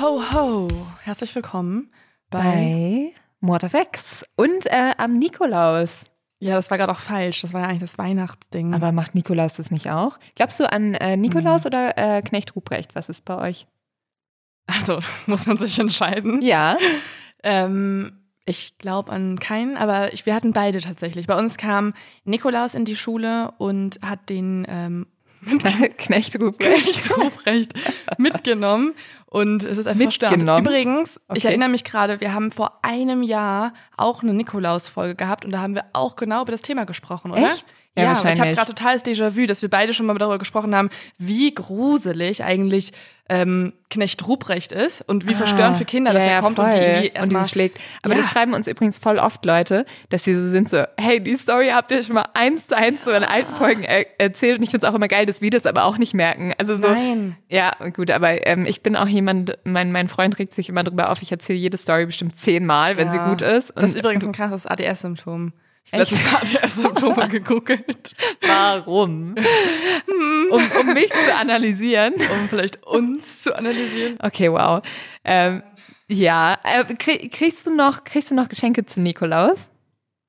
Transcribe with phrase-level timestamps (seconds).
[0.00, 0.68] Ho, ho.
[1.02, 1.90] Herzlich willkommen
[2.30, 3.12] bei.
[3.40, 6.02] Bei of X und äh, am Nikolaus.
[6.38, 7.40] Ja, das war gerade auch falsch.
[7.40, 8.74] Das war ja eigentlich das Weihnachtsding.
[8.74, 10.18] Aber macht Nikolaus das nicht auch?
[10.36, 12.94] Glaubst du an äh, Nikolaus oder äh, Knecht Ruprecht?
[12.94, 13.66] Was ist bei euch?
[14.68, 16.42] also muss man sich entscheiden.
[16.42, 16.76] Ja.
[17.42, 18.12] Ähm,
[18.44, 21.26] ich glaube an keinen, aber ich, wir hatten beide tatsächlich.
[21.26, 21.92] Bei uns kam
[22.24, 25.06] Nikolaus in die Schule und hat den ähm,
[25.98, 26.82] Knecht Ruprecht.
[26.82, 27.72] Knecht Ruprecht
[28.18, 28.94] mitgenommen.
[29.26, 30.38] Und es ist einfach Mitgenommen?
[30.46, 30.66] verstörend.
[30.66, 31.48] Übrigens, ich Okay.
[31.48, 35.74] erinnere mich gerade, wir haben vor einem Jahr auch eine Nikolaus-Folge gehabt und da haben
[35.74, 37.52] wir auch genau über das Thema gesprochen, oder?
[37.52, 37.74] Echt?
[37.98, 38.56] Ja, Ja, aber ich habe wahrscheinlich.
[38.56, 42.92] gerade totales Déjà-vu, dass wir beide schon mal darüber gesprochen haben, wie gruselig eigentlich
[43.30, 46.64] ähm, Knecht Ruprecht ist und wie verstörend für Kinder, dass Ah, ja, er kommt und
[46.70, 46.80] voll.
[46.80, 47.78] die und erstmal dieses schlägt.
[48.02, 48.22] Aber Ja.
[48.22, 51.68] das schreiben uns übrigens voll oft Leute, dass sie so sind so, hey, die Story
[51.68, 54.70] habt ihr schon mal eins zu eins so in alten Folgen er erzählt und ich
[54.70, 56.54] finde es auch immer geil, dass wir das aber auch nicht merken.
[56.56, 57.36] Also so, Nein.
[57.50, 61.10] ja, gut, aber ähm, ich bin auch jemand, mein, mein Freund regt sich immer drüber
[61.10, 63.12] auf, ich erzähle jede Story bestimmt zehnmal, wenn Ja.
[63.12, 63.74] sie gut ist.
[63.76, 65.52] Das ist übrigens ein krasses ADS-Symptom.
[65.90, 66.12] Ich habe Echt?
[66.52, 69.34] letztens ADS-Symptome gegoogelt, Warum?
[70.50, 72.14] um, um mich zu analysieren.
[72.14, 74.18] um vielleicht uns zu analysieren.
[74.20, 74.82] Okay, wow.
[75.24, 75.62] Ähm,
[76.08, 79.68] ja, äh, krieg, kriegst du noch, kriegst du noch Geschenke zu Nikolaus?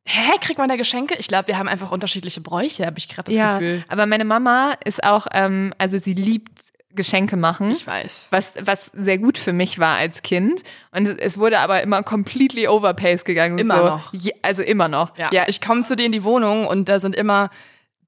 [0.05, 1.15] Hä, kriegt man da Geschenke?
[1.19, 3.83] Ich glaube, wir haben einfach unterschiedliche Bräuche, habe ich gerade das ja, Gefühl.
[3.89, 6.59] aber meine Mama ist auch, ähm, also sie liebt
[6.95, 7.71] Geschenke machen.
[7.71, 8.27] Ich weiß.
[8.31, 10.63] Was, was sehr gut für mich war als Kind.
[10.91, 13.59] Und es, wurde aber immer completely overpaced gegangen.
[13.59, 13.85] Immer so.
[13.85, 14.13] noch.
[14.13, 15.15] Je, also immer noch.
[15.17, 17.49] Ja, ich komme zu dir in die Wohnung und da sind immer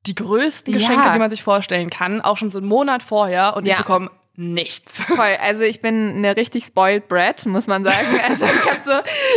[0.07, 1.13] die größten Geschenke, Ja.
[1.13, 3.73] die man sich vorstellen kann, auch schon so einen Monat vorher und Ja.
[3.73, 4.91] ich bekomme nichts.
[5.07, 5.37] Voll.
[5.41, 8.07] Also ich bin eine richtig spoiled brat, muss man sagen.
[8.31, 8.91] Also ich habe so,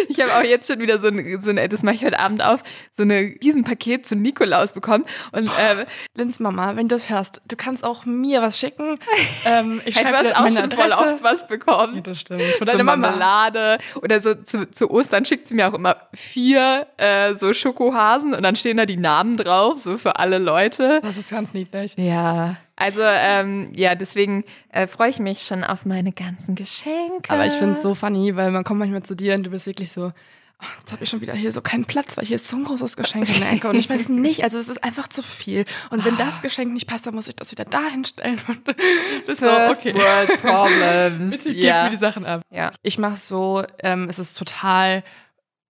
[0.09, 2.43] ich habe auch jetzt schon wieder so ein, so ein, das mache ich heute Abend
[2.45, 2.63] auf,
[2.97, 5.05] so eine Riesenpaket zu Nikolaus bekommen.
[5.33, 8.99] Und äh, Linz Mama, wenn du das hörst, du kannst auch mir was schicken.
[9.47, 11.97] Ähm, ich hey, du hast auch meine schon voll oft was bekommen.
[11.97, 12.43] Ja, das stimmt.
[12.57, 12.97] Von so Mama.
[12.97, 18.33] Marmelade oder so zu, zu Ostern schickt sie mir auch immer vier äh, so Schokohasen
[18.33, 21.01] und dann stehen da die Namen drauf, so für alle Leute.
[21.03, 21.95] Das ist ganz niedlich.
[21.97, 27.31] Ja, also ähm, ja, deswegen äh, freue ich mich schon auf meine ganzen Geschenke.
[27.31, 29.67] Aber ich finde es so funny, weil man kommt manchmal zu dir und du bist
[29.67, 32.49] wirklich so, oh, jetzt habe ich schon wieder hier so keinen Platz, weil hier ist
[32.49, 35.07] so ein großes Geschenk in der Ecke und ich weiß nicht, also es ist einfach
[35.07, 35.67] zu viel.
[35.91, 38.41] Und wenn das Geschenk nicht passt, dann muss ich das wieder dahin stellen.
[38.49, 38.65] Und
[39.27, 39.95] bist so, First okay.
[39.95, 41.31] World Problems.
[41.37, 41.85] Bitte gib ja.
[41.85, 42.43] mir die Sachen ab.
[42.51, 42.73] ja.
[42.83, 45.05] Ich mache so, ähm, es ist total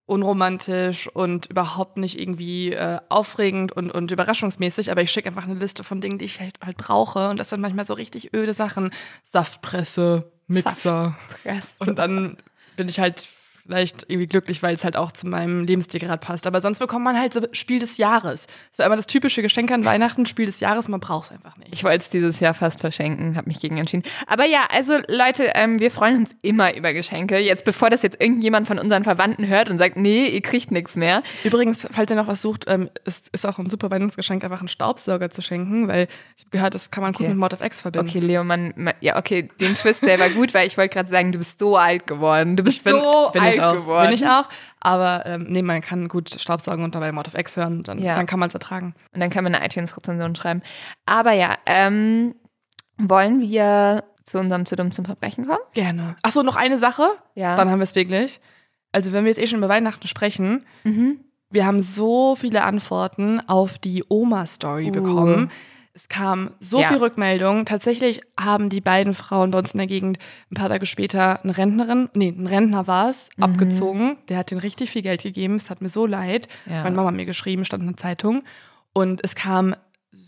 [0.06, 5.54] unromantisch und überhaupt nicht irgendwie äh, aufregend und, und überraschungsmäßig, aber ich schicke einfach eine
[5.54, 8.52] Liste von Dingen, die ich halt, halt brauche und das sind manchmal so richtig öde
[8.52, 8.92] Sachen.
[9.24, 11.16] Saftpresse, Mixer.
[11.78, 12.36] Und dann
[12.76, 13.28] bin ich halt
[13.66, 16.46] vielleicht irgendwie glücklich, weil es halt auch zu meinem Lebensstil gerade passt.
[16.46, 18.46] Aber sonst bekommt man halt so Spiel des Jahres.
[18.70, 21.56] Das war immer das typische Geschenk an Weihnachten, Spiel des Jahres, man braucht es einfach
[21.56, 21.72] nicht.
[21.72, 24.04] Ich wollte es dieses Jahr fast verschenken, habe mich gegen entschieden.
[24.26, 27.38] Aber ja, also Leute, ähm, wir freuen uns immer über Geschenke.
[27.38, 30.94] Jetzt, bevor das jetzt irgendjemand von unseren Verwandten hört und sagt, nee, ihr kriegt nichts
[30.94, 31.22] mehr.
[31.42, 34.68] Übrigens, falls ihr noch was sucht, ähm, es ist auch ein super Weihnachtsgeschenk, einfach einen
[34.68, 37.30] Staubsauger zu schenken, weil ich habe gehört, das kann man gut Okay.
[37.30, 38.08] mit Mod of X verbinden.
[38.08, 41.08] Okay, Leo, man, man ja, okay, den Twist, der war gut, weil ich wollte gerade
[41.08, 42.56] sagen, du bist so alt geworden.
[42.56, 43.74] Du bist bin, so bin alt ich auch.
[43.74, 44.04] geworden.
[44.06, 44.48] Bin ich auch.
[44.80, 48.16] Aber ähm, nee, man kann gut Staubsaugen und dabei Mod of X hören, dann, Ja.
[48.16, 48.94] dann kann man es ertragen.
[49.12, 50.62] Und dann kann man eine iTunes-Rezension schreiben.
[51.06, 52.34] Aber ja, ähm,
[52.98, 55.58] wollen wir zu unserem zu dumm zum Verbrechen kommen?
[55.74, 56.16] Gerne.
[56.22, 57.56] Achso, noch eine Sache, Ja.
[57.56, 58.40] dann haben wir es wirklich.
[58.92, 61.20] Also wenn wir jetzt eh schon über Weihnachten sprechen, Mhm.
[61.50, 64.92] wir haben so viele Antworten auf die Oma-Story Uh.
[64.92, 65.50] bekommen.
[65.96, 66.88] Es kam so Ja.
[66.88, 67.64] viel Rückmeldung.
[67.66, 70.18] Tatsächlich haben die beiden Frauen bei uns in der Gegend
[70.50, 73.44] ein paar Tage später eine Rentnerin, nee, ein Rentner war es, Mhm.
[73.44, 74.16] abgezogen.
[74.28, 75.54] Der hat denen richtig viel Geld gegeben.
[75.54, 76.48] Es hat mir so leid.
[76.66, 76.82] Ja.
[76.82, 78.42] Meine Mama hat mir geschrieben, stand in der Zeitung.
[78.92, 79.76] Und es kam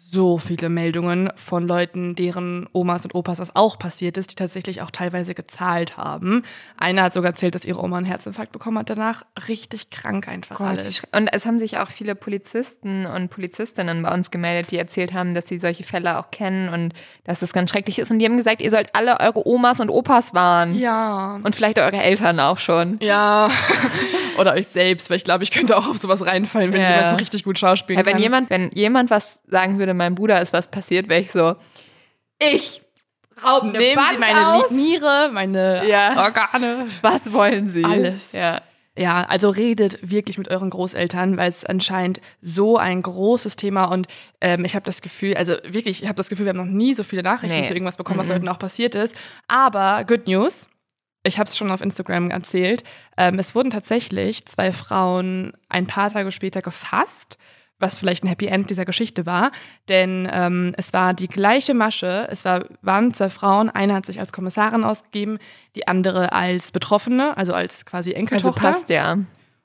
[0.08, 4.80] so viele Meldungen von Leuten, deren Omas und Opas das auch passiert ist, die tatsächlich
[4.82, 6.42] auch teilweise gezahlt haben.
[6.78, 9.22] Eine hat sogar erzählt, dass ihre Oma einen Herzinfarkt bekommen hat danach.
[9.48, 11.02] Richtig krank einfach Gott, alles.
[11.14, 15.34] und es haben sich auch viele Polizisten und Polizistinnen bei uns gemeldet, die erzählt haben,
[15.34, 16.92] dass sie solche Fälle auch kennen und
[17.24, 18.10] dass es ganz schrecklich ist.
[18.10, 20.74] Und die haben gesagt, ihr sollt alle eure Omas und Opas warnen.
[20.78, 21.40] Ja.
[21.42, 22.98] Und vielleicht eure Eltern auch schon.
[23.00, 23.50] Ja.
[24.38, 26.90] Oder euch selbst, weil ich glaube, ich könnte auch auf sowas reinfallen, wenn Ja.
[26.90, 28.22] jemand so richtig gut schauspielen Ja, wenn kann.
[28.22, 31.56] jemand, wenn jemand was sagen würde, mein Bruder ist was passiert, wäre ich so,
[32.38, 32.82] ich
[33.44, 34.70] raube eine Nehmen Bank Sie meine aus.
[34.70, 36.22] Niere, meine Ja.
[36.24, 36.86] Organe.
[37.02, 37.84] Was wollen Sie?
[37.84, 38.32] Alles.
[38.32, 38.60] Ja.
[38.98, 44.06] Ja, also redet wirklich mit euren Großeltern, weil es anscheinend so ein großes Thema und
[44.40, 46.94] ähm, ich habe das Gefühl, also wirklich, ich habe das Gefühl, wir haben noch nie
[46.94, 47.64] so viele Nachrichten Nee.
[47.64, 48.32] zu irgendwas bekommen, was Mhm.
[48.32, 49.14] Leuten auch passiert ist.
[49.48, 50.66] Aber Good News,
[51.24, 52.84] ich habe es schon auf Instagram erzählt,
[53.18, 57.36] ähm, es wurden tatsächlich zwei Frauen ein paar Tage später gefasst,
[57.78, 59.50] was vielleicht ein Happy End dieser Geschichte war,
[59.88, 64.18] denn ähm, es war die gleiche Masche, es war, waren zwei Frauen, eine hat sich
[64.20, 65.38] als Kommissarin ausgegeben,
[65.74, 68.60] die andere als Betroffene, also als quasi Also Enkeltochter.
[68.60, 69.18] passt ja.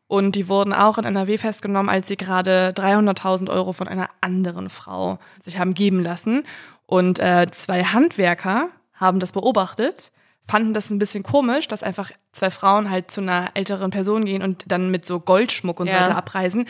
[0.07, 4.69] Und die wurden auch in NRW festgenommen, als sie gerade 300.000 Euro von einer anderen
[4.69, 6.43] Frau sich haben geben lassen.
[6.85, 10.11] Und äh, zwei Handwerker haben das beobachtet,
[10.49, 14.41] fanden das ein bisschen komisch, dass einfach zwei Frauen halt zu einer älteren Person gehen
[14.43, 16.01] und dann mit so Goldschmuck und so Ja.
[16.01, 16.65] weiter abreisen,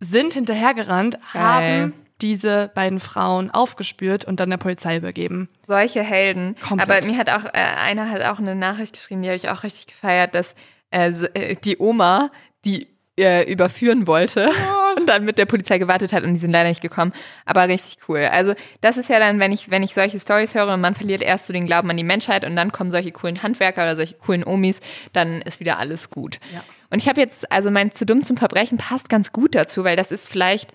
[0.00, 1.42] sind hinterhergerannt, Geil.
[1.42, 5.48] haben diese beiden Frauen aufgespürt und dann der Polizei übergeben.
[5.66, 6.56] Solche Helden.
[6.60, 6.90] Komplett.
[6.90, 9.62] Aber mir hat auch, äh, einer hat auch eine Nachricht geschrieben, die habe ich auch
[9.62, 10.54] richtig gefeiert, dass
[10.90, 12.30] äh, äh, die Oma,
[12.64, 12.88] die
[13.18, 14.50] äh, überführen wollte
[14.96, 17.12] und dann mit der Polizei gewartet hat und die sind leider nicht gekommen.
[17.44, 18.20] Aber richtig cool.
[18.24, 21.22] Also das ist ja dann, wenn ich, wenn ich solche Stories höre und man verliert
[21.22, 24.14] erst so den Glauben an die Menschheit und dann kommen solche coolen Handwerker oder solche
[24.14, 24.80] coolen Omis,
[25.12, 26.38] dann ist wieder alles gut.
[26.52, 26.62] Ja.
[26.90, 29.96] Und ich habe jetzt, also mein zu dumm zum Verbrechen passt ganz gut dazu, weil
[29.96, 30.72] das ist vielleicht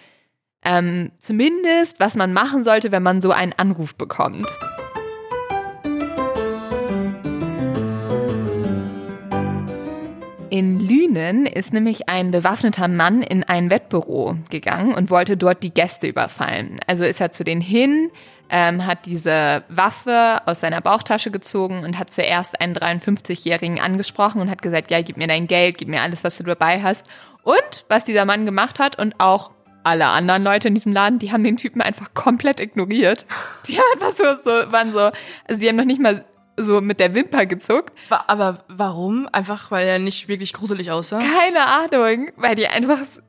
[0.63, 4.47] ähm, zumindest, was man machen sollte, wenn man so einen Anruf bekommt.
[10.49, 15.73] In Lünen ist nämlich ein bewaffneter Mann in ein Wettbüro gegangen und wollte dort die
[15.73, 16.79] Gäste überfallen.
[16.87, 18.09] Also ist er zu denen hin,
[18.49, 24.49] ähm, hat diese Waffe aus seiner Bauchtasche gezogen und hat zuerst einen 53-Jährigen angesprochen und
[24.49, 27.05] hat gesagt, ja, gib mir dein Geld, gib mir alles, was du dabei hast.
[27.43, 29.51] Und was dieser Mann gemacht hat und auch
[29.83, 33.25] alle anderen Leute in diesem Laden, die haben den Typen einfach komplett ignoriert.
[33.67, 35.11] Die haben einfach so, so, waren so,
[35.47, 36.25] also die haben noch nicht mal
[36.57, 37.93] so mit der Wimper gezuckt.
[38.27, 39.27] Aber warum?
[39.31, 41.19] Einfach, weil er nicht wirklich gruselig aussah?
[41.19, 43.21] Keine Ahnung, weil die einfach s-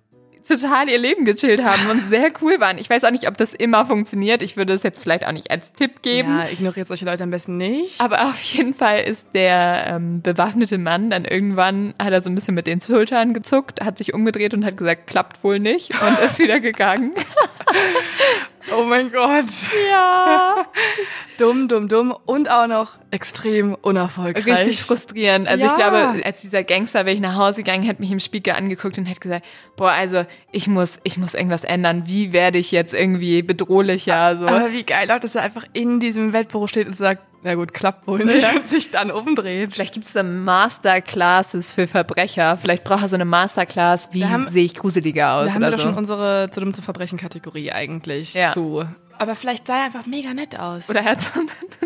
[0.46, 2.78] total ihr Leben gechillt haben und sehr cool waren.
[2.78, 4.42] Ich weiß auch nicht, ob das immer funktioniert.
[4.42, 6.38] Ich würde es jetzt vielleicht auch nicht als Tipp geben.
[6.38, 8.00] Ja, ignoriert solche Leute am besten nicht.
[8.00, 12.34] Aber auf jeden Fall ist der ähm, bewaffnete Mann dann irgendwann, hat er so ein
[12.34, 16.18] bisschen mit den Schultern gezuckt, hat sich umgedreht und hat gesagt, klappt wohl nicht und
[16.20, 17.12] ist wieder gegangen.
[18.74, 19.44] oh mein Gott.
[19.90, 20.66] ja.
[21.38, 24.46] Dumm, dumm, dumm und auch noch extrem unerfolgreich.
[24.46, 25.46] Richtig frustrierend.
[25.46, 25.72] Also Ja.
[25.72, 28.96] ich glaube, als dieser Gangster wäre ich nach Hause gegangen, hätte mich im Spiegel angeguckt
[28.96, 29.44] und hätte gesagt,
[29.76, 32.04] boah, also ich muss, ich muss irgendwas ändern.
[32.06, 34.38] Wie werde ich jetzt irgendwie bedrohlicher?
[34.38, 34.46] So.
[34.46, 37.72] Aber wie geil auch, dass er einfach in diesem Wettbüro steht und sagt, na gut,
[37.72, 38.56] klappt wohl nicht Ja.
[38.56, 39.72] und sich dann umdreht.
[39.74, 42.58] Vielleicht gibt es da Masterclasses für Verbrecher.
[42.60, 45.60] Vielleicht braucht er so eine Masterclass, wie Wir haben- sehe ich gruseliger aus Da haben
[45.62, 45.88] wir oder doch so.
[45.90, 48.52] schon unsere zu dumm zu Verbrechen Kategorie eigentlich Ja.
[48.52, 48.84] zu.
[49.18, 50.90] Aber vielleicht sah er einfach mega nett aus.
[50.90, 51.40] Oder er hat so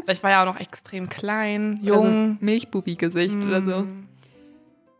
[0.04, 2.06] vielleicht war er auch noch extrem klein, so jung.
[2.06, 3.86] ein Milchbubi-Gesicht oder so.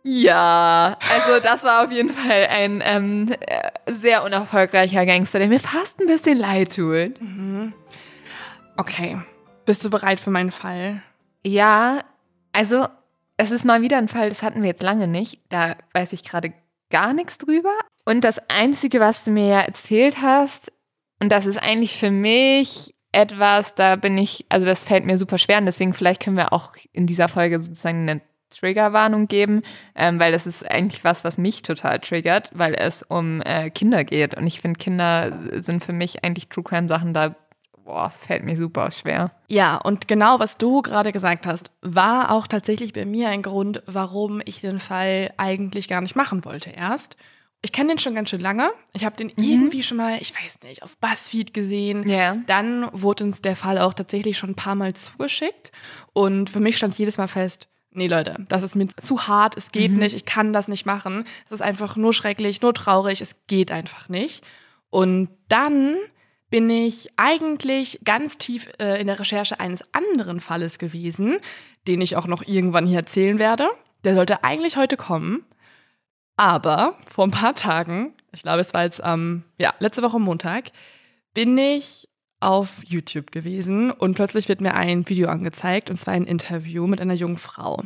[0.02, 5.60] Ja, also das war auf jeden Fall ein ähm, äh, sehr unerfolgreicher Gangster, der mir
[5.60, 7.12] fast ein bisschen leid tut.
[8.76, 9.18] Okay.
[9.70, 11.00] Bist du bereit für meinen Fall?
[11.46, 12.02] Ja,
[12.50, 12.88] also
[13.36, 15.38] es ist mal wieder ein Fall, das hatten wir jetzt lange nicht.
[15.48, 16.52] Da weiß ich gerade
[16.90, 17.70] gar nichts drüber.
[18.04, 20.72] Und das Einzige, was du mir ja erzählt hast,
[21.20, 25.38] und das ist eigentlich für mich etwas, da bin ich, also das fällt mir super
[25.38, 29.62] schwer und deswegen vielleicht können wir auch in dieser Folge sozusagen eine Triggerwarnung geben,
[29.94, 34.02] ähm, weil das ist eigentlich was, was mich total triggert, weil es um äh, Kinder
[34.02, 34.36] geht.
[34.36, 37.36] Und ich finde, Kinder sind für mich eigentlich True Crime Sachen, da
[37.90, 39.32] boah, fällt mir super schwer.
[39.48, 43.82] Ja, und genau was du gerade gesagt hast, war auch tatsächlich bei mir ein Grund,
[43.86, 47.16] warum ich den Fall eigentlich gar nicht machen wollte erst.
[47.62, 48.70] Ich kenne den schon ganz schön lange.
[48.92, 52.08] Ich habe den irgendwie schon mal, ich weiß nicht, auf BuzzFeed gesehen.
[52.08, 52.36] Ja.
[52.46, 55.72] Dann wurde uns der Fall auch tatsächlich schon ein paar Mal zugeschickt.
[56.12, 59.72] Und für mich stand jedes Mal fest, nee Leute, das ist mir zu hart, es
[59.72, 61.24] geht nicht, ich kann das nicht machen.
[61.44, 64.44] Es ist einfach nur schrecklich, nur traurig, es geht einfach nicht.
[64.90, 65.96] Und dann
[66.50, 71.38] bin ich eigentlich ganz tief äh, in der Recherche eines anderen Falles gewesen,
[71.86, 73.68] den ich auch noch irgendwann hier erzählen werde.
[74.04, 75.44] Der sollte eigentlich heute kommen.
[76.36, 80.18] Aber vor ein paar Tagen, ich glaube, es war jetzt am, ähm, ja, letzte Woche
[80.18, 80.70] Montag,
[81.34, 82.08] bin ich
[82.40, 87.00] auf YouTube gewesen und plötzlich wird mir ein Video angezeigt und zwar ein Interview mit
[87.00, 87.82] einer jungen Frau.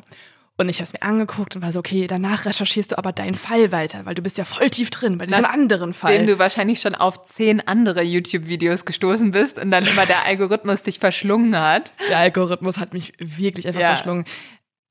[0.56, 3.34] Und ich habe es mir angeguckt und war so, okay, danach recherchierst du aber deinen
[3.34, 6.18] Fall weiter, weil du bist ja voll tief drin bei diesem Nach, anderen Fall.
[6.18, 10.84] Dem du wahrscheinlich schon auf zehn andere YouTube-Videos gestoßen bist und dann immer der Algorithmus
[10.84, 11.92] dich verschlungen hat.
[12.08, 13.88] Der Algorithmus hat mich wirklich einfach ja.
[13.88, 14.26] verschlungen.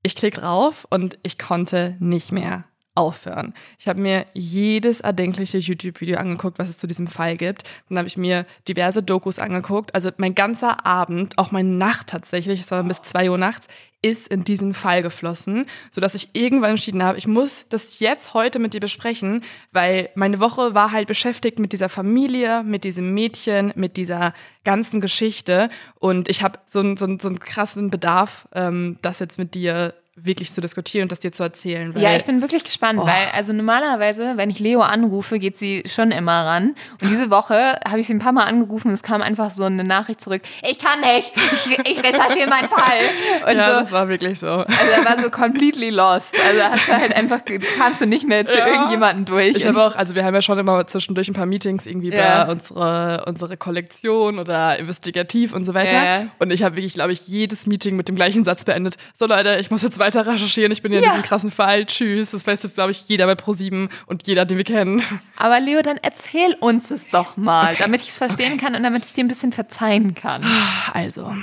[0.01, 3.53] Ich klicke drauf und ich konnte nicht mehr aufhören.
[3.79, 7.63] Ich habe mir jedes erdenkliche YouTube-Video angeguckt, was es zu diesem Fall gibt.
[7.89, 9.95] Dann habe ich mir diverse Dokus angeguckt.
[9.95, 13.67] Also mein ganzer Abend, auch meine Nacht tatsächlich, es war bis zwei Uhr nachts,
[14.03, 18.59] ist in diesen Fall geflossen, sodass ich irgendwann entschieden habe, ich muss das jetzt heute
[18.59, 23.71] mit dir besprechen, weil meine Woche war halt beschäftigt mit dieser Familie, mit diesem Mädchen,
[23.75, 24.33] mit dieser
[24.65, 29.37] ganzen Geschichte und ich habe so, einen so, so einen krassen Bedarf, ähm, das jetzt
[29.37, 31.93] mit dir wirklich zu diskutieren und das dir zu erzählen.
[31.97, 33.05] ja, ich bin wirklich gespannt, oh.
[33.05, 36.75] weil also normalerweise, wenn ich Leo anrufe, geht sie schon immer ran.
[37.01, 39.63] Und diese Woche habe ich sie ein paar Mal angerufen und es kam einfach so
[39.63, 40.43] eine Nachricht zurück.
[40.61, 42.99] Ich kann nicht, ich, ich recherchiere meinen Fall.
[43.47, 44.47] Und ja, so, das war wirklich so.
[44.47, 46.35] Also er war so completely lost.
[46.47, 47.41] Also hast du halt einfach,
[47.77, 48.67] kamst du nicht mehr zu ja.
[48.67, 49.55] irgendjemanden durch.
[49.55, 52.45] Ich habe auch, also wir haben ja schon immer zwischendurch ein paar Meetings irgendwie ja.
[52.45, 55.93] bei unserer unsere Kollektion oder investigativ und so weiter.
[55.93, 56.27] Ja.
[56.39, 58.97] Und ich habe wirklich, glaube ich, jedes Meeting mit dem gleichen Satz beendet.
[59.17, 60.71] So Leute, ich muss jetzt weiter recherchieren.
[60.71, 61.85] Ich bin ja in diesem krassen Fall.
[61.85, 62.31] Tschüss.
[62.31, 65.01] Das weiß jetzt, glaube ich, jeder bei Pro7 und jeder, den wir kennen.
[65.37, 67.77] Aber Leo, dann erzähl uns es doch mal, okay.
[67.79, 70.43] damit ich es verstehen kann und damit ich dir ein bisschen verzeihen kann.
[70.91, 71.33] Also,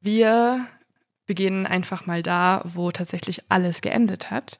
[0.00, 0.66] wir
[1.26, 4.58] beginnen einfach mal da, wo tatsächlich alles geendet hat,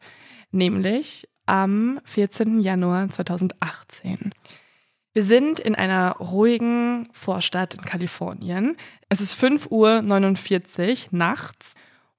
[0.50, 2.61] nämlich am 14.
[2.61, 4.33] Januar 2018.
[5.14, 8.76] Wir sind in einer ruhigen Vorstadt in Kalifornien.
[9.09, 11.75] Es ist 5.49 Uhr nachts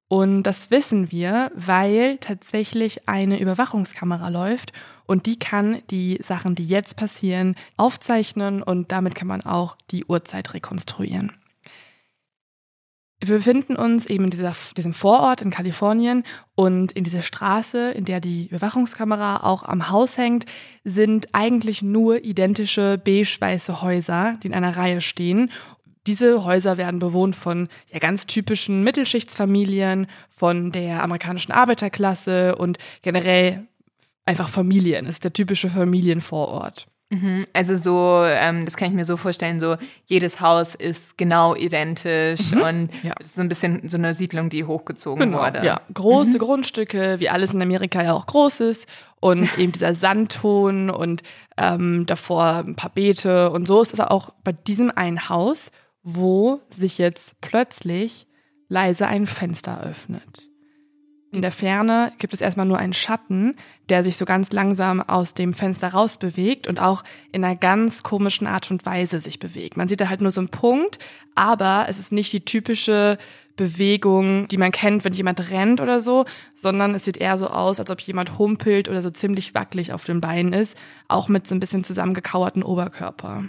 [0.10, 4.74] und das wissen wir, weil tatsächlich eine Überwachungskamera läuft
[5.06, 10.06] und die kann die Sachen, die jetzt passieren, aufzeichnen und damit kann man auch die
[10.06, 11.32] Uhrzeit rekonstruieren.
[13.22, 16.24] Wir befinden uns eben in dieser, diesem Vorort in Kalifornien
[16.56, 20.46] und in dieser Straße, in der die Überwachungskamera auch am Haus hängt,
[20.86, 25.52] sind eigentlich nur identische beige-weiße Häuser, die in einer Reihe stehen
[26.08, 33.68] diese Häuser werden bewohnt von ja, ganz typischen Mittelschichtsfamilien, von der amerikanischen Arbeiterklasse und generell
[34.26, 35.06] einfach Familien.
[35.06, 36.88] Es ist der typische Familienvorort.
[37.12, 37.48] Mhm.
[37.54, 42.52] Also so, ähm, das kann ich mir so vorstellen, so jedes Haus ist genau identisch
[42.52, 42.62] mhm.
[42.62, 43.16] und ja.
[43.20, 45.66] es ist so ein bisschen so eine Siedlung, die hochgezogen genau, wurde.
[45.66, 46.38] Ja, große mhm.
[46.38, 48.88] Grundstücke, wie alles in Amerika ja auch groß ist
[49.20, 51.24] und eben dieser Sandton und
[51.58, 55.72] ähm, davor ein paar Beete und so ist es auch bei diesem einen Haus
[56.04, 58.28] wo sich jetzt plötzlich
[58.68, 60.50] leise ein Fenster öffnet.
[61.32, 63.56] In der Ferne gibt es erstmal nur einen Schatten,
[63.90, 68.48] der sich so ganz langsam aus dem Fenster rausbewegt und auch in einer ganz komischen
[68.48, 69.78] Art und Weise sich bewegt.
[69.78, 70.98] Man sieht da halt nur so einen Punkt,
[71.36, 73.20] aber es ist nicht die typische
[73.56, 76.26] Bewegung, die man kennt, wenn jemand rennt oder so,
[76.56, 80.06] sondern es sieht eher so aus, als ob jemand humpelt oder so ziemlich wackelig auf
[80.06, 80.76] den Beinen ist,
[81.08, 83.44] auch mit so ein bisschen zusammengekauerten Oberkörper.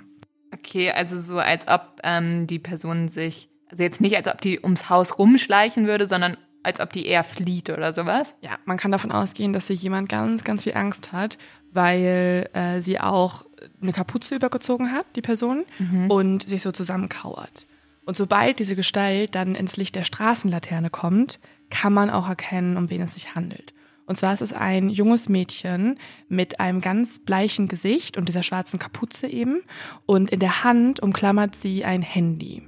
[0.61, 4.61] Okay, also so als ob ähm, die Person sich, also jetzt nicht als ob die
[4.61, 8.35] ums Haus rumschleichen würde, sondern als ob die eher flieht oder sowas.
[8.43, 11.39] Ja, man kann davon ausgehen, dass sich jemand ganz, ganz viel Angst hat,
[11.73, 13.47] weil äh, sie auch
[13.81, 16.11] eine Kapuze übergezogen hat, die Person, mhm.
[16.11, 17.67] und sich so zusammenkauert.
[18.05, 21.39] Und sobald diese Gestalt dann ins Licht der Straßenlaterne kommt,
[21.71, 23.73] kann man auch erkennen, um wen es sich handelt.
[24.11, 25.97] Und zwar ist es ein junges Mädchen
[26.29, 29.63] mit einem ganz bleichen Gesicht und dieser schwarzen Kapuze eben.
[30.05, 32.65] Und in der Hand umklammert sie ein Handy.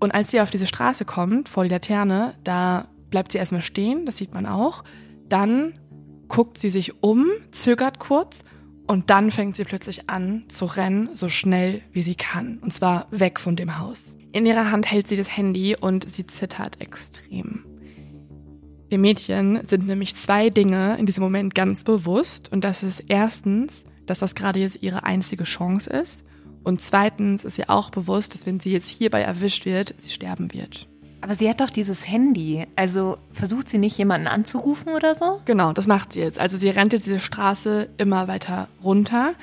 [0.00, 4.06] Und als sie auf diese Straße kommt, vor die Laterne, da bleibt sie erstmal stehen,
[4.06, 4.82] das sieht man auch.
[5.28, 5.78] Dann
[6.26, 8.42] guckt sie sich um, zögert kurz
[8.88, 12.58] und dann fängt sie plötzlich an zu rennen, so schnell wie sie kann.
[12.58, 14.16] Und zwar weg von dem Haus.
[14.32, 17.75] In ihrer Hand hält sie das Handy und sie zittert extrem.
[18.90, 22.52] Dem Mädchen sind nämlich zwei Dinge in diesem Moment ganz bewusst.
[22.52, 26.24] Und das ist erstens, dass das gerade jetzt ihre einzige Chance ist.
[26.62, 30.52] Und zweitens ist ihr auch bewusst, dass wenn sie jetzt hierbei erwischt wird, sie sterben
[30.52, 30.88] wird.
[31.20, 32.66] Aber sie hat doch dieses Handy.
[32.76, 35.40] Also versucht sie nicht jemanden anzurufen oder so?
[35.44, 36.38] Genau, das macht sie jetzt.
[36.38, 39.34] Also sie rennt jetzt diese Straße immer weiter runter.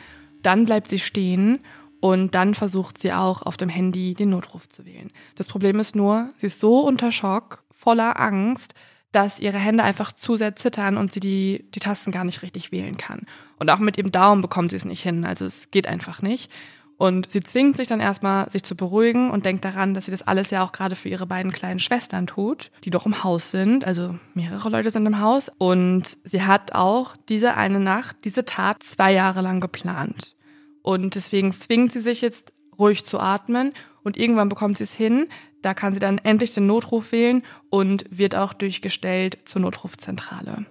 [0.42, 1.60] Dann bleibt sie stehen
[2.00, 5.12] und dann versucht sie auch auf dem Handy den Notruf zu wählen.
[5.36, 8.74] Das Problem ist nur, sie ist so unter Schock, voller Angst,
[9.13, 12.72] dass ihre Hände einfach zu sehr zittern und sie die, die Tasten gar nicht richtig
[12.72, 13.22] wählen kann.
[13.60, 15.24] Und auch mit ihrem Daumen bekommt sie es nicht hin.
[15.24, 16.51] Also es geht einfach nicht.
[16.98, 20.22] Und sie zwingt sich dann erstmal, sich zu beruhigen und denkt daran, dass sie das
[20.22, 23.86] alles ja auch gerade für ihre beiden kleinen Schwestern tut, die doch im Haus sind.
[23.86, 25.51] Also mehrere Leute sind im Haus.
[25.58, 30.36] Und sie hat auch diese eine Nacht, diese Tat zwei Jahre lang geplant.
[30.82, 35.27] Und deswegen zwingt sie sich jetzt ruhig zu atmen und irgendwann bekommt sie es hin.
[35.63, 40.65] Da kann sie dann endlich den Notruf wählen und wird auch durchgestellt zur Notrufzentrale.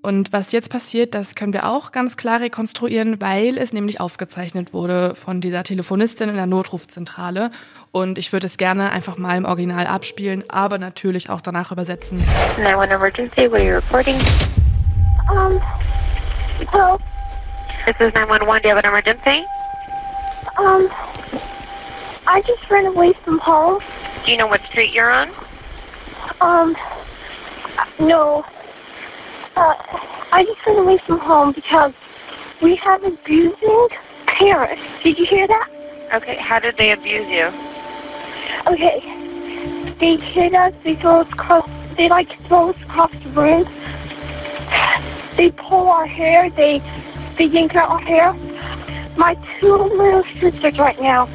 [0.00, 4.72] Und was jetzt passiert, das können wir auch ganz klar rekonstruieren, weil es nämlich aufgezeichnet
[4.72, 7.50] wurde von dieser Telefonistin in der Notrufzentrale.
[7.90, 12.18] Und ich würde es gerne einfach mal im Original abspielen, aber natürlich auch danach übersetzen.
[12.62, 14.14] 911 emergency, what are you reporting?
[16.70, 17.02] Help.
[17.86, 19.44] This is 911, do you have an emergency?
[20.58, 20.88] Um,
[22.28, 23.80] I just ran away from home.
[24.26, 25.30] Do you know what street you're on?
[26.42, 26.76] Um,
[28.00, 28.44] no.
[29.56, 29.74] Uh,
[30.30, 31.92] I just ran away from home because
[32.62, 33.88] we have abusing
[34.38, 34.82] parents.
[35.02, 35.68] Did you hear that?
[36.16, 37.48] Okay, how did they abuse you?
[38.68, 39.00] Okay.
[39.98, 40.74] They hit us.
[40.84, 41.66] They throw us across.
[41.96, 43.64] They like throw us across the room.
[45.38, 46.50] They pull our hair.
[46.54, 46.78] They
[47.38, 48.34] they yank out our hair.
[49.16, 51.26] My two little sisters right now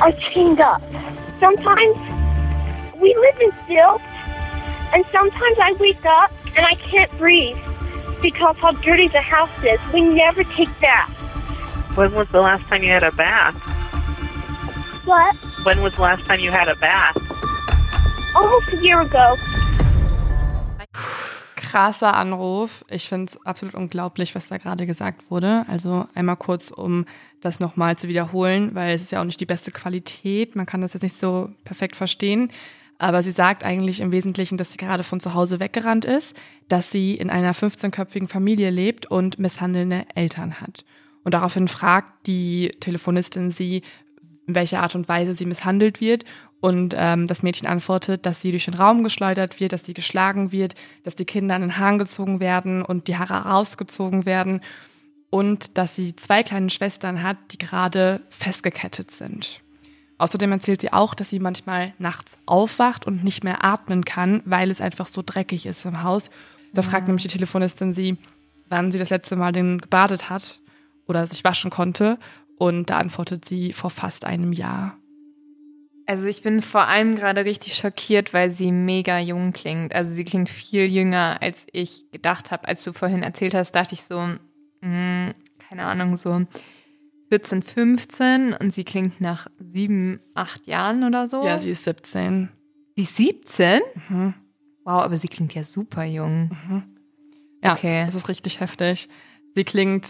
[0.00, 0.82] are chained up.
[1.40, 1.96] Sometimes
[3.00, 4.04] we live in stilts,
[4.94, 7.56] and sometimes I wake up and I can't breathe
[8.22, 9.78] because how dirty the house is.
[9.92, 11.12] We never take baths.
[11.96, 13.54] When was the last time you had a bath?
[15.04, 15.34] What?
[15.64, 17.16] When was the last time you had a bath?
[18.34, 19.36] Almost a year ago.
[21.76, 22.86] Krasser Anruf.
[22.88, 25.66] Ich finde es absolut unglaublich, was da gerade gesagt wurde.
[25.68, 27.04] Also einmal kurz, um
[27.42, 30.56] das nochmal zu wiederholen, weil es ist ja auch nicht die beste Qualität.
[30.56, 32.50] Man kann das jetzt nicht so perfekt verstehen.
[32.96, 36.34] Aber sie sagt eigentlich im Wesentlichen, dass sie gerade von zu Hause weggerannt ist,
[36.70, 40.86] dass sie in einer 15-köpfigen Familie lebt und misshandelnde Eltern hat.
[41.24, 43.82] Und daraufhin fragt die Telefonistin sie,
[44.46, 46.24] in welcher Art und Weise sie misshandelt wird.
[46.60, 50.52] Und ähm, das Mädchen antwortet, dass sie durch den Raum geschleudert wird, dass sie geschlagen
[50.52, 54.62] wird, dass die Kinder an den Haaren gezogen werden und die Haare rausgezogen werden
[55.30, 59.60] und dass sie zwei kleine Schwestern hat, die gerade festgekettet sind.
[60.18, 64.70] Außerdem erzählt sie auch, dass sie manchmal nachts aufwacht und nicht mehr atmen kann, weil
[64.70, 66.30] es einfach so dreckig ist im Haus.
[66.72, 68.16] Da fragt nämlich die Telefonistin sie,
[68.68, 70.60] wann sie das letzte Mal den gebadet hat
[71.06, 72.18] oder sich waschen konnte.
[72.58, 74.96] Und da antwortet sie vor fast einem Jahr.
[76.06, 79.94] Also ich bin vor allem gerade richtig schockiert, weil sie mega jung klingt.
[79.94, 82.68] Also sie klingt viel jünger, als ich gedacht habe.
[82.68, 84.18] Als du vorhin erzählt hast, dachte ich so,
[84.82, 85.32] mh,
[85.68, 86.42] keine Ahnung, so
[87.30, 91.44] 14, 15 und sie klingt nach sieben, acht Jahren oder so.
[91.44, 92.50] Ja, sie ist 17.
[92.94, 93.80] Sie ist 17?
[94.08, 94.34] Mhm.
[94.84, 96.50] Wow, aber sie klingt ja super jung.
[97.64, 98.04] Ja, Okay.
[98.06, 99.08] das ist richtig heftig.
[99.54, 100.06] Sie klingt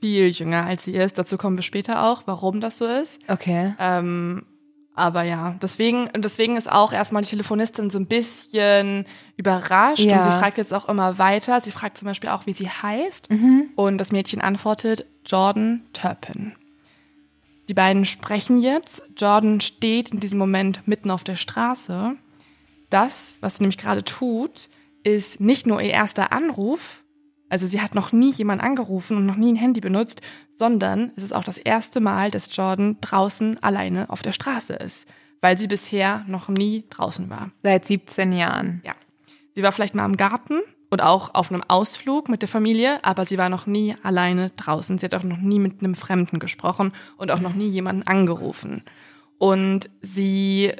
[0.00, 1.18] viel jünger, als sie ist.
[1.18, 3.18] Dazu kommen wir später auch, warum das so ist.
[3.26, 3.74] Okay.
[3.80, 4.46] Ähm,
[4.94, 10.18] aber ja, deswegen, und deswegen ist auch erstmal die Telefonistin so ein bisschen überrascht Ja.
[10.18, 11.60] und sie fragt jetzt auch immer weiter.
[11.60, 13.28] Sie fragt zum Beispiel auch, wie sie heißt.
[13.76, 16.52] Und das Mädchen antwortet Jordan Turpin.
[17.68, 19.02] Die beiden sprechen jetzt.
[19.16, 22.16] Jordan steht in diesem Moment mitten auf der Straße.
[22.90, 24.68] Das, was sie nämlich gerade tut,
[25.04, 27.01] ist nicht nur ihr erster Anruf,
[27.52, 30.22] also sie hat noch nie jemand angerufen und noch nie ein Handy benutzt,
[30.56, 35.06] sondern es ist auch das erste Mal, dass Jordan draußen alleine auf der Straße ist,
[35.42, 37.50] weil sie bisher noch nie draußen war.
[37.62, 38.80] Seit 17 Jahren.
[38.86, 38.94] Ja.
[39.54, 43.26] Sie war vielleicht mal im Garten und auch auf einem Ausflug mit der Familie, aber
[43.26, 44.96] sie war noch nie alleine draußen.
[44.96, 48.82] Sie hat auch noch nie mit einem Fremden gesprochen und auch noch nie jemanden angerufen.
[49.36, 50.72] Und sie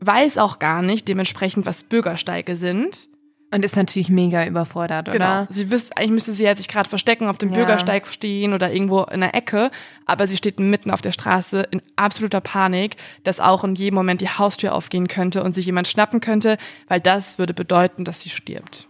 [0.00, 3.10] weiß auch gar nicht dementsprechend, was Bürgersteige sind.
[3.52, 5.14] Und ist natürlich mega überfordert, Genau.
[5.14, 5.46] oder?
[5.50, 7.56] Sie wüsste, eigentlich müsste sie jetzt sich gerade verstecken, auf dem Ja.
[7.56, 9.70] Bürgersteig stehen oder irgendwo in der Ecke,
[10.04, 14.20] aber sie steht mitten auf der Straße in absoluter Panik, dass auch in jedem Moment
[14.20, 18.30] die Haustür aufgehen könnte und sich jemand schnappen könnte, weil das würde bedeuten, dass sie
[18.30, 18.88] stirbt.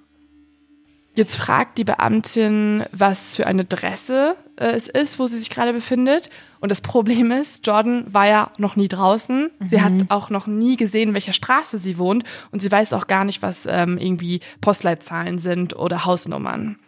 [1.15, 5.73] Jetzt fragt die Beamtin, was für eine Adresse äh, es ist, wo sie sich gerade
[5.73, 6.31] befindet.
[6.61, 9.51] Und das Problem ist, Jordan war ja noch nie draußen.
[9.65, 12.25] Sie hat auch noch nie gesehen, in welcher Straße sie wohnt.
[12.51, 16.79] Und sie weiß auch gar nicht, was ähm, irgendwie Postleitzahlen sind oder Hausnummern.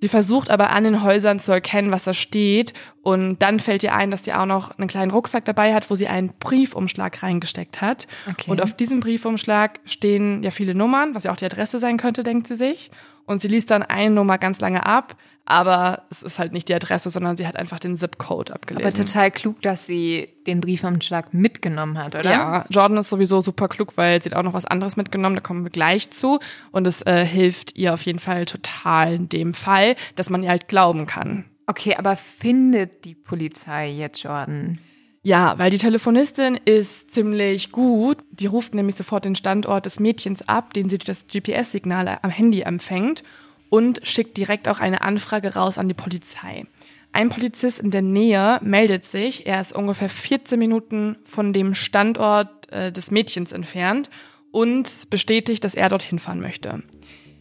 [0.00, 2.74] Sie versucht aber an den Häusern zu erkennen, was da steht.
[3.06, 5.94] Und dann fällt ihr ein, dass sie auch noch einen kleinen Rucksack dabei hat, wo
[5.94, 8.08] sie einen Briefumschlag reingesteckt hat.
[8.28, 8.50] Okay.
[8.50, 12.24] Und auf diesem Briefumschlag stehen ja viele Nummern, was ja auch die Adresse sein könnte,
[12.24, 12.90] denkt sie sich.
[13.24, 15.14] Und sie liest dann eine Nummer ganz lange ab,
[15.44, 18.84] aber es ist halt nicht die Adresse, sondern sie hat einfach den Zip-Code abgelesen.
[18.84, 22.28] Aber total klug, dass sie den Briefumschlag mitgenommen hat, oder?
[22.28, 25.42] Ja, Jordan ist sowieso super klug, weil sie hat auch noch was anderes mitgenommen, da
[25.42, 26.40] kommen wir gleich zu.
[26.72, 30.50] Und es äh, hilft ihr auf jeden Fall total in dem Fall, dass man ihr
[30.50, 31.44] halt glauben kann.
[31.66, 34.78] Okay, aber findet die Polizei jetzt Jordan?
[35.22, 38.18] Ja, weil die Telefonistin ist ziemlich gut.
[38.30, 42.30] Die ruft nämlich sofort den Standort des Mädchens ab, den sie durch das GPS-Signal am
[42.30, 43.24] Handy empfängt
[43.68, 46.66] und schickt direkt auch eine Anfrage raus an die Polizei.
[47.12, 49.46] Ein Polizist in der Nähe meldet sich.
[49.46, 54.10] Er ist ungefähr 14 Minuten von dem Standort äh, des Mädchens entfernt
[54.52, 56.84] und bestätigt, dass er dorthin fahren möchte.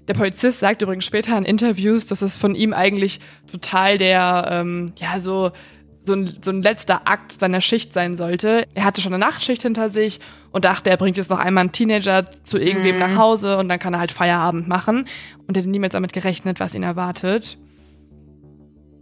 [0.08, 3.20] Der Polizist sagt übrigens später in Interviews, dass es von ihm eigentlich
[3.52, 5.52] total der, ähm, ja, so,
[6.00, 8.68] so ein, so ein letzter Akt seiner Schicht sein sollte.
[8.76, 10.20] Er hatte schon eine Nachtschicht hinter sich
[10.52, 13.00] und dachte, er bringt jetzt noch einmal einen Teenager zu irgendwem Mhm.
[13.00, 15.08] nach Hause und dann kann er halt Feierabend machen.
[15.48, 17.58] Und er hätte niemals damit gerechnet, was ihn erwartet.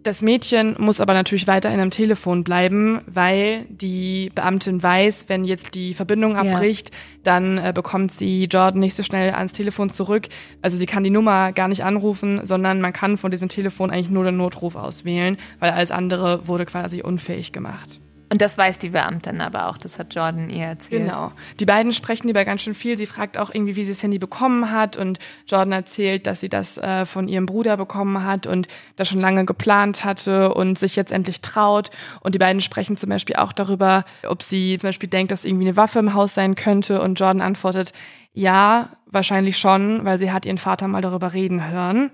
[0.04, 5.76] Das Mädchen muss aber natürlich weiterhin am Telefon bleiben, weil die Beamtin weiß, wenn jetzt
[5.76, 6.42] die Verbindung Ja.
[6.42, 6.92] abbricht,
[7.24, 10.28] dann äh, bekommt sie Jordan nicht so schnell ans Telefon zurück.
[10.62, 14.10] Also sie kann die Nummer gar nicht anrufen, sondern man kann von diesem Telefon eigentlich
[14.10, 18.02] nur den Notruf auswählen, weil alles andere wurde quasi unfähig gemacht.
[18.34, 21.06] Und das weiß die Beamtin aber auch, das hat Jordan ihr erzählt.
[21.06, 21.32] Genau.
[21.60, 22.98] Die beiden sprechen über ganz schön viel.
[22.98, 24.98] Sie fragt auch irgendwie, wie sie das Handy bekommen hat.
[24.98, 29.22] Und Jordan erzählt, dass sie das äh, von ihrem Bruder bekommen hat und das schon
[29.22, 31.92] lange geplant hatte und sich jetzt endlich traut.
[32.22, 35.68] Und die beiden sprechen zum Beispiel auch darüber, ob sie zum Beispiel denkt, dass irgendwie
[35.68, 37.04] eine Waffe im Haus sein könnte.
[37.04, 37.94] Und Jordan antwortet,
[38.34, 42.10] ja, wahrscheinlich schon, weil sie hat ihren Vater mal darüber reden hören.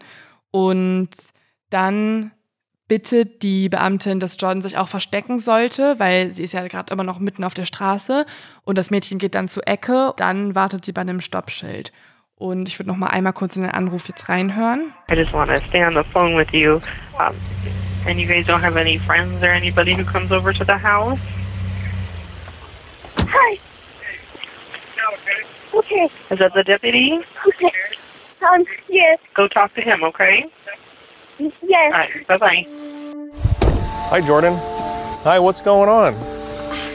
[0.51, 1.11] Und
[1.69, 2.31] dann
[2.89, 7.05] bittet die Beamtin, dass Jordan sich auch verstecken sollte, weil sie ist ja gerade immer
[7.05, 8.25] noch mitten auf der Straße
[8.65, 11.93] und das Mädchen geht dann zur Ecke, dann wartet sie bei einem Stoppschild.
[12.35, 14.93] Und ich würde noch mal einmal kurz in den Anruf jetzt reinhören.
[15.11, 16.81] I just want to stay on the phone with you.
[17.19, 17.35] Um,
[18.07, 21.19] and you guys don't have any friends or anybody who comes over to the house?
[23.19, 23.59] Hi.
[25.75, 26.09] Okay.
[26.31, 27.19] Is that the deputy?
[27.47, 27.71] Okay.
[28.41, 29.19] Um, yes.
[29.35, 30.45] Go talk to him, okay?
[31.39, 31.51] Yes.
[31.71, 32.27] All right.
[32.27, 32.65] Bye bye.
[34.11, 34.59] Hi, Jordan.
[35.23, 36.15] Hi, what's going on?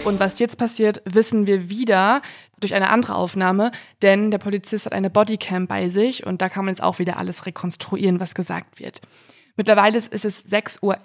[0.05, 2.21] Und was jetzt passiert, wissen wir wieder
[2.61, 3.71] durch eine andere Aufnahme,
[4.03, 7.19] denn der Polizist hat eine Bodycam bei sich und da kann man jetzt auch wieder
[7.19, 9.01] alles rekonstruieren, was gesagt wird.
[9.57, 10.99] Mittlerweile ist es 6.11 Uhr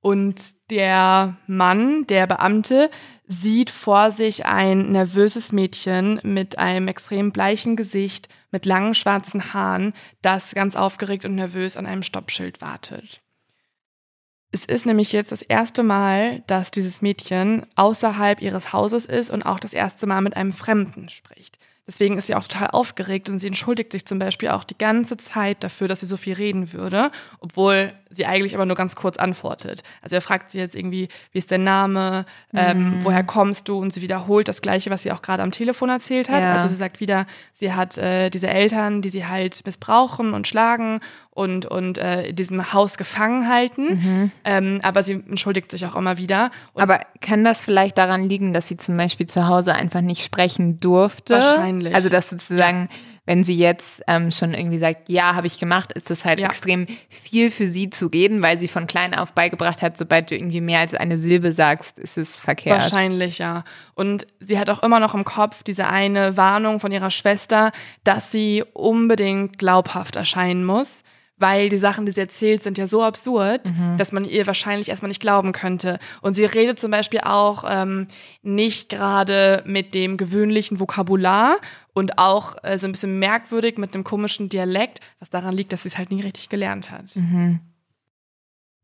[0.00, 2.90] und der Mann, der Beamte,
[3.26, 9.92] sieht vor sich ein nervöses Mädchen mit einem extrem bleichen Gesicht, mit langen schwarzen Haaren,
[10.22, 13.20] das ganz aufgeregt und nervös an einem Stoppschild wartet.
[14.52, 19.44] Es ist nämlich jetzt das erste Mal, dass dieses Mädchen außerhalb ihres Hauses ist und
[19.44, 21.58] auch das erste Mal mit einem Fremden spricht.
[21.86, 25.16] Deswegen ist sie auch total aufgeregt und sie entschuldigt sich zum Beispiel auch die ganze
[25.16, 27.10] Zeit dafür, dass sie so viel reden würde,
[27.40, 29.82] obwohl sie eigentlich aber nur ganz kurz antwortet.
[30.02, 33.78] Also er fragt sie jetzt irgendwie, wie ist dein Name, ähm, woher kommst du?
[33.78, 36.42] Und sie wiederholt das Gleiche, was sie auch gerade am Telefon erzählt hat.
[36.42, 36.54] Ja.
[36.54, 41.00] Also sie sagt wieder, sie hat äh, diese Eltern, die sie halt missbrauchen und schlagen
[41.30, 44.32] und, und äh, in diesem Haus gefangen halten.
[44.44, 46.50] Ähm, aber sie entschuldigt sich auch immer wieder.
[46.72, 50.24] Und Aber kann das vielleicht daran liegen, dass sie zum Beispiel zu Hause einfach nicht
[50.24, 51.34] sprechen durfte?
[51.34, 51.94] Wahrscheinlich.
[51.94, 52.88] Also dass sozusagen,
[53.26, 56.48] wenn sie jetzt ähm, schon irgendwie sagt, ja, habe ich gemacht, ist das halt Ja.
[56.48, 60.34] extrem viel für sie zu reden, weil sie von klein auf beigebracht hat, sobald du
[60.36, 62.80] irgendwie mehr als eine Silbe sagst, ist es verkehrt.
[62.82, 63.64] Wahrscheinlich, ja.
[63.94, 67.72] Und sie hat auch immer noch im Kopf diese eine Warnung von ihrer Schwester,
[68.04, 71.02] dass sie unbedingt glaubhaft erscheinen muss.
[71.42, 73.62] Weil die Sachen, die sie erzählt, sind ja so absurd,
[73.96, 75.98] dass man ihr wahrscheinlich erstmal nicht glauben könnte.
[76.20, 78.08] Und sie redet zum Beispiel auch ähm,
[78.42, 81.56] nicht gerade mit dem gewöhnlichen Vokabular
[81.94, 85.82] und auch äh, so ein bisschen merkwürdig mit dem komischen Dialekt, was daran liegt, dass
[85.82, 87.04] sie es halt nie richtig gelernt hat.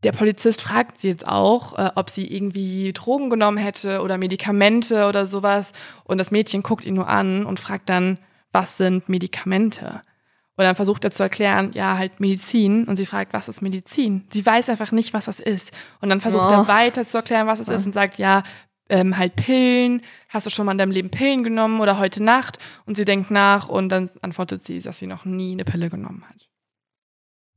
[0.02, 5.08] Der Polizist fragt sie jetzt auch, äh, ob sie irgendwie Drogen genommen hätte oder Medikamente
[5.08, 5.72] oder sowas.
[6.04, 8.18] Und das Mädchen guckt ihn nur an und fragt dann,
[8.52, 10.02] was sind Medikamente?
[10.58, 12.84] Und dann versucht er zu erklären, ja, halt Medizin.
[12.84, 14.26] Und sie fragt, was ist Medizin?
[14.30, 15.72] Sie weiß einfach nicht, was das ist.
[16.00, 16.52] Und dann versucht Oh.
[16.52, 18.42] er weiter zu erklären, was es ist und sagt, ja,
[18.88, 20.02] ähm, halt Pillen.
[20.28, 22.58] Hast du schon mal in deinem Leben Pillen genommen oder heute Nacht?
[22.86, 26.24] Und sie denkt nach und dann antwortet sie, dass sie noch nie eine Pille genommen
[26.28, 26.48] hat.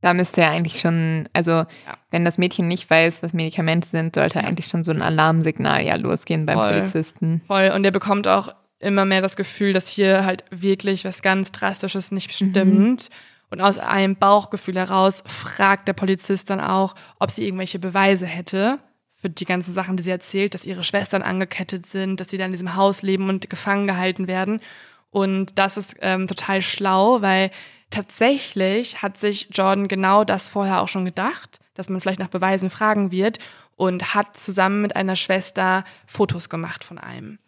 [0.02, 1.64] Da müsste ja eigentlich schon, also
[2.10, 5.96] wenn das Mädchen nicht weiß, was Medikamente sind, sollte eigentlich schon so ein Alarmsignal ja
[5.96, 6.72] losgehen beim Voll.
[6.72, 7.42] Polizisten.
[7.46, 7.70] Voll.
[7.74, 12.12] Und er bekommt auch immer mehr das Gefühl, dass hier halt wirklich was ganz Drastisches
[12.12, 13.10] nicht stimmt.
[13.50, 18.78] Und aus einem Bauchgefühl heraus fragt der Polizist dann auch, ob sie irgendwelche Beweise hätte
[19.20, 22.46] für die ganzen Sachen, die sie erzählt, dass ihre Schwestern angekettet sind, dass sie da
[22.46, 24.60] in diesem Haus leben und gefangen gehalten werden.
[25.10, 27.50] Und das ist ähm, total schlau, weil
[27.90, 32.70] tatsächlich hat sich Jordan genau das vorher auch schon gedacht, dass man vielleicht nach Beweisen
[32.70, 33.38] fragen wird
[33.76, 37.38] und hat zusammen mit einer Schwester Fotos gemacht von einem.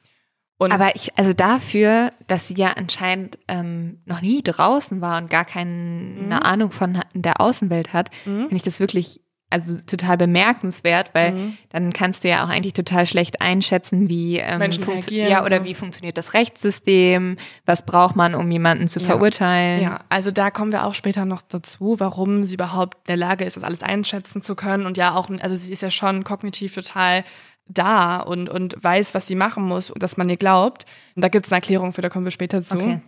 [0.58, 5.28] Und Aber ich, also dafür, dass sie ja anscheinend ähm, noch nie draußen war und
[5.28, 6.32] gar keine Mhm.
[6.32, 9.20] Ahnung von der Außenwelt hat, finde ich das wirklich
[9.52, 11.56] also total bemerkenswert, weil Mhm.
[11.68, 15.58] dann kannst du ja auch eigentlich total schlecht einschätzen, wie ähm, Menschen reagieren ja oder
[15.58, 15.64] so.
[15.64, 17.36] wie funktioniert das Rechtssystem,
[17.66, 19.06] was braucht man, um jemanden zu Ja.
[19.06, 19.82] verurteilen.
[19.82, 23.44] Ja, also da kommen wir auch später noch dazu, warum sie überhaupt in der Lage
[23.44, 24.86] ist, das alles einschätzen zu können.
[24.86, 27.24] Und ja, auch, also sie ist ja schon kognitiv total
[27.68, 30.84] da und, und weiß, was sie machen muss, und dass man ihr glaubt.
[31.14, 32.74] Und da gibt es eine Erklärung für, da kommen wir später zu.
[32.76, 33.00] Okay.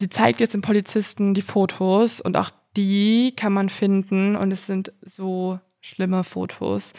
[0.00, 4.66] Sie zeigt jetzt den Polizisten die Fotos und auch die kann man finden und es
[4.66, 6.92] sind so schlimme Fotos.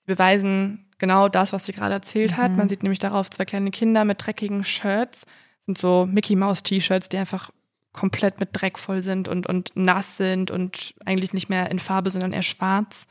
[0.00, 2.52] Sie beweisen genau das, was sie gerade erzählt hat.
[2.52, 2.58] Mhm.
[2.58, 5.22] Man sieht nämlich darauf zwei kleine Kinder mit dreckigen Shirts.
[5.22, 7.50] Das sind so Mickey Mouse T-Shirts, die einfach
[7.92, 12.10] komplett mit Dreck voll sind und, und nass sind und eigentlich nicht mehr in Farbe,
[12.10, 13.06] sondern eher schwarz.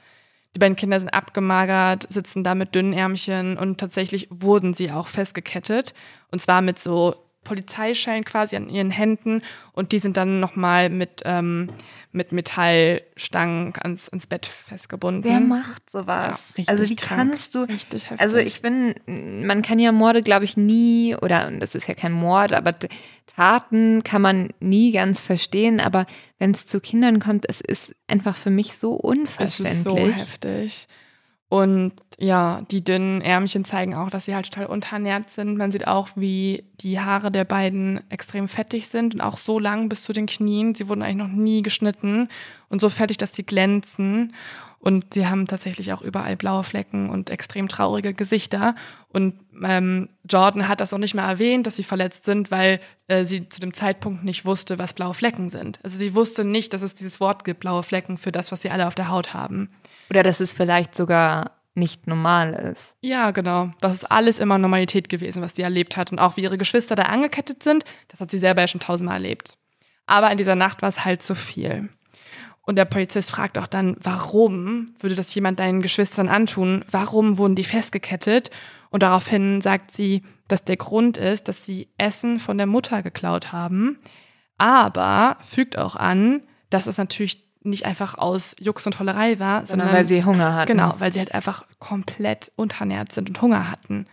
[0.56, 5.08] Die beiden Kinder sind abgemagert, sitzen da mit dünnen Ärmchen und tatsächlich wurden sie auch
[5.08, 5.94] festgekettet.
[6.30, 9.42] Und zwar mit so Polizeischellen quasi an ihren Händen
[9.74, 11.70] und die sind dann nochmal mit, ähm,
[12.12, 15.24] mit Metallstangen ans, ans Bett festgebunden.
[15.24, 16.40] Wer macht Ja, sowas?
[16.58, 17.32] richtig also wie krank.
[17.32, 18.22] kannst du Richtig heftig.
[18.22, 22.12] Also ich bin, man kann ja Morde, glaube ich, nie, oder das ist ja kein
[22.12, 22.76] Mord, aber
[23.36, 25.80] Taten kann man nie ganz verstehen.
[25.80, 26.06] Aber
[26.38, 29.74] wenn es zu Kindern kommt, es ist einfach für mich so Es unverständlich.
[29.74, 30.88] ist so heftig.
[31.52, 35.58] Und ja, die dünnen Ärmchen zeigen auch, dass sie halt total unterernährt sind.
[35.58, 39.90] Man sieht auch, wie die Haare der beiden extrem fettig sind und auch so lang
[39.90, 40.76] bis zu den Knien.
[40.76, 42.30] Sie wurden eigentlich noch nie geschnitten
[42.70, 44.34] und so fettig, dass sie glänzen.
[44.80, 48.74] Und sie haben tatsächlich auch überall blaue Flecken und extrem traurige Gesichter.
[49.12, 53.26] Und ähm, Jordan hat das auch nicht mal erwähnt, dass sie verletzt sind, weil äh,
[53.26, 55.82] sie zu dem Zeitpunkt nicht wusste, was blaue Flecken sind.
[55.84, 58.70] Also sie wusste nicht, dass es dieses Wort gibt, blaue Flecken, für das, was sie
[58.70, 59.70] alle auf der Haut haben.
[60.12, 62.98] Oder dass es vielleicht sogar nicht normal ist.
[63.00, 63.72] Ja, genau.
[63.80, 66.12] Das ist alles immer Normalität gewesen, was sie erlebt hat.
[66.12, 69.16] Und auch wie ihre Geschwister da angekettet sind, das hat sie selber ja schon tausendmal
[69.16, 69.58] erlebt.
[70.08, 71.88] Aber in dieser Nacht war es halt zu viel.
[72.64, 76.84] Und der Polizist fragt auch dann, warum würde das jemand deinen Geschwistern antun?
[76.92, 78.50] Warum wurden die festgekettet?
[78.90, 83.54] Und daraufhin sagt sie, dass der Grund ist, dass sie Essen von der Mutter geklaut
[83.54, 83.98] haben.
[84.58, 89.88] Aber fügt auch an, dass es natürlich nicht einfach aus Jux und Tollerei war, Sondern
[89.88, 90.72] sondern weil sie Hunger hatten.
[90.72, 94.08] Genau, weil sie halt einfach komplett unterernährt sind und Hunger hatten.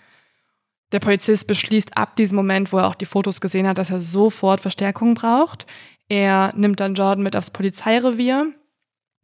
[0.93, 4.01] Der Polizist beschließt ab diesem Moment, wo er auch die Fotos gesehen hat, dass er
[4.01, 5.67] sofort Verstärkung braucht.
[6.09, 8.53] Er nimmt dann Jordan mit aufs Polizeirevier.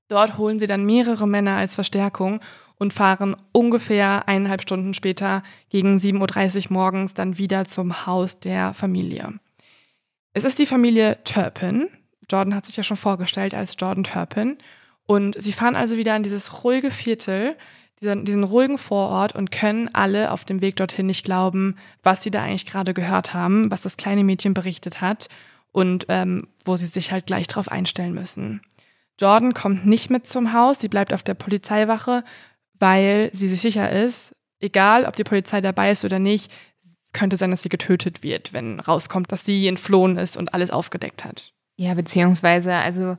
[0.08, 2.40] Dort holen sie dann mehrere Männer als Verstärkung
[2.76, 8.74] und fahren ungefähr eineinhalb Stunden später gegen 7.30 Uhr morgens dann wieder zum Haus der
[8.74, 9.34] Familie.
[10.34, 11.88] Es ist die Familie Turpin.
[12.30, 14.58] Jordan hat sich ja schon vorgestellt als Jordan Turpin.
[15.06, 17.56] Und sie fahren also wieder in dieses ruhige Viertel,
[18.00, 22.30] diesen, diesen ruhigen Vorort und können alle auf dem Weg dorthin nicht glauben, was sie
[22.30, 25.28] da eigentlich gerade gehört haben, was das kleine Mädchen berichtet hat
[25.72, 28.62] und ähm, wo sie sich halt gleich drauf einstellen müssen.
[29.20, 32.24] Jordan kommt nicht mit zum Haus, sie bleibt auf der Polizeiwache,
[32.78, 36.50] weil sie sich sicher ist, egal ob die Polizei dabei ist oder nicht,
[37.12, 41.24] könnte sein, dass sie getötet wird, wenn rauskommt, dass sie entflohen ist und alles aufgedeckt
[41.24, 41.53] hat.
[41.76, 43.16] Ja, beziehungsweise, also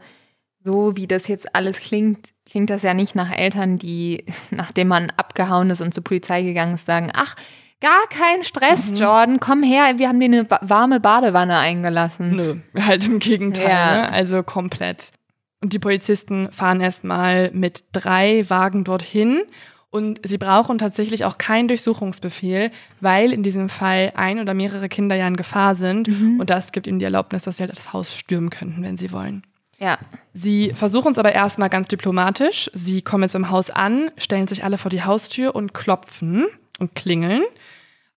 [0.64, 5.12] so wie das jetzt alles klingt, klingt das ja nicht nach Eltern, die, nachdem man
[5.18, 7.36] abgehauen ist und zur Polizei gegangen ist, sagen, ach,
[7.82, 8.96] gar kein Stress, Mhm.
[8.96, 12.36] Jordan, komm her, wir haben dir eine ba- warme Badewanne eingelassen.
[12.36, 13.68] Nö, halt im Gegenteil.
[13.70, 13.98] Ja.
[13.98, 14.12] Ne?
[14.12, 15.12] Also komplett.
[15.62, 19.42] Und die Polizisten fahren erstmal mit drei Wagen dorthin
[19.96, 25.16] und sie brauchen tatsächlich auch keinen Durchsuchungsbefehl, weil in diesem Fall ein oder mehrere Kinder
[25.16, 26.08] ja in Gefahr sind
[26.40, 29.12] und das gibt ihnen die Erlaubnis, dass sie halt das Haus stürmen könnten, wenn sie
[29.12, 29.44] wollen.
[29.80, 29.98] Ja,
[30.38, 32.70] Sie versuchen es aber erstmal ganz diplomatisch.
[32.74, 36.94] Sie kommen jetzt beim Haus an, stellen sich alle vor die Haustür und klopfen und
[36.94, 37.44] klingeln.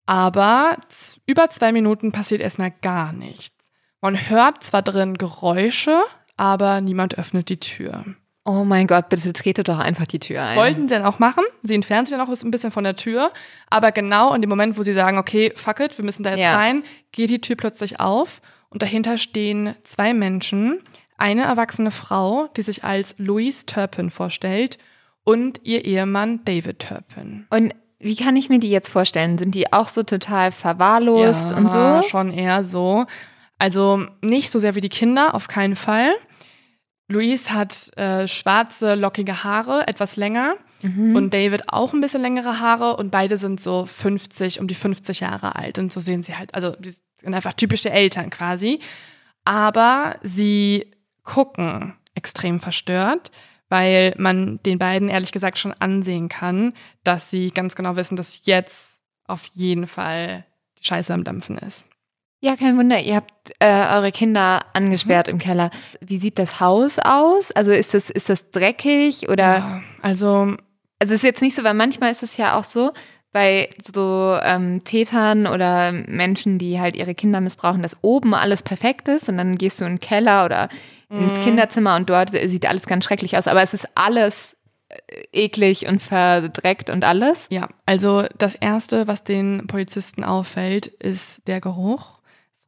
[0.05, 0.79] Aber
[1.27, 3.55] über zwei Minuten passiert erstmal gar nichts.
[4.01, 6.03] Man hört zwar drin Geräusche,
[6.37, 8.05] aber niemand öffnet die Tür.
[8.49, 10.57] Oh mein Gott, bitte trete doch einfach die Tür ein.
[10.57, 11.45] Wollten sie dann auch machen.
[11.63, 13.31] Sie entfernen sich dann auch ein bisschen von der Tür.
[13.69, 16.41] Aber genau in dem Moment, wo sie sagen, okay, fuck it, wir müssen da jetzt
[16.41, 16.57] Ja.
[16.57, 16.83] rein,
[17.13, 20.81] geht die Tür plötzlich auf und dahinter stehen zwei Menschen.
[21.19, 24.79] Eine erwachsene Frau, die sich als Louise Turpin vorstellt
[25.25, 27.47] und ihr Ehemann David Turpin.
[27.51, 29.37] Und wie kann ich mir die jetzt vorstellen?
[29.37, 32.03] Sind die auch so total verwahrlost und so?
[32.09, 33.05] schon eher so.
[33.59, 36.13] Also nicht so sehr wie die Kinder, auf keinen Fall.
[37.09, 40.57] Louise hat äh, schwarze, lockige Haare, etwas länger.
[40.83, 41.17] Mhm.
[41.17, 42.97] Und David auch ein bisschen längere Haare.
[42.97, 45.79] Und beide sind so 50, um die 50 Jahre alt.
[45.79, 48.81] Und so sehen sie halt, also die sind einfach typische Eltern quasi.
[49.45, 50.93] Aber sie
[51.25, 53.31] gucken extrem verstört,
[53.69, 58.43] weil man den beiden ehrlich gesagt schon ansehen kann, dass sie ganz genau wissen, dass
[58.45, 60.45] jetzt auf jeden Fall
[60.79, 61.85] die Scheiße am Dampfen ist.
[62.41, 65.33] Ja, kein Wunder, ihr habt äh, eure Kinder angesperrt Mhm.
[65.35, 65.71] im Keller.
[66.01, 67.51] Wie sieht das Haus aus?
[67.53, 69.43] Also ist das, ist das dreckig oder?
[69.59, 70.55] Ja, also
[71.01, 72.93] Also ist jetzt nicht so, weil manchmal ist es ja auch so,
[73.33, 79.07] bei so ähm, Tätern oder Menschen, die halt ihre Kinder missbrauchen, dass oben alles perfekt
[79.09, 80.69] ist und dann gehst du in den Keller oder
[81.11, 81.43] ins Mhm.
[81.43, 83.47] Kinderzimmer und dort sieht alles ganz schrecklich aus.
[83.49, 84.57] Aber es ist alles
[84.89, 87.47] äh, eklig und verdreckt und alles.
[87.51, 92.18] Ja, also das Erste, was den Polizisten auffällt, ist der Geruch.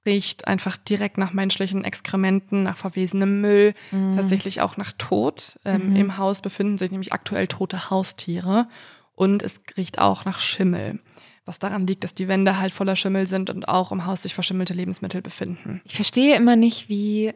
[0.06, 3.74] Riecht einfach direkt nach menschlichen Exkrementen, nach verwesenem Müll,
[4.16, 5.58] tatsächlich auch nach Tod.
[5.64, 5.96] Ähm, Mhm.
[5.96, 8.66] Im Haus befinden sich nämlich aktuell tote Haustiere
[9.14, 11.00] und es riecht auch nach Schimmel.
[11.44, 14.34] Was daran liegt, dass die Wände halt voller Schimmel sind und auch im Haus sich
[14.34, 15.80] verschimmelte Lebensmittel befinden.
[15.84, 17.32] Ich verstehe immer nicht, wie,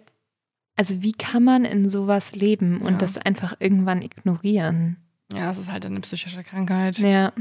[0.77, 2.99] also wie kann man in sowas leben und Ja.
[2.99, 4.97] das einfach irgendwann ignorieren?
[5.33, 6.99] Ja, es ist halt eine psychische Krankheit.
[6.99, 7.33] Ja.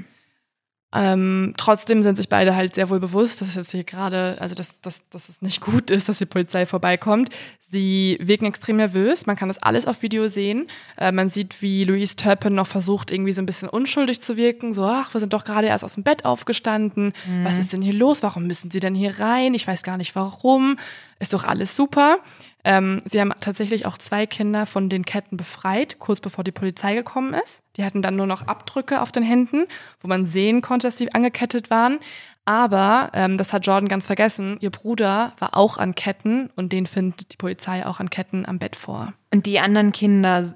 [0.94, 4.54] Ähm, trotzdem sind sich beide halt sehr wohl bewusst, dass es jetzt hier gerade, also
[4.54, 7.30] dass, dass, dass es nicht gut ist, dass die Polizei vorbeikommt.
[7.72, 9.26] Sie wirken extrem nervös.
[9.26, 10.68] Man kann das alles auf Video sehen.
[10.96, 14.76] Äh, man sieht, wie Louise Turpin noch versucht, irgendwie so ein bisschen unschuldig zu wirken.
[14.76, 17.14] So, ach, wir sind doch gerade erst aus dem Bett aufgestanden.
[17.44, 18.22] Was ist denn hier los?
[18.22, 19.56] Warum müssen sie denn hier rein?
[19.56, 20.78] Ich weiß gar nicht warum.
[21.20, 22.20] Ist doch alles super.
[22.66, 26.96] Ähm, sie haben tatsächlich auch zwei Kinder von den Ketten befreit, kurz bevor die Polizei
[26.96, 27.62] gekommen ist.
[27.76, 29.66] Die hatten dann nur noch Abdrücke auf den Händen,
[30.00, 32.00] wo man sehen konnte, dass die angekettet waren.
[32.46, 36.86] Aber, ähm, das hat Jordan ganz vergessen, ihr Bruder war auch an Ketten und den
[36.88, 39.14] findet die Polizei auch an Ketten am Bett vor.
[39.34, 40.56] Und die anderen Kinder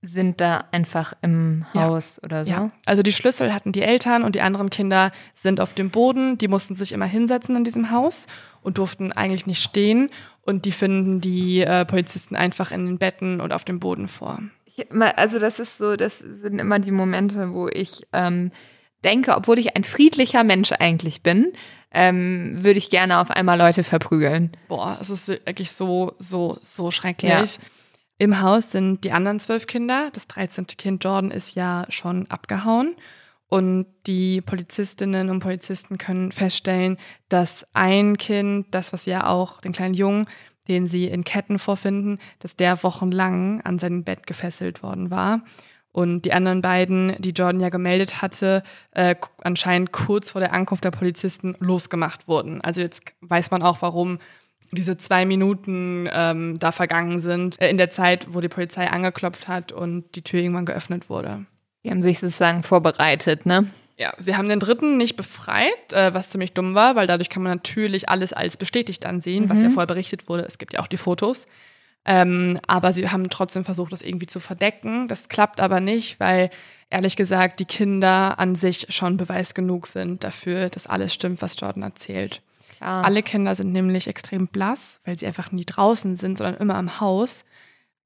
[0.00, 1.82] sind da einfach im Ja.
[1.82, 2.50] Haus oder so?
[2.50, 6.38] Ja, also die Schlüssel hatten die Eltern und die anderen Kinder sind auf dem Boden.
[6.38, 8.28] Die mussten sich immer hinsetzen in diesem Haus
[8.62, 10.10] und durften eigentlich nicht stehen.
[10.48, 14.40] Und die finden die äh, Polizisten einfach in den Betten und auf dem Boden vor.
[14.98, 18.50] Also das ist so, das sind immer die Momente, wo ich ähm,
[19.04, 21.52] denke, obwohl ich ein friedlicher Mensch eigentlich bin,
[21.92, 24.52] ähm, würde ich gerne auf einmal Leute verprügeln.
[24.68, 27.30] Boah, es ist wirklich so, so, so schrecklich.
[27.30, 27.62] Ja.
[28.16, 30.08] Im Haus sind die anderen zwölf Kinder.
[30.14, 30.66] Das 13.
[30.66, 32.96] Kind Jordan ist ja schon abgehauen.
[33.48, 39.72] Und die Polizistinnen und Polizisten können feststellen, dass ein Kind, das was ja auch, den
[39.72, 40.26] kleinen Jungen,
[40.68, 45.42] den sie in Ketten vorfinden, dass der wochenlang an sein Bett gefesselt worden war.
[45.92, 50.84] Und die anderen beiden, die Jordan ja gemeldet hatte, äh, anscheinend kurz vor der Ankunft
[50.84, 52.60] der Polizisten losgemacht wurden.
[52.60, 54.18] Also jetzt weiß man auch, warum
[54.70, 59.48] diese zwei Minuten ähm, da vergangen sind, äh, in der Zeit, wo die Polizei angeklopft
[59.48, 61.46] hat und die Tür irgendwann geöffnet wurde.
[61.88, 63.70] Die haben sich sozusagen vorbereitet, ne?
[63.96, 67.42] Ja, sie haben den dritten nicht befreit, äh, was ziemlich dumm war, weil dadurch kann
[67.42, 70.44] man natürlich alles als bestätigt ansehen, was ja vorher berichtet wurde.
[70.44, 71.46] Es gibt ja auch die Fotos.
[72.04, 75.08] Ähm, aber sie haben trotzdem versucht, das irgendwie zu verdecken.
[75.08, 76.50] Das klappt aber nicht, weil
[76.90, 81.58] ehrlich gesagt die Kinder an sich schon Beweis genug sind dafür, dass alles stimmt, was
[81.58, 82.42] Jordan erzählt.
[82.76, 83.04] Klar.
[83.04, 87.00] Alle Kinder sind nämlich extrem blass, weil sie einfach nie draußen sind, sondern immer im
[87.00, 87.44] Haus.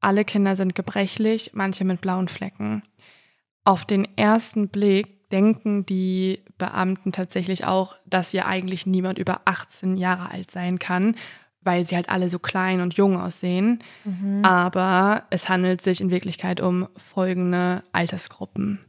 [0.01, 2.83] Alle Kinder sind gebrechlich, manche mit blauen Flecken.
[3.65, 9.97] Auf den ersten Blick denken die Beamten tatsächlich auch, dass hier eigentlich niemand über 18
[9.97, 11.17] Jahre alt sein kann,
[11.63, 13.83] weil sie halt alle so klein und jung aussehen.
[14.45, 18.81] Aber es handelt sich in Wirklichkeit um folgende Altersgruppen.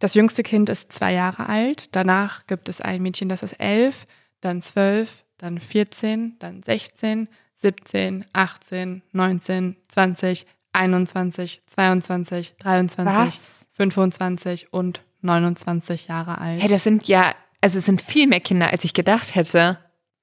[0.00, 4.06] Das jüngste Kind ist zwei Jahre alt, danach gibt es ein Mädchen, das ist elf,
[4.40, 13.67] dann zwölf, dann 14, dann 16, 17, 18, 19, 20, 21, 22, 23, Was?
[13.78, 16.60] 25 und 29 Jahre alt.
[16.60, 19.78] Hey, das sind ja, also es sind viel mehr Kinder, als ich gedacht hätte.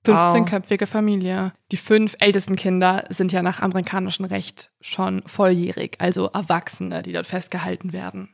[0.05, 0.35] Wow.
[0.35, 1.53] 15-köpfige Familie.
[1.71, 7.25] Die fünf ältesten Kinder sind ja nach amerikanischem Recht schon volljährig, also Erwachsene, die dort
[7.25, 8.29] festgehalten werden.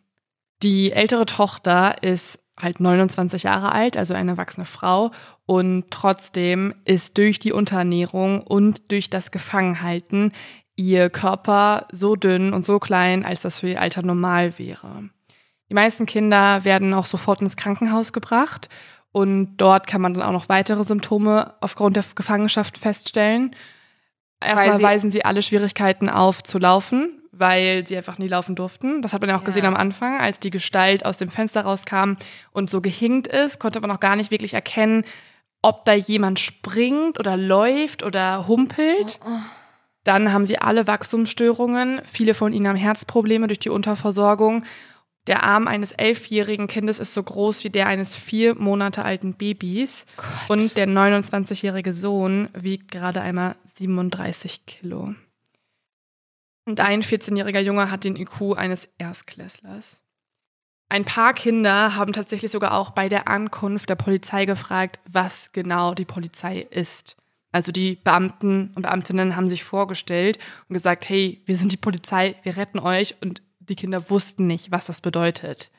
[0.63, 5.11] Die ältere Tochter ist halt 29 Jahre alt, also eine erwachsene Frau.
[5.45, 10.33] Und trotzdem ist durch die Unterernährung und durch das Gefangenhalten
[10.81, 15.09] ihr Körper so dünn und so klein, als das für ihr Alter normal wäre.
[15.69, 18.67] Die meisten Kinder werden auch sofort ins Krankenhaus gebracht
[19.13, 23.55] und dort kann man dann auch noch weitere Symptome aufgrund der Gefangenschaft feststellen.
[24.41, 29.01] Erstmal sie- weisen sie alle Schwierigkeiten auf zu laufen, weil sie einfach nie laufen durften.
[29.01, 29.45] Das hat man ja auch Ja.
[29.45, 32.13] gesehen am Anfang, als die Gestalt aus dem Fenster rauskam
[32.51, 35.05] und so gehinkt ist, konnte man noch gar nicht wirklich erkennen,
[35.61, 39.19] ob da jemand springt oder läuft oder humpelt.
[40.03, 42.01] Dann haben sie alle Wachstumsstörungen.
[42.05, 44.63] Viele von ihnen haben Herzprobleme durch die Unterversorgung.
[45.27, 50.05] Der Arm eines elfjährigen Kindes ist so groß wie der eines vier Monate alten Babys.
[50.47, 55.13] Und der 29-jährige Sohn wiegt gerade einmal 37 Kilo.
[56.65, 60.01] Und ein 14-jähriger Junge hat den IQ eines Erstklässlers.
[60.89, 65.93] Ein paar Kinder haben tatsächlich sogar auch bei der Ankunft der Polizei gefragt, was genau
[65.93, 67.15] die Polizei ist.
[67.51, 70.39] Also die Beamten und Beamtinnen haben sich vorgestellt
[70.69, 73.15] und gesagt, hey, wir sind die Polizei, wir retten euch.
[73.21, 75.71] Und die Kinder wussten nicht, was das bedeutet.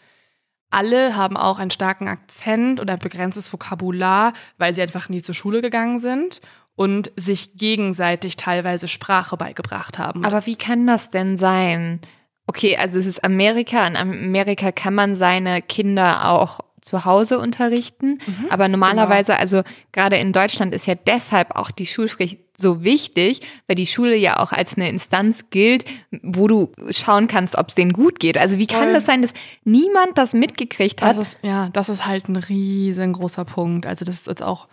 [0.70, 5.34] Alle haben auch einen starken Akzent oder ein begrenztes Vokabular, weil sie einfach nie zur
[5.34, 6.40] Schule gegangen sind
[6.74, 10.24] und sich gegenseitig teilweise Sprache beigebracht haben.
[10.24, 12.00] Aber wie kann das denn sein?
[12.46, 13.86] Okay, also es ist Amerika.
[13.86, 18.18] In Amerika kann man seine Kinder auch zu Hause unterrichten.
[18.26, 18.46] Mhm.
[18.50, 19.62] Aber normalerweise, also
[19.92, 24.38] gerade in Deutschland ist ja deshalb auch die Schulpflicht so wichtig, weil die Schule ja
[24.38, 25.84] auch als eine Instanz gilt,
[26.22, 28.36] wo du schauen kannst, ob es denen gut geht.
[28.36, 28.92] Also wie kann Voll.
[28.92, 29.32] das sein, dass
[29.64, 31.16] niemand das mitgekriegt hat?
[31.16, 33.86] Das ist, ja, das ist halt ein riesengroßer Punkt.
[33.86, 34.68] Also das ist jetzt auch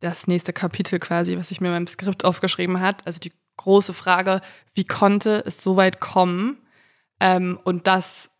[0.00, 3.06] das nächste Kapitel quasi, was ich mir in meinem Skript aufgeschrieben hat.
[3.06, 4.40] Also die große Frage,
[4.72, 6.58] wie konnte es so weit kommen?
[7.20, 8.30] Ähm, und das,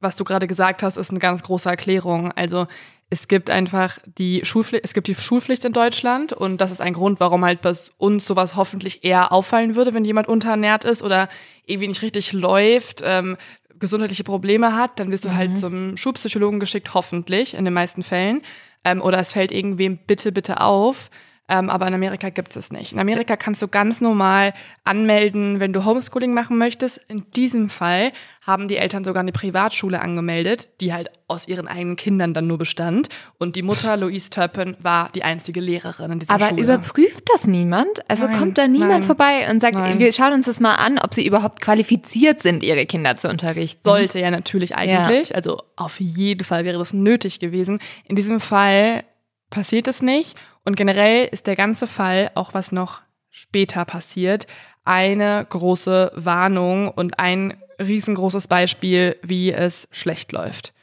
[0.00, 2.32] was du gerade gesagt hast, ist eine ganz große Erklärung.
[2.32, 2.66] Also
[3.10, 6.92] es gibt einfach die Schulpflicht, es gibt die Schulpflicht in Deutschland und das ist ein
[6.92, 11.28] Grund, warum halt bei uns sowas hoffentlich eher auffallen würde, wenn jemand unterernährt ist oder
[11.64, 13.36] irgendwie nicht richtig läuft, ähm,
[13.78, 18.42] gesundheitliche Probleme hat, dann wirst du halt zum Schulpsychologen geschickt, hoffentlich in den meisten Fällen.
[18.84, 21.10] Ähm, oder es fällt irgendwem bitte, bitte auf.
[21.48, 22.92] Ähm, aber in Amerika gibt es es nicht.
[22.92, 24.52] In Amerika kannst du ganz normal
[24.84, 27.00] anmelden, wenn du Homeschooling machen möchtest.
[27.08, 31.96] In diesem Fall haben die Eltern sogar eine Privatschule angemeldet, die halt aus ihren eigenen
[31.96, 33.08] Kindern dann nur bestand.
[33.38, 36.62] Und die Mutter, Louise Turpin, war die einzige Lehrerin in dieser Aber Schule.
[36.62, 38.08] überprüft das niemand?
[38.10, 39.98] Also Nein, kommt da niemand nein, vorbei und sagt, nein.
[39.98, 43.80] wir schauen uns das mal an, ob sie überhaupt qualifiziert sind, ihre Kinder zu unterrichten?
[43.84, 45.34] Sollte ja natürlich eigentlich.
[45.34, 47.80] Also auf jeden Fall wäre das nötig gewesen.
[48.04, 49.04] In diesem Fall
[49.50, 50.36] passiert es nicht.
[50.68, 53.00] Und generell ist der ganze Fall, auch was noch
[53.30, 54.46] später passiert,
[54.84, 60.74] eine große Warnung und ein riesengroßes Beispiel, wie es schlecht läuft.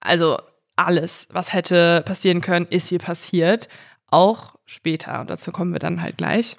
[0.00, 0.38] Also
[0.74, 3.68] alles, was hätte passieren können, ist hier passiert.
[4.08, 5.20] Auch später.
[5.20, 6.56] Und dazu kommen wir dann halt gleich.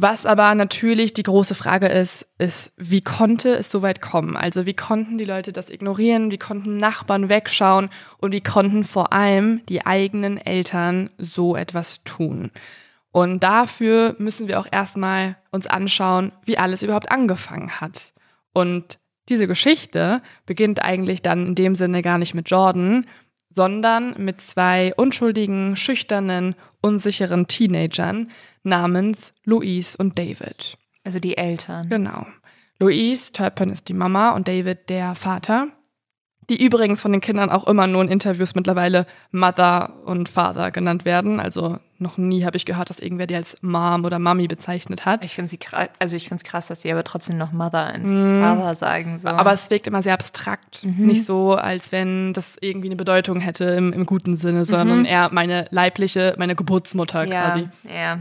[0.00, 4.36] Was aber natürlich die große Frage ist, ist, wie konnte es so weit kommen?
[4.36, 6.30] Also wie konnten die Leute das ignorieren?
[6.30, 7.90] Wie konnten Nachbarn wegschauen?
[8.18, 12.52] Und wie konnten vor allem die eigenen Eltern so etwas tun?
[13.10, 18.12] Und dafür müssen wir auch erstmal uns anschauen, wie alles überhaupt angefangen hat.
[18.52, 23.04] Und diese Geschichte beginnt eigentlich dann in dem Sinne gar nicht mit Jordan,
[23.50, 28.30] sondern mit zwei unschuldigen, schüchternen, unsicheren Teenagern
[28.68, 30.78] namens Louise und David.
[31.04, 31.88] Also die Eltern.
[31.88, 32.26] Genau.
[32.78, 35.68] Louise Turpin ist die Mama und David der Vater,
[36.48, 41.04] die übrigens von den Kindern auch immer nur in Interviews mittlerweile Mother und Father genannt
[41.04, 41.40] werden.
[41.40, 45.24] Also noch nie habe ich gehört, dass irgendwer die als Mom oder Mami bezeichnet hat.
[45.24, 45.58] Ich finde sie
[45.98, 49.18] also ich finde es krass, dass die aber trotzdem noch Mother und Father sagen.
[49.18, 49.28] So.
[49.28, 50.84] Aber es wirkt immer sehr abstrakt.
[50.84, 55.28] Nicht so, als wenn das irgendwie eine Bedeutung hätte im, im guten Sinne, sondern eher
[55.32, 57.68] meine leibliche, meine Geburtsmutter ja, quasi.
[57.84, 58.20] ja.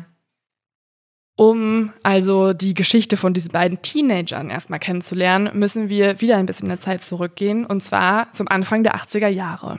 [1.38, 6.66] Um also die Geschichte von diesen beiden Teenagern erstmal kennenzulernen, müssen wir wieder ein bisschen
[6.66, 9.78] in der Zeit zurückgehen, und zwar zum Anfang der 80er Jahre.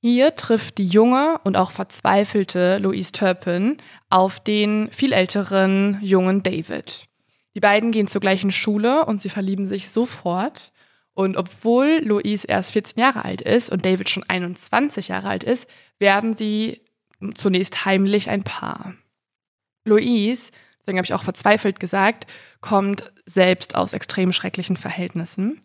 [0.00, 7.08] Hier trifft die junge und auch verzweifelte Louise Turpin auf den viel älteren jungen David.
[7.56, 10.70] Die beiden gehen zur gleichen Schule und sie verlieben sich sofort.
[11.12, 15.68] Und obwohl Louise erst 14 Jahre alt ist und David schon 21 Jahre alt ist,
[15.98, 16.82] werden sie
[17.34, 18.94] zunächst heimlich ein Paar.
[19.84, 20.52] Louise,
[20.88, 22.26] deswegen habe ich auch verzweifelt gesagt,
[22.62, 25.60] kommt selbst aus extrem schrecklichen Verhältnissen.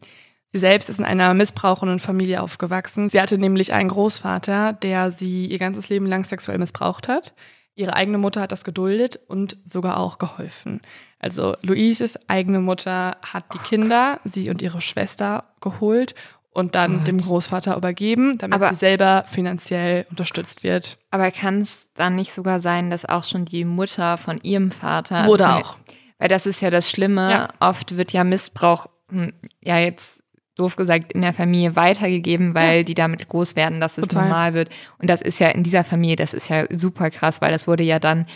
[0.52, 3.08] Sie selbst ist in einer missbrauchenden Familie aufgewachsen.
[3.08, 7.34] Sie hatte nämlich einen Großvater, der sie ihr ganzes Leben lang sexuell missbraucht hat.
[7.76, 10.82] Ihre eigene Mutter hat das geduldet und sogar auch geholfen.
[11.20, 16.14] Also Louises eigene Mutter hat die Kinder, sie und ihre Schwester geholt
[16.54, 20.98] und dann dem Großvater übergeben, damit Aber- sie selber finanziell unterstützt wird.
[21.12, 25.26] Aber kann es dann nicht sogar sein, dass auch schon die Mutter von ihrem Vater.
[25.26, 25.78] Wurde also auch.
[26.20, 27.30] Weil das ist ja das Schlimme.
[27.32, 27.48] Ja.
[27.60, 30.22] Oft wird ja Missbrauch, hm, ja jetzt
[30.56, 34.24] doof gesagt, in der Familie weitergegeben, weil die damit groß werden, dass es Total.
[34.28, 34.70] normal wird.
[35.00, 37.82] Und das ist ja in dieser Familie, das ist ja super krass, weil das wurde
[37.84, 38.28] ja dann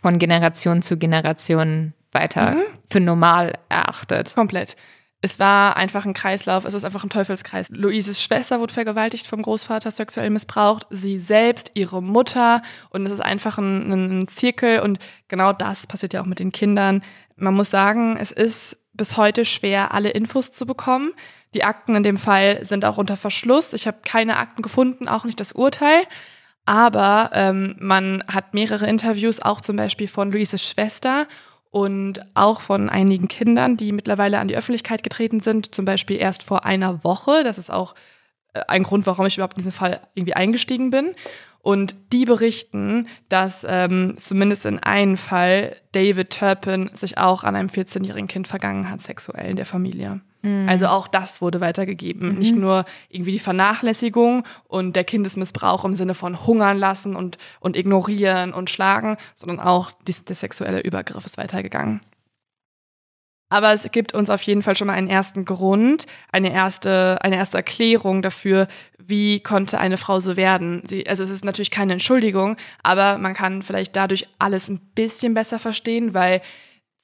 [0.00, 2.62] von Generation zu Generation weiter Mhm.
[2.90, 4.34] für normal erachtet.
[4.34, 4.76] Komplett.
[5.24, 7.68] Es war einfach ein Kreislauf, es ist einfach ein Teufelskreis.
[7.70, 12.60] Luises Schwester wurde vergewaltigt vom Großvater, sexuell missbraucht, sie selbst, ihre Mutter
[12.90, 14.98] und es ist einfach ein, ein Zirkel und
[15.28, 17.04] genau das passiert ja auch mit den Kindern.
[17.36, 21.12] Man muss sagen, es ist bis heute schwer, alle Infos zu bekommen.
[21.54, 23.74] Die Akten in dem Fall sind auch unter Verschluss.
[23.74, 26.02] Ich habe keine Akten gefunden, auch nicht das Urteil.
[26.64, 31.26] Aber ähm, man hat mehrere Interviews, auch zum Beispiel von Luises Schwester
[31.72, 36.42] und auch von einigen Kindern, die mittlerweile an die Öffentlichkeit getreten sind, zum Beispiel erst
[36.42, 37.44] vor einer Woche.
[37.44, 37.94] Das ist auch
[38.52, 41.14] äh, ein Grund, warum ich überhaupt in diesen Fall irgendwie eingestiegen bin.
[41.60, 47.68] Und die berichten, dass ähm, zumindest in einem Fall David Turpin sich auch an einem
[47.68, 50.20] 14-jährigen Kind vergangen hat, sexuell in der Familie.
[50.68, 52.36] Also auch das wurde weitergegeben.
[52.36, 57.76] Nicht nur irgendwie die Vernachlässigung und der Kindesmissbrauch im Sinne von hungern lassen und, und
[57.76, 62.00] ignorieren und schlagen, sondern auch die, der sexuelle Übergriff ist weitergegangen.
[63.50, 67.36] Aber es gibt uns auf jeden Fall schon mal einen ersten Grund, eine erste, eine
[67.36, 68.66] erste Erklärung dafür,
[68.98, 70.82] wie konnte eine Frau so werden.
[70.86, 75.34] Sie, also es ist natürlich keine Entschuldigung, aber man kann vielleicht dadurch alles ein bisschen
[75.34, 76.40] besser verstehen, weil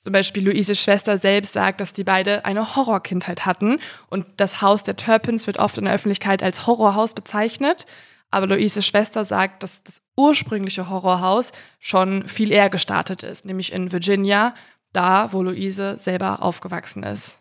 [0.01, 4.85] zum Beispiel Luises Schwester selbst sagt, dass die beide eine Horrorkindheit hatten und das Haus
[4.85, 7.87] der Turpins wird oft in der Öffentlichkeit als Horrorhaus bezeichnet.
[8.31, 13.91] Aber Luises Schwester sagt, dass das ursprüngliche Horrorhaus schon viel eher gestartet ist, nämlich in
[13.91, 14.55] Virginia,
[14.93, 17.39] da wo Luise selber aufgewachsen ist.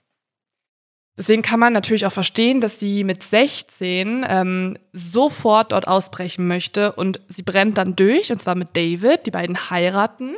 [1.17, 6.91] Deswegen kann man natürlich auch verstehen, dass sie mit 16 ähm, sofort dort ausbrechen möchte
[6.93, 9.25] und sie brennt dann durch, und zwar mit David.
[9.25, 10.35] Die beiden heiraten.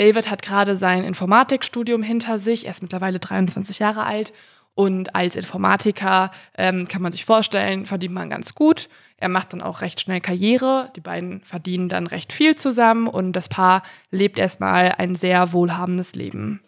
[0.00, 4.32] David hat gerade sein Informatikstudium hinter sich, er ist mittlerweile 23 Jahre alt
[4.72, 8.88] und als Informatiker ähm, kann man sich vorstellen, verdient man ganz gut.
[9.18, 10.90] Er macht dann auch recht schnell Karriere.
[10.96, 16.14] Die beiden verdienen dann recht viel zusammen und das Paar lebt erstmal ein sehr wohlhabendes
[16.14, 16.62] Leben.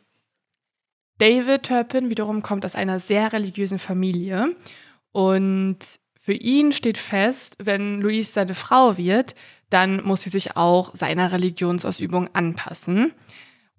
[1.16, 4.54] David Turpin wiederum kommt aus einer sehr religiösen Familie
[5.12, 5.78] und
[6.20, 9.34] für ihn steht fest, wenn Louise seine Frau wird,
[9.70, 13.12] dann muss sie sich auch seiner Religionsausübung anpassen.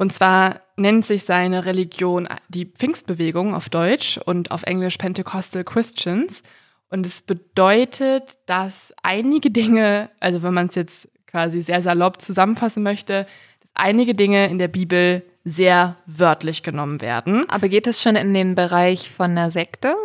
[0.03, 6.43] Und zwar nennt sich seine Religion die Pfingstbewegung auf Deutsch und auf Englisch Pentecostal Christians.
[6.89, 12.83] Und es bedeutet, dass einige Dinge, also wenn man es jetzt quasi sehr salopp zusammenfassen
[12.83, 13.25] möchte,
[13.61, 17.49] dass einige Dinge in der Bibel sehr wörtlich genommen werden.
[17.49, 19.95] Aber geht es schon in den Bereich von einer Sekte?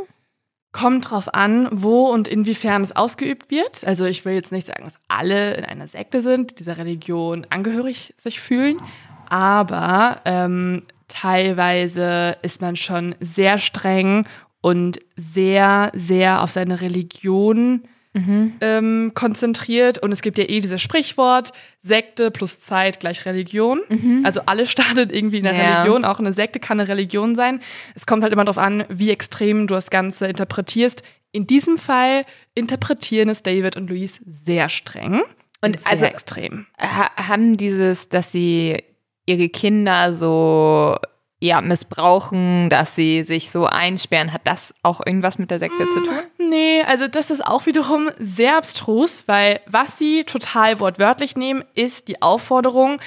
[0.71, 3.85] Kommt drauf an, wo und inwiefern es ausgeübt wird.
[3.85, 8.15] Also ich will jetzt nicht sagen, dass alle in einer Sekte sind, dieser Religion angehörig
[8.17, 8.81] sich fühlen,
[9.31, 14.27] aber ähm, teilweise ist man schon sehr streng
[14.61, 17.83] und sehr, sehr auf seine Religion
[18.61, 19.99] ähm, konzentriert.
[20.01, 23.81] Und es gibt ja eh dieses Sprichwort, Sekte plus Zeit gleich Religion.
[24.25, 25.83] Also alles startet irgendwie in der Ja.
[25.83, 26.05] Religion.
[26.05, 27.61] Auch eine Sekte kann eine Religion sein.
[27.95, 31.05] Es kommt halt immer darauf an, wie extrem du das Ganze interpretierst.
[31.31, 32.25] In diesem Fall
[32.57, 35.21] interpretieren es David und Louise sehr streng.
[35.61, 36.67] Und sehr also- extrem.
[36.81, 38.83] Ha haben dieses, dass sie
[39.29, 40.97] ihre Kinder so
[41.41, 46.01] ja, missbrauchen, dass sie sich so einsperren, hat das auch irgendwas mit der Sekte zu
[46.03, 46.19] tun?
[46.39, 52.09] Nee, also das ist auch wiederum sehr abstrus, weil was sie total wortwörtlich nehmen, ist
[52.09, 52.99] die Aufforderung,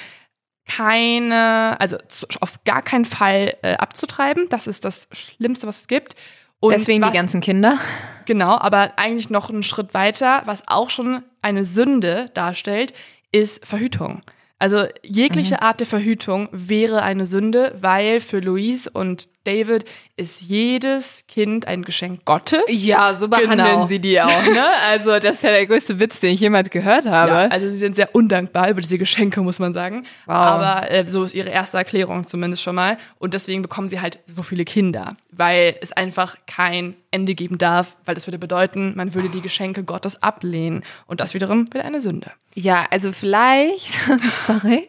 [0.66, 1.98] keine, also
[2.40, 4.48] auf gar keinen Fall äh, abzutreiben.
[4.48, 6.14] Das ist das Schlimmste, was es gibt.
[6.60, 7.78] Und Deswegen was, die ganzen Kinder.
[8.24, 12.94] Genau, aber eigentlich noch einen Schritt weiter, was auch schon eine Sünde darstellt,
[13.32, 14.22] ist Verhütung.
[14.62, 19.84] Also jegliche Art der Verhütung wäre eine Sünde, weil für Louise und David
[20.16, 22.62] ist jedes Kind ein Geschenk Gottes.
[22.68, 23.86] Ja, so behandeln Genau.
[23.86, 24.64] sie die auch, ne?
[24.88, 27.32] Also, das ist ja der größte Witz, den ich jemals gehört habe.
[27.32, 30.04] Ja, also sie sind sehr undankbar über diese Geschenke, muss man sagen.
[30.26, 30.34] Wow.
[30.34, 32.98] Aber äh, so ist ihre erste Erklärung zumindest schon mal.
[33.18, 37.96] Und deswegen bekommen sie halt so viele Kinder, weil es einfach kein Ende geben darf,
[38.04, 40.82] weil das würde bedeuten, man würde die Geschenke Gottes ablehnen.
[41.06, 42.30] Und das wiederum wäre eine Sünde.
[42.54, 43.92] Ja, also vielleicht,
[44.46, 44.86] sorry,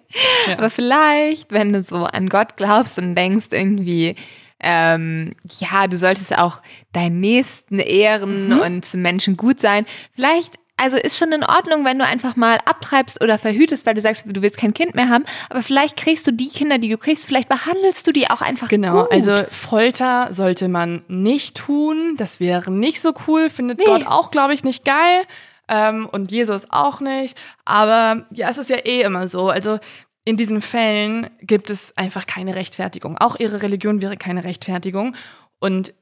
[0.57, 4.15] aber vielleicht, wenn du so an Gott glaubst und denkst irgendwie,
[4.63, 6.61] ähm, ja, du solltest auch
[6.93, 9.85] deinen Nächsten ehren und Menschen gut sein,
[10.15, 14.01] vielleicht, also ist schon in Ordnung, wenn du einfach mal abtreibst oder verhütest, weil du
[14.01, 16.97] sagst, du willst kein Kind mehr haben, aber vielleicht kriegst du die Kinder, die du
[16.97, 19.11] kriegst, vielleicht behandelst du die auch einfach Genau, gut.
[19.11, 22.15] also Folter sollte man nicht tun.
[22.17, 23.85] Das wäre nicht so cool, findet Nee.
[23.85, 25.23] Gott auch, glaube ich, nicht geil.
[25.69, 27.37] Ähm, und Jesus auch nicht.
[27.63, 29.49] Aber ja, es ist ja eh immer so.
[29.49, 29.79] Also
[30.25, 33.17] in diesen Fällen gibt es einfach keine Rechtfertigung.
[33.17, 35.15] Auch ihre Religion wäre keine Rechtfertigung.
[35.59, 35.93] Und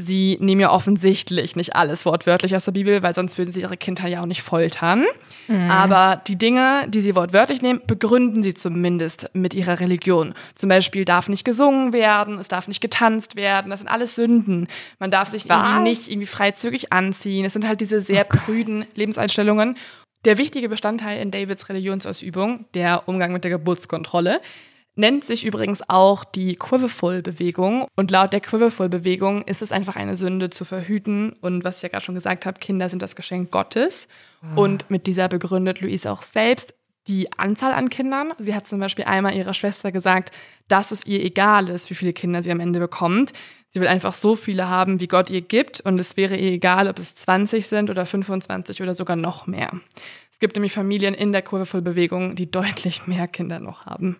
[0.00, 3.76] sie nehmen ja offensichtlich nicht alles wortwörtlich aus der Bibel, weil sonst würden sie ihre
[3.76, 5.04] Kinder ja auch nicht foltern.
[5.68, 10.34] Aber die Dinge, die sie wortwörtlich nehmen, begründen sie zumindest mit ihrer Religion.
[10.54, 14.68] Zum Beispiel darf nicht gesungen werden, es darf nicht getanzt werden, das sind alles Sünden.
[15.00, 17.44] Man darf sich irgendwie nicht irgendwie freizügig anziehen.
[17.44, 19.76] Es sind halt diese sehr prüden Lebenseinstellungen.
[20.24, 24.40] Der wichtige Bestandteil in Davids Religionsausübung, der Umgang mit der Geburtskontrolle,
[24.96, 27.86] nennt sich übrigens auch die Quiverful-Bewegung.
[27.94, 31.34] Und laut der Quiverful-Bewegung ist es einfach eine Sünde zu verhüten.
[31.40, 34.08] Und was ich ja gerade schon gesagt habe, Kinder sind das Geschenk Gottes.
[34.56, 36.74] Und mit dieser begründet Louise auch selbst
[37.06, 38.32] die Anzahl an Kindern.
[38.38, 40.32] Sie hat zum Beispiel einmal ihrer Schwester gesagt,
[40.68, 43.32] dass es ihr egal ist, wie viele Kinder sie am Ende bekommt.
[43.70, 45.80] Sie will einfach so viele haben, wie Gott ihr gibt.
[45.80, 49.70] Und es wäre ihr egal, ob es 20 sind oder 25 oder sogar noch mehr.
[50.32, 54.16] Es gibt nämlich Familien in der Kurvevollbewegung, die deutlich mehr Kinder noch haben.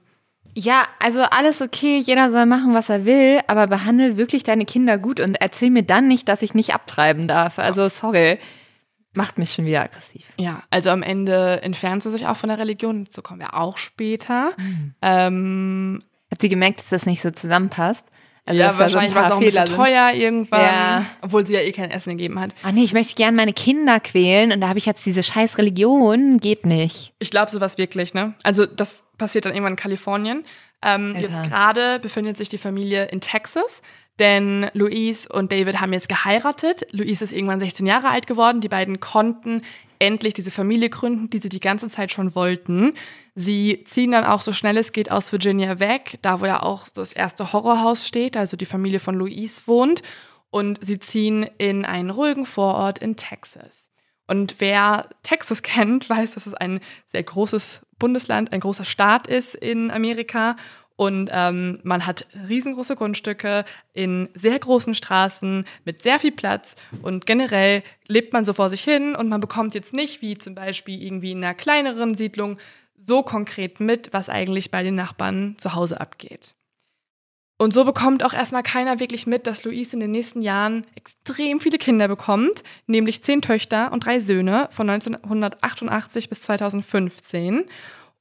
[0.55, 4.99] Ja, also alles okay, jeder soll machen, was er will, aber behandle wirklich deine Kinder
[4.99, 7.59] gut und erzähl mir dann nicht, dass ich nicht abtreiben darf.
[7.59, 8.38] Also sorry,
[9.12, 10.26] macht mich schon wieder aggressiv.
[10.38, 13.78] Ja, also am Ende entfernt sie sich auch von der Religion, dazu kommen wir auch
[13.78, 14.53] später.
[15.03, 18.07] Ähm, Hat sie gemerkt, dass das nicht so zusammenpasst?
[18.49, 19.76] Also, ja, wahrscheinlich war es auch ein bisschen sind?
[19.76, 21.07] teuer irgendwann, Ja.
[21.22, 22.51] obwohl sie ja eh kein Essen gegeben hat.
[22.62, 25.59] Ah nee, ich möchte gerne meine Kinder quälen und da habe ich jetzt diese scheiß
[25.59, 27.12] Religion, geht nicht.
[27.18, 28.34] Ich glaube sowas wirklich, ne?
[28.42, 30.44] Also das passiert dann irgendwann in Kalifornien.
[30.84, 33.82] Ähm, jetzt gerade befindet sich die Familie in Texas,
[34.18, 36.86] denn Louise und David haben jetzt geheiratet.
[36.92, 38.60] Louise ist irgendwann 16 Jahre alt geworden.
[38.60, 39.62] Die beiden konnten
[39.98, 42.94] endlich diese Familie gründen, die sie die ganze Zeit schon wollten.
[43.34, 46.88] Sie ziehen dann auch so schnell es geht aus Virginia weg, da wo ja auch
[46.88, 50.02] das erste Horrorhaus steht, also die Familie von Louise wohnt.
[50.50, 53.88] Und sie ziehen in einen ruhigen Vorort in Texas.
[54.26, 56.80] Und wer Texas kennt, weiß, dass es ein
[57.12, 60.56] sehr großes Bundesland, ein großer Staat ist in Amerika.
[60.99, 66.74] Und ähm, man hat riesengroße Grundstücke in sehr großen Straßen mit sehr viel Platz.
[67.03, 70.57] Und generell lebt man so vor sich hin und man bekommt jetzt nicht, wie zum
[70.57, 72.59] Beispiel irgendwie in einer kleineren Siedlung,
[72.96, 76.57] so konkret mit, was eigentlich bei den Nachbarn zu Hause abgeht.
[77.59, 81.61] Und so bekommt auch erstmal keiner wirklich mit, dass Louise in den nächsten Jahren extrem
[81.61, 87.66] viele Kinder bekommt, nämlich zehn Töchter und drei Söhne von 1988 bis 2015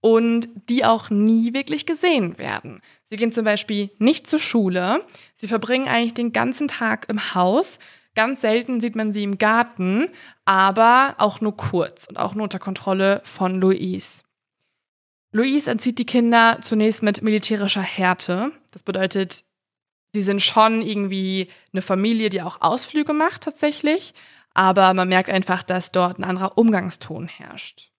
[0.08, 2.82] und die auch nie wirklich gesehen werden.
[3.10, 5.04] Sie gehen zum Beispiel nicht zur Schule,
[5.36, 7.78] sie verbringen eigentlich den ganzen Tag im Haus,
[8.16, 10.08] ganz selten sieht man sie im Garten,
[10.46, 14.24] aber auch nur kurz und auch nur unter Kontrolle von Louise.
[15.34, 18.54] Louise erzieht die Kinder zunächst mit militärischer Härte.
[18.72, 19.44] Das bedeutet,
[20.14, 24.14] sie sind schon irgendwie eine Familie, die auch Ausflüge macht tatsächlich,
[24.54, 27.92] aber man merkt einfach, dass dort ein anderer Umgangston herrscht.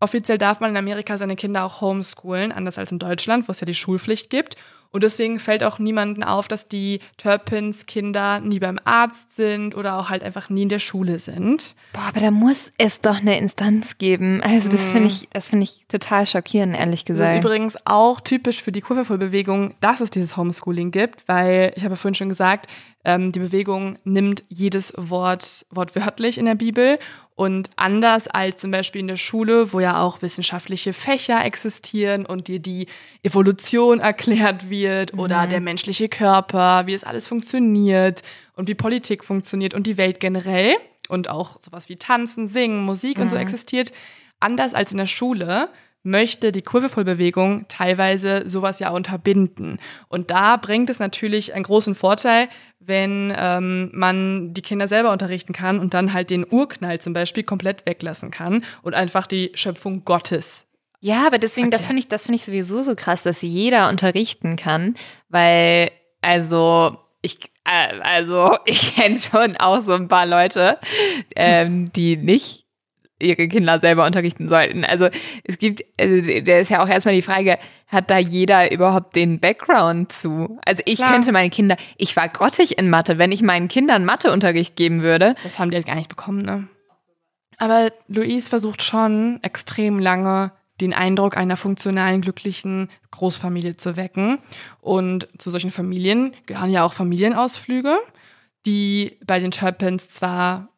[0.00, 3.60] Offiziell darf man in Amerika seine Kinder auch homeschoolen, anders als in Deutschland, wo es
[3.60, 4.56] ja die Schulpflicht gibt.
[4.90, 9.98] Und deswegen fällt auch niemandem auf, dass die Turpins Kinder nie beim Arzt sind oder
[9.98, 11.74] auch halt einfach nie in der Schule sind.
[11.92, 14.40] Boah, aber da muss es doch eine Instanz geben.
[14.42, 17.44] Also das finde ich, das finde ich total schockierend, ehrlich Das ist gesagt.
[17.44, 21.96] übrigens auch typisch für die Kurvevollbewegung, dass es dieses Homeschooling gibt, weil ich habe ja
[21.96, 22.66] vorhin schon gesagt,
[23.04, 26.98] ähm, die Bewegung nimmt jedes Wort wortwörtlich in der Bibel
[27.38, 32.48] und anders als zum Beispiel in der Schule, wo ja auch wissenschaftliche Fächer existieren und
[32.48, 32.88] dir die
[33.22, 38.22] Evolution erklärt wird oder der menschliche Körper, wie es alles funktioniert
[38.56, 40.74] und wie Politik funktioniert und die Welt generell
[41.08, 43.92] und auch sowas wie Tanzen, Singen, Musik und so existiert,
[44.40, 45.68] anders als in der Schule
[46.02, 49.78] möchte die Kurvevollbewegung teilweise sowas ja unterbinden.
[50.08, 52.48] Und da bringt es natürlich einen großen Vorteil,
[52.80, 57.42] wenn ähm, man die Kinder selber unterrichten kann und dann halt den Urknall zum Beispiel
[57.42, 60.64] komplett weglassen kann und einfach die Schöpfung Gottes.
[61.00, 61.88] Ja, aber deswegen, das Okay.
[61.88, 64.94] finde ich, das finde ich sowieso so krass, dass jeder unterrichten kann,
[65.28, 65.90] weil,
[66.22, 70.78] also, ich, äh, also, ich kenne schon auch so ein paar Leute,
[71.36, 72.64] ähm, die nicht
[73.20, 74.84] ihre Kinder selber unterrichten sollten.
[74.84, 75.08] Also
[75.44, 77.58] es gibt, also da ist ja auch erstmal die Frage,
[77.88, 80.58] hat da jeder überhaupt den Background zu?
[80.64, 81.12] Also ich Klar.
[81.12, 85.34] könnte meine Kinder, ich war grottig in Mathe, wenn ich meinen Kindern Matheunterricht geben würde.
[85.42, 86.68] Das haben die halt gar nicht bekommen, ne?
[87.60, 94.38] Aber Louise versucht schon extrem lange den Eindruck einer funktionalen, glücklichen Großfamilie zu wecken.
[94.80, 97.98] Und zu solchen Familien gehören ja auch Familienausflüge,
[98.64, 100.68] die bei den Turpins zwar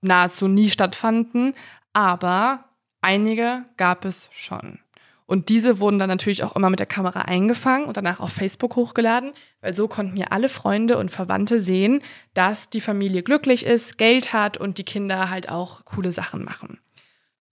[0.00, 1.54] nahezu nie stattfanden,
[1.92, 2.64] aber
[3.00, 4.78] einige gab es schon.
[5.30, 8.74] Und diese wurden dann natürlich auch immer mit der Kamera eingefangen und danach auf Facebook
[8.74, 12.02] hochgeladen, weil so konnten ja alle Freunde und Verwandte sehen,
[12.34, 16.80] dass die Familie glücklich ist, Geld hat und die Kinder halt auch coole Sachen machen.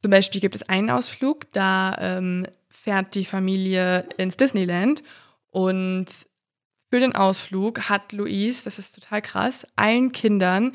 [0.02, 5.04] Zum Beispiel gibt es einen Ausflug, da ähm, fährt die Familie ins Disneyland
[5.52, 6.06] und
[6.90, 10.74] für den Ausflug hat Louise, das ist total krass, allen Kindern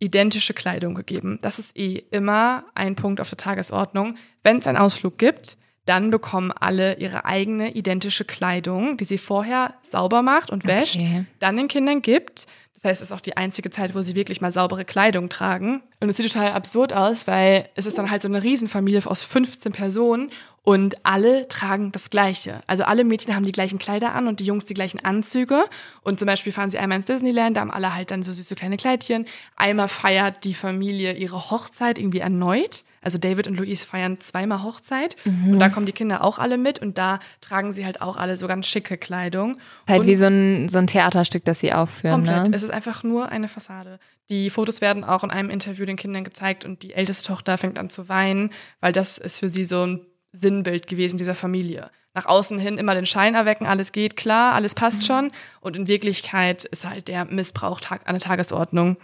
[0.00, 1.38] identische Kleidung gegeben.
[1.42, 4.16] Das ist eh immer ein Punkt auf der Tagesordnung.
[4.42, 9.74] Wenn es einen Ausflug gibt, dann bekommen alle ihre eigene identische Kleidung, die sie vorher
[9.82, 11.24] sauber macht und wäscht, Okay.
[11.38, 12.46] dann den Kindern gibt.
[12.74, 15.82] Das heißt, es ist auch die einzige Zeit, wo sie wirklich mal saubere Kleidung tragen.
[16.00, 19.22] Und es sieht total absurd aus, weil es ist dann halt so eine Riesenfamilie aus
[19.22, 20.30] 15 Personen
[20.62, 22.60] Und alle tragen das Gleiche.
[22.66, 25.64] Also alle Mädchen haben die gleichen Kleider an und die Jungs die gleichen Anzüge.
[26.02, 28.54] Und zum Beispiel fahren sie einmal ins Disneyland, da haben alle halt dann so süße
[28.56, 29.24] kleine Kleidchen.
[29.56, 32.84] Einmal feiert die Familie ihre Hochzeit irgendwie erneut.
[33.02, 35.16] Also David und Louise feiern zweimal Hochzeit.
[35.24, 38.36] Und da kommen die Kinder auch alle mit und da tragen sie halt auch alle
[38.36, 39.56] so ganz schicke Kleidung.
[39.88, 42.16] Halt und wie so ein, so ein Theaterstück, das sie aufführen.
[42.26, 42.48] Komplett.
[42.48, 42.56] Ne?
[42.56, 43.98] Es ist einfach nur eine Fassade.
[44.28, 47.78] Die Fotos werden auch in einem Interview den Kindern gezeigt und die älteste Tochter fängt
[47.78, 51.90] an zu weinen, weil das ist für sie so ein Sinnbild gewesen dieser Familie.
[52.14, 55.30] Nach außen hin immer den Schein erwecken, alles geht klar, alles passt schon.
[55.60, 58.96] Und in Wirklichkeit ist halt der Missbrauch an der Tagesordnung.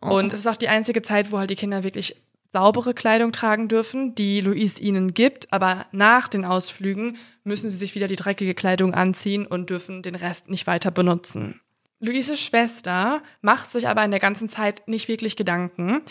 [0.00, 2.16] Und es ist auch die einzige Zeit, wo halt die Kinder wirklich
[2.52, 5.52] saubere Kleidung tragen dürfen, die Louise ihnen gibt.
[5.52, 10.14] Aber nach den Ausflügen müssen sie sich wieder die dreckige Kleidung anziehen und dürfen den
[10.14, 11.60] Rest nicht weiter benutzen.
[12.00, 16.02] Luises Schwester macht sich aber in der ganzen Zeit nicht wirklich Gedanken,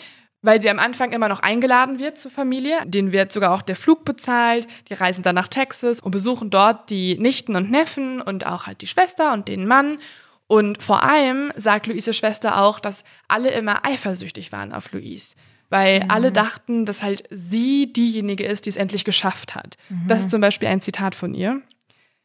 [0.42, 2.78] weil sie am Anfang immer noch eingeladen wird zur Familie.
[2.86, 4.66] Denen wird sogar auch der Flug bezahlt.
[4.88, 8.80] Die reisen dann nach Texas und besuchen dort die Nichten und Neffen und auch halt
[8.80, 9.98] die Schwester und den Mann.
[10.46, 15.34] Und vor allem sagt Luises Schwester auch, dass alle immer eifersüchtig waren auf Louise.
[15.68, 19.76] Weil alle dachten, dass halt sie diejenige ist, die es endlich geschafft hat.
[20.08, 21.62] Das ist zum Beispiel ein Zitat von ihr.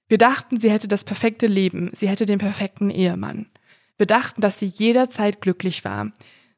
[0.07, 3.47] Wir dachten, sie hätte das perfekte Leben, sie hätte den perfekten Ehemann.
[3.97, 6.11] Wir dachten, dass sie jederzeit glücklich war.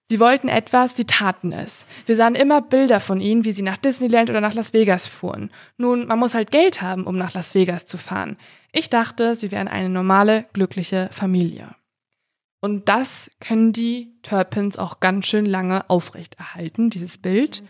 [0.09, 1.85] Sie wollten etwas, sie taten es.
[2.05, 5.51] Wir sahen immer Bilder von ihnen, wie sie nach Disneyland oder nach Las Vegas fuhren.
[5.77, 8.37] Nun, man muss halt Geld haben, um nach Las Vegas zu fahren.
[8.71, 11.75] Ich dachte, sie wären eine normale, glückliche Familie.
[12.61, 17.63] Und das können die Turpins auch ganz schön lange aufrechterhalten, dieses Bild.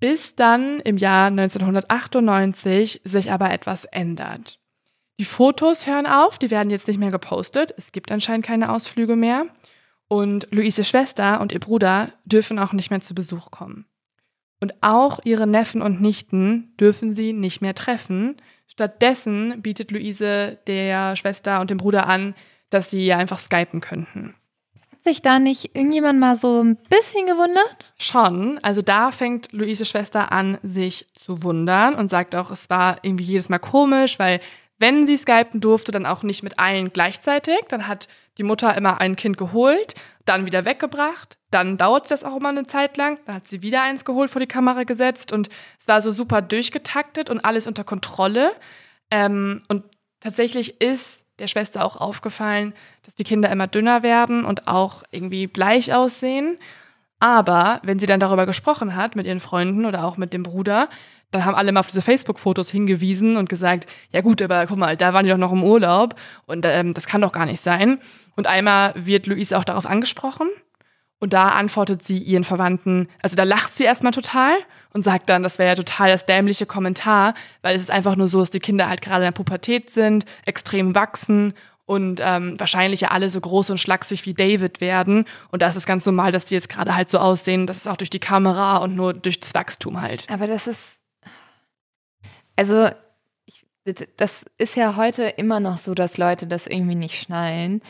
[0.00, 4.58] Bis dann im Jahr 1998 sich aber etwas ändert.
[5.20, 7.74] Die Fotos hören auf, die werden jetzt nicht mehr gepostet.
[7.76, 9.46] Es gibt anscheinend keine Ausflüge mehr.
[10.08, 13.84] Und Luises Schwester und ihr Bruder dürfen auch nicht mehr zu Besuch kommen.
[14.60, 18.36] Und auch ihre Neffen und Nichten dürfen sie nicht mehr treffen.
[18.66, 22.34] Stattdessen bietet Luise der Schwester und dem Bruder an,
[22.70, 24.34] dass sie einfach skypen könnten.
[24.90, 27.94] Hat sich da nicht irgendjemand mal so ein bisschen gewundert?
[27.98, 32.98] Schon, also da fängt Luises Schwester an, sich zu wundern und sagt auch, es war
[33.02, 34.40] irgendwie jedes Mal komisch, weil
[34.78, 37.58] wenn sie skypen durfte, dann auch nicht mit allen gleichzeitig.
[37.68, 41.38] Dann hat die Mutter immer ein Kind geholt, dann wieder weggebracht.
[41.50, 43.18] Dann dauert das auch immer eine Zeit lang.
[43.26, 45.48] Dann hat sie wieder eins geholt, vor die Kamera gesetzt und
[45.80, 48.52] es war so super durchgetaktet und alles unter Kontrolle.
[49.10, 49.84] Ähm, und
[50.20, 52.74] tatsächlich ist der Schwester auch aufgefallen,
[53.04, 56.58] dass die Kinder immer dünner werden und auch irgendwie bleich aussehen.
[57.20, 60.88] Aber wenn sie dann darüber gesprochen hat mit ihren Freunden oder auch mit dem Bruder,
[61.30, 64.96] dann haben alle mal auf diese Facebook-Fotos hingewiesen und gesagt, ja gut, aber guck mal,
[64.96, 66.14] da waren die doch noch im Urlaub
[66.46, 68.00] und ähm, das kann doch gar nicht sein.
[68.36, 70.48] Und einmal wird Luise auch darauf angesprochen
[71.20, 74.52] und da antwortet sie ihren Verwandten, also da lacht sie erstmal total
[74.92, 78.28] und sagt dann, das wäre ja total das dämliche Kommentar, weil es ist einfach nur
[78.28, 81.54] so, dass die Kinder halt gerade in der Pubertät sind, extrem wachsen
[81.88, 85.24] und ähm, wahrscheinlich ja alle so groß und schlaksig wie David werden.
[85.50, 87.66] Und da ist es ganz normal, dass die jetzt gerade halt so aussehen.
[87.66, 90.26] Das ist auch durch die Kamera und nur durch das Wachstum halt.
[90.30, 90.97] Aber das ist.
[92.58, 92.88] Also,
[93.46, 93.64] ich,
[94.16, 97.80] das ist ja heute immer noch so, dass Leute das irgendwie nicht schnallen.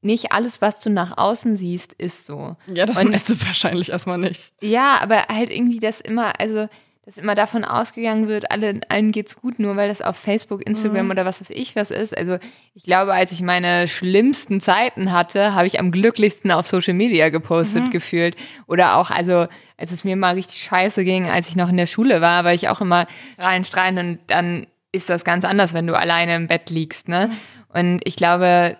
[0.00, 2.56] Nicht alles, was du nach außen siehst, ist so.
[2.72, 4.52] Ja, das Und- du wahrscheinlich erstmal nicht.
[4.60, 6.68] Ja, aber halt irgendwie das immer, also
[7.08, 11.06] dass immer davon ausgegangen wird, alle, allen geht's gut, nur weil das auf Facebook, Instagram
[11.06, 11.10] Mhm.
[11.12, 12.14] oder was weiß ich was ist.
[12.14, 12.36] Also
[12.74, 17.30] ich glaube, als ich meine schlimmsten Zeiten hatte, habe ich am glücklichsten auf Social Media
[17.30, 17.90] gepostet Mhm.
[17.92, 18.36] gefühlt.
[18.66, 19.46] Oder auch, also
[19.78, 22.52] als es mir mal richtig scheiße ging, als ich noch in der Schule war, war
[22.52, 23.06] ich auch immer
[23.38, 27.08] reinstrahlen und dann ist das ganz anders, wenn du alleine im Bett liegst.
[27.08, 27.30] Ne?
[27.72, 28.76] Und ich glaube,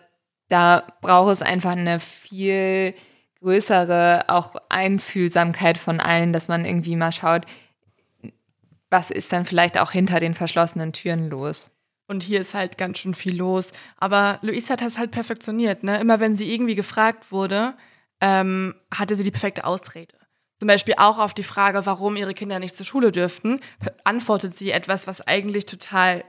[0.50, 2.92] da braucht es einfach eine viel
[3.40, 7.46] größere auch Einfühlsamkeit von allen, dass man irgendwie mal schaut,
[8.90, 11.70] was ist dann vielleicht auch hinter den verschlossenen Türen los.
[12.06, 13.72] Und hier ist halt ganz schön viel los.
[13.98, 15.82] Aber Luisa hat das halt perfektioniert.
[15.82, 16.00] Ne?
[16.00, 17.74] Immer wenn sie irgendwie gefragt wurde,
[18.20, 20.14] ähm, hatte sie die perfekte Ausrede.
[20.58, 23.60] Zum Beispiel auch auf die Frage, warum ihre Kinder nicht zur Schule dürften,
[24.04, 26.24] antwortet sie etwas, was eigentlich total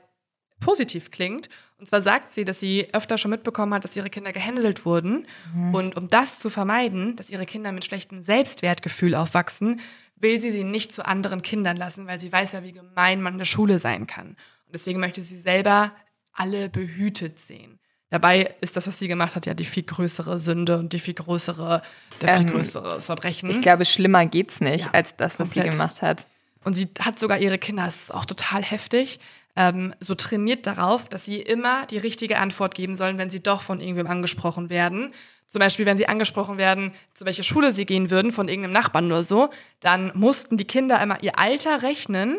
[0.59, 1.49] positiv klingt.
[1.79, 5.25] Und zwar sagt sie, dass sie öfter schon mitbekommen hat, dass ihre Kinder gehänselt wurden.
[5.73, 9.79] Und um das zu vermeiden, dass ihre Kinder mit schlechtem Selbstwertgefühl aufwachsen,
[10.19, 13.33] will sie sie nicht zu anderen Kindern lassen, weil sie weiß ja, wie gemein man
[13.33, 14.29] in der Schule sein kann.
[14.29, 15.91] Und deswegen möchte sie selber
[16.33, 17.79] alle behütet sehen.
[18.11, 21.13] Dabei ist das, was sie gemacht hat, ja die viel größere Sünde und die viel
[21.13, 21.81] größere,
[22.21, 23.49] der viel Ähm, größere Verbrechen.
[23.51, 25.71] Ich glaube, schlimmer geht's nicht Ja, als das, was sie komplett.
[25.73, 26.27] gemacht hat.
[26.63, 29.19] Und sie hat sogar ihre Kinder, das ist auch total heftig,
[29.55, 33.61] ähm, so trainiert darauf, dass sie immer die richtige Antwort geben sollen, wenn sie doch
[33.61, 35.13] von irgendwem angesprochen werden.
[35.49, 39.07] Zum Beispiel, wenn sie angesprochen werden, zu welcher Schule sie gehen würden, von irgendeinem Nachbarn
[39.07, 42.37] oder so, dann mussten die Kinder immer ihr Alter rechnen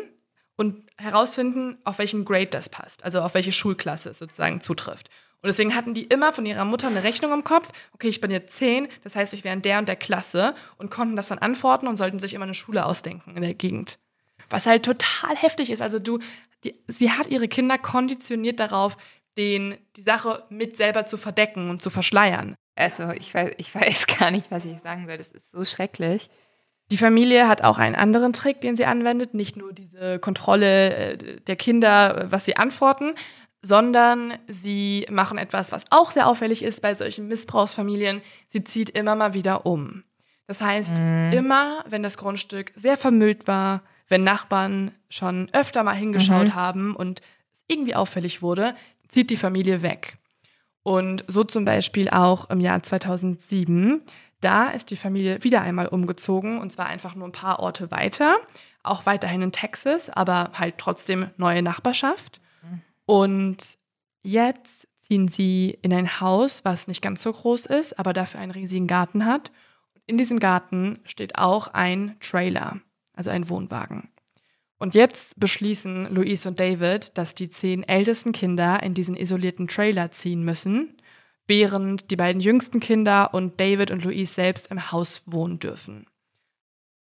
[0.55, 5.09] und herausfinden, auf welchen Grade das passt, also auf welche Schulklasse es sozusagen zutrifft.
[5.41, 7.69] Und deswegen hatten die immer von ihrer Mutter eine Rechnung im Kopf.
[7.93, 10.89] Okay, ich bin jetzt zehn, das heißt, ich wäre in der und der Klasse und
[10.89, 13.99] konnten das dann antworten und sollten sich immer eine Schule ausdenken in der Gegend.
[14.49, 15.81] Was halt total heftig ist.
[15.81, 16.19] Also du,
[16.63, 18.95] die, sie hat ihre Kinder konditioniert darauf,
[19.37, 22.55] den, die Sache mit selber zu verdecken und zu verschleiern.
[22.75, 25.17] Also ich weiß, ich weiß gar nicht, was ich sagen soll.
[25.17, 26.29] Das ist so schrecklich.
[26.91, 29.33] Die Familie hat auch einen anderen Trick, den sie anwendet.
[29.33, 33.15] Nicht nur diese Kontrolle äh, der Kinder, was sie antworten,
[33.61, 38.21] sondern sie machen etwas, was auch sehr auffällig ist bei solchen Missbrauchsfamilien.
[38.49, 40.03] Sie zieht immer mal wieder um.
[40.47, 41.31] Das heißt, mhm.
[41.31, 46.55] immer, wenn das Grundstück sehr vermüllt war, wenn Nachbarn schon öfter mal hingeschaut mhm.
[46.55, 47.21] haben und
[47.53, 48.75] es irgendwie auffällig wurde,
[49.07, 50.17] zieht die Familie weg.
[50.83, 54.01] Und so zum Beispiel auch im Jahr 2007.
[54.39, 58.37] Da ist die Familie wieder einmal umgezogen und zwar einfach nur ein paar Orte weiter,
[58.81, 62.41] auch weiterhin in Texas, aber halt trotzdem neue Nachbarschaft.
[63.05, 63.77] Und
[64.23, 68.51] jetzt ziehen sie in ein Haus, was nicht ganz so groß ist, aber dafür einen
[68.51, 69.51] riesigen Garten hat.
[69.93, 72.79] Und in diesem Garten steht auch ein Trailer,
[73.13, 74.09] also ein Wohnwagen.
[74.81, 80.09] Und jetzt beschließen Louise und David, dass die zehn ältesten Kinder in diesen isolierten Trailer
[80.09, 80.97] ziehen müssen,
[81.45, 86.07] während die beiden jüngsten Kinder und David und Louise selbst im Haus wohnen dürfen.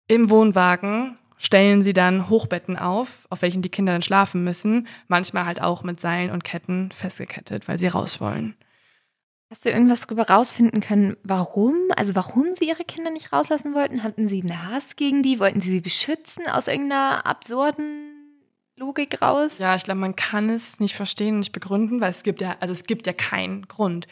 [0.09, 5.45] Im Wohnwagen stellen sie dann Hochbetten auf, auf welchen die Kinder dann schlafen müssen, manchmal
[5.45, 8.53] halt auch mit Seilen und Ketten festgekettet, weil sie raus wollen.
[9.51, 11.75] Hast du irgendwas darüber rausfinden können, warum?
[11.97, 14.01] Also warum sie ihre Kinder nicht rauslassen wollten?
[14.01, 15.41] Hatten sie einen Hass gegen die?
[15.41, 18.13] Wollten sie sie beschützen aus irgendeiner absurden
[18.77, 19.57] Logik raus?
[19.57, 22.71] Ja, ich glaube, man kann es nicht verstehen, nicht begründen, weil es gibt ja, also
[22.71, 24.07] es gibt ja keinen Grund.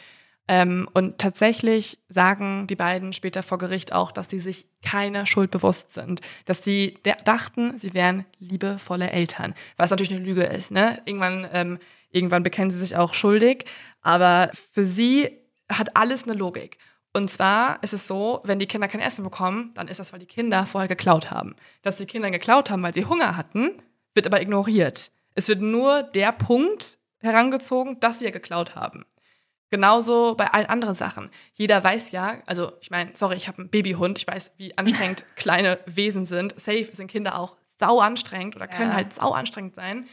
[0.46, 5.50] Ähm, und tatsächlich sagen die beiden später vor Gericht auch, dass sie sich keiner Schuld
[5.50, 6.20] bewusst sind.
[6.44, 9.54] Dass sie dachten, sie wären liebevolle Eltern.
[9.78, 10.70] Was natürlich eine Lüge ist.
[10.70, 11.00] Ne?
[11.06, 11.78] Irgendwann, ähm,
[12.10, 13.64] irgendwann bekennen sie sich auch schuldig.
[14.02, 15.38] Aber für sie
[15.70, 16.78] hat alles eine Logik.
[17.12, 20.20] Und zwar ist es so, wenn die Kinder kein Essen bekommen, dann ist das, weil
[20.20, 21.56] die Kinder vorher geklaut haben.
[21.82, 23.82] Dass die Kinder geklaut haben, weil sie Hunger hatten,
[24.14, 25.10] wird aber ignoriert.
[25.34, 29.04] Es wird nur der Punkt herangezogen, dass sie ja geklaut haben.
[29.70, 31.30] Genauso bei allen anderen Sachen.
[31.54, 35.24] Jeder weiß ja, also ich meine, sorry, ich habe einen Babyhund, ich weiß, wie anstrengend
[35.36, 36.60] kleine Wesen sind.
[36.60, 38.96] Safe sind Kinder auch sau anstrengend oder können ja.
[38.96, 40.06] halt sau anstrengend sein.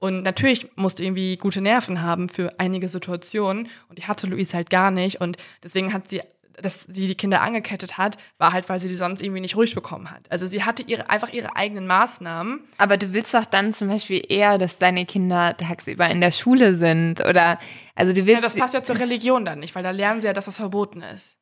[0.00, 3.68] Und natürlich musste irgendwie gute Nerven haben für einige Situationen.
[3.88, 5.20] Und die hatte Louise halt gar nicht.
[5.20, 6.22] Und deswegen hat sie,
[6.60, 9.74] dass sie die Kinder angekettet hat, war halt, weil sie die sonst irgendwie nicht ruhig
[9.74, 10.22] bekommen hat.
[10.30, 12.60] Also sie hatte ihre, einfach ihre eigenen Maßnahmen.
[12.78, 16.76] Aber du willst doch dann zum Beispiel eher, dass deine Kinder tagsüber in der Schule
[16.76, 17.58] sind oder,
[17.94, 18.42] also du willst.
[18.42, 20.56] Ja, das passt ja zur Religion dann nicht, weil da lernen sie ja, dass das
[20.56, 21.36] verboten ist.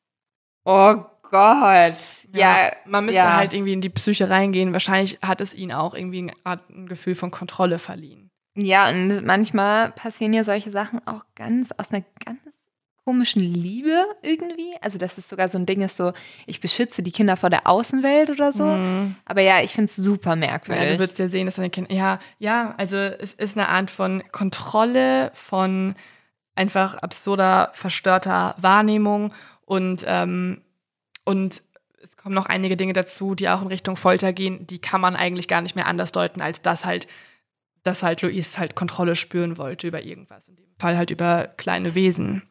[0.64, 1.94] Oh Gott.
[2.32, 3.36] Ja, ja man müsste ja.
[3.36, 4.72] halt irgendwie in die Psyche reingehen.
[4.72, 8.27] Wahrscheinlich hat es ihnen auch irgendwie eine Art, ein Gefühl von Kontrolle verliehen.
[8.60, 12.40] Ja, und manchmal passieren ja solche Sachen auch ganz aus einer ganz
[13.04, 14.74] komischen Liebe irgendwie.
[14.80, 16.12] Also, dass es sogar so ein Ding ist, so,
[16.44, 18.64] ich beschütze die Kinder vor der Außenwelt oder so.
[18.64, 19.14] Mhm.
[19.24, 20.84] Aber ja, ich finde es super merkwürdig.
[20.84, 23.92] Ja, du würdest ja sehen, dass deine Kinder, ja, ja, also es ist eine Art
[23.92, 25.94] von Kontrolle, von
[26.56, 29.32] einfach absurder, verstörter Wahrnehmung
[29.64, 30.62] und, ähm,
[31.24, 31.62] und
[32.02, 35.14] es kommen noch einige Dinge dazu, die auch in Richtung Folter gehen, die kann man
[35.14, 37.06] eigentlich gar nicht mehr anders deuten, als dass halt
[37.88, 40.46] dass halt Louise halt Kontrolle spüren wollte über irgendwas.
[40.46, 42.42] In dem Fall halt über kleine Wesen.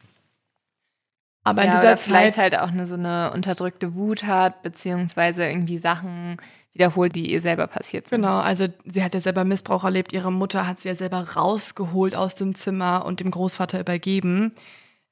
[1.44, 5.48] Aber ja, in dieser Zeit vielleicht halt auch eine, so eine unterdrückte Wut hat, beziehungsweise
[5.48, 6.38] irgendwie Sachen
[6.74, 8.22] wiederholt, die ihr selber passiert sind.
[8.22, 10.12] Genau, also sie hat ja selber Missbrauch erlebt.
[10.12, 14.54] Ihre Mutter hat sie ja selber rausgeholt aus dem Zimmer und dem Großvater übergeben.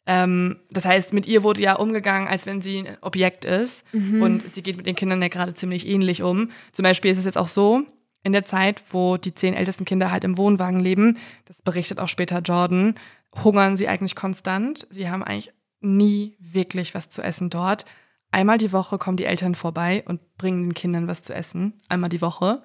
[0.08, 3.86] Ähm, das heißt, mit ihr wurde ja umgegangen, als wenn sie ein Objekt ist.
[3.94, 4.22] Mhm.
[4.22, 6.52] Und sie geht mit den Kindern ja gerade ziemlich ähnlich um.
[6.72, 7.84] Zum Beispiel ist es jetzt auch so,
[8.26, 12.08] in der Zeit, wo die zehn ältesten Kinder halt im Wohnwagen leben, das berichtet auch
[12.10, 12.96] später Jordan,
[13.44, 14.88] hungern sie eigentlich konstant.
[14.90, 17.86] Sie haben eigentlich nie wirklich was zu essen dort.
[18.32, 21.74] Einmal die Woche kommen die Eltern vorbei und bringen den Kindern was zu essen.
[21.88, 22.64] Einmal die Woche.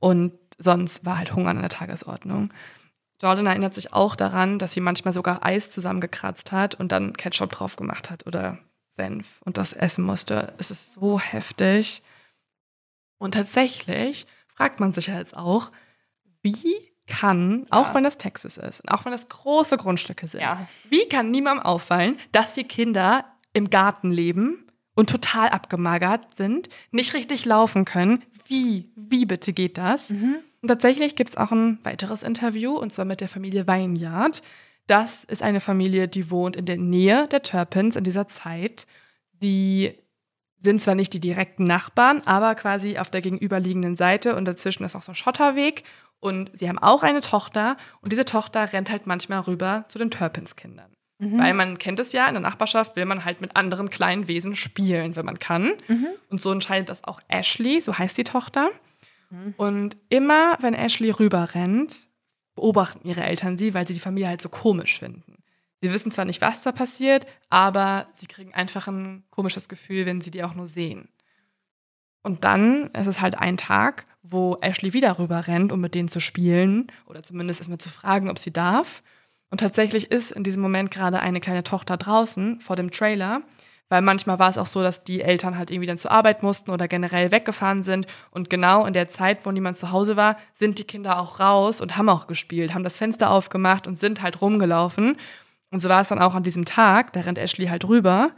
[0.00, 2.52] Und sonst war halt Hunger an der Tagesordnung.
[3.22, 7.52] Jordan erinnert sich auch daran, dass sie manchmal sogar Eis zusammengekratzt hat und dann Ketchup
[7.52, 8.58] drauf gemacht hat oder
[8.90, 10.52] Senf und das essen musste.
[10.58, 12.02] Es ist so heftig.
[13.16, 14.26] Und tatsächlich
[14.60, 15.72] fragt man sich ja jetzt auch,
[16.42, 17.94] wie kann, auch ja.
[17.94, 20.68] wenn das Texas ist und auch wenn das große Grundstücke sind, ja.
[20.90, 27.14] wie kann niemandem auffallen, dass hier Kinder im Garten leben und total abgemagert sind, nicht
[27.14, 28.22] richtig laufen können?
[28.48, 30.10] Wie, wie bitte geht das?
[30.10, 30.36] Mhm.
[30.60, 34.42] Und tatsächlich gibt es auch ein weiteres Interview, und zwar mit der Familie Weinyard.
[34.86, 38.86] Das ist eine Familie, die wohnt in der Nähe der Turpins in dieser Zeit.
[39.40, 39.94] Sie
[40.62, 44.94] sind zwar nicht die direkten Nachbarn, aber quasi auf der gegenüberliegenden Seite und dazwischen ist
[44.94, 45.84] auch so ein Schotterweg
[46.20, 50.10] Und sie haben auch eine Tochter und diese Tochter rennt halt manchmal rüber zu den
[50.10, 50.90] Turpins-Kindern.
[51.38, 54.56] Weil man kennt es ja, in der Nachbarschaft will man halt mit anderen kleinen Wesen
[54.56, 55.72] spielen, wenn man kann.
[56.30, 58.70] Und so entscheidet das auch Ashley, so heißt die Tochter.
[59.58, 62.08] Und immer, wenn Ashley rüber rennt,
[62.54, 65.39] beobachten ihre Eltern sie, weil sie die Familie halt so komisch finden.
[65.82, 70.20] Sie wissen zwar nicht, was da passiert, aber sie kriegen einfach ein komisches Gefühl, wenn
[70.20, 71.08] sie die auch nur sehen.
[72.22, 76.08] Und dann ist es halt ein Tag, wo Ashley wieder rüber rennt, um mit denen
[76.08, 79.02] zu spielen oder zumindest erstmal zu fragen, ob sie darf.
[79.50, 83.42] Und tatsächlich ist in diesem Moment gerade eine kleine Tochter draußen vor dem Trailer,
[83.88, 86.70] weil manchmal war es auch so, dass die Eltern halt irgendwie dann zur Arbeit mussten
[86.70, 88.06] oder generell weggefahren sind.
[88.30, 91.80] Und genau in der Zeit, wo niemand zu Hause war, sind die Kinder auch raus
[91.80, 95.16] und haben auch gespielt, haben das Fenster aufgemacht und sind halt rumgelaufen.
[95.70, 98.32] Und so war es dann auch an diesem Tag, da rennt Ashley halt rüber.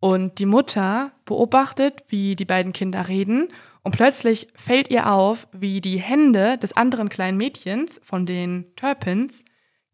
[0.00, 3.48] Und die Mutter beobachtet, wie die beiden Kinder reden.
[3.82, 9.44] Und plötzlich fällt ihr auf, wie die Hände des anderen kleinen Mädchens, von den Turpins,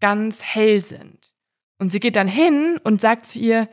[0.01, 1.32] ganz hell sind.
[1.78, 3.68] Und sie geht dann hin und sagt zu ihr,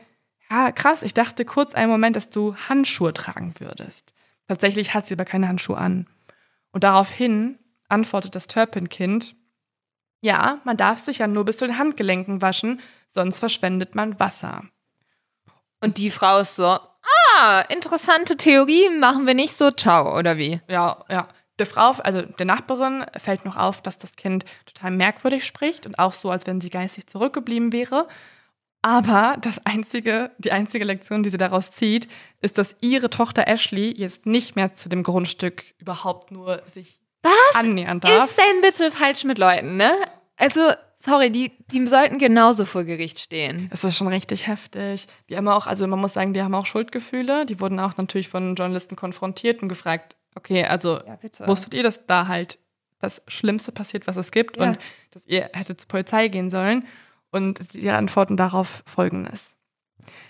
[0.50, 4.14] ja, krass, ich dachte kurz einen Moment, dass du Handschuhe tragen würdest.
[4.46, 6.06] Tatsächlich hat sie aber keine Handschuhe an.
[6.70, 7.58] Und daraufhin
[7.88, 9.34] antwortet das Turpin-Kind,
[10.20, 12.80] ja, man darf sich ja nur bis zu den Handgelenken waschen,
[13.16, 14.62] sonst verschwendet man Wasser.
[15.82, 20.60] Und die Frau ist so, ah, interessante Theorie, machen wir nicht so, ciao, oder wie?
[20.68, 21.28] Ja, ja.
[21.58, 25.98] Der Frau, also der Nachbarin, fällt noch auf, dass das Kind total merkwürdig spricht und
[25.98, 28.08] auch so, als wenn sie geistig zurückgeblieben wäre.
[28.82, 32.08] Aber das einzige, die einzige Lektion, die sie daraus zieht,
[32.42, 37.32] ist, dass ihre Tochter Ashley jetzt nicht mehr zu dem Grundstück überhaupt nur sich Was
[37.54, 38.26] annähern darf.
[38.26, 39.92] ist denn bitte falsch mit Leuten, ne?
[40.36, 40.60] Also,
[41.06, 43.70] sorry, die, die sollten genauso vor Gericht stehen.
[43.72, 45.06] Es ist schon richtig heftig.
[45.30, 47.46] Die haben auch, also man muss sagen, die haben auch Schuldgefühle.
[47.46, 52.06] Die wurden auch natürlich von Journalisten konfrontiert und gefragt, okay, also Ja, wusstet ihr, dass
[52.06, 52.58] da halt
[52.98, 54.64] das Schlimmste passiert, was es gibt Ja.
[54.64, 54.78] und
[55.12, 56.84] dass ihr hättet zur Polizei gehen sollen?
[57.30, 59.55] Und die antworten darauf folgendes.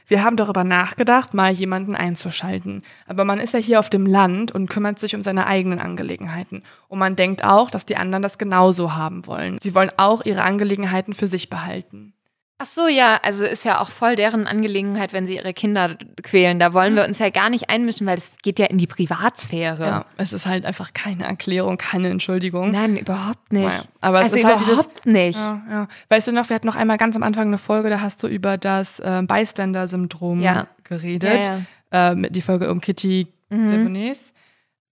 [0.06, 2.82] Wir haben darüber nachgedacht, mal jemanden einzuschalten.
[3.06, 6.62] Aber man ist ja hier auf dem Land und kümmert sich um seine eigenen Angelegenheiten.
[6.88, 9.58] Und man denkt auch, dass die anderen das genauso haben wollen.
[9.60, 12.12] Sie wollen auch ihre Angelegenheiten für sich behalten.
[12.58, 16.58] Ach so, ja, also ist ja auch voll deren Angelegenheit, wenn sie ihre Kinder quälen.
[16.58, 19.84] Da wollen wir uns ja gar nicht einmischen, weil das geht ja in die Privatsphäre.
[19.84, 22.70] Ja, es ist halt einfach keine Erklärung, keine Entschuldigung.
[22.70, 23.66] Nein, überhaupt nicht.
[23.66, 25.38] Naja, aber es also ist halt dieses- überhaupt nicht.
[25.38, 25.88] Ja, ja.
[26.08, 28.26] Weißt du noch, wir hatten noch einmal ganz am Anfang eine Folge, da hast du
[28.26, 30.66] über das äh, Bystander-Syndrom Ja.
[30.84, 31.44] geredet.
[31.46, 31.60] Ja,
[32.10, 34.12] Äh, mit die Folge um Kitty Mhm.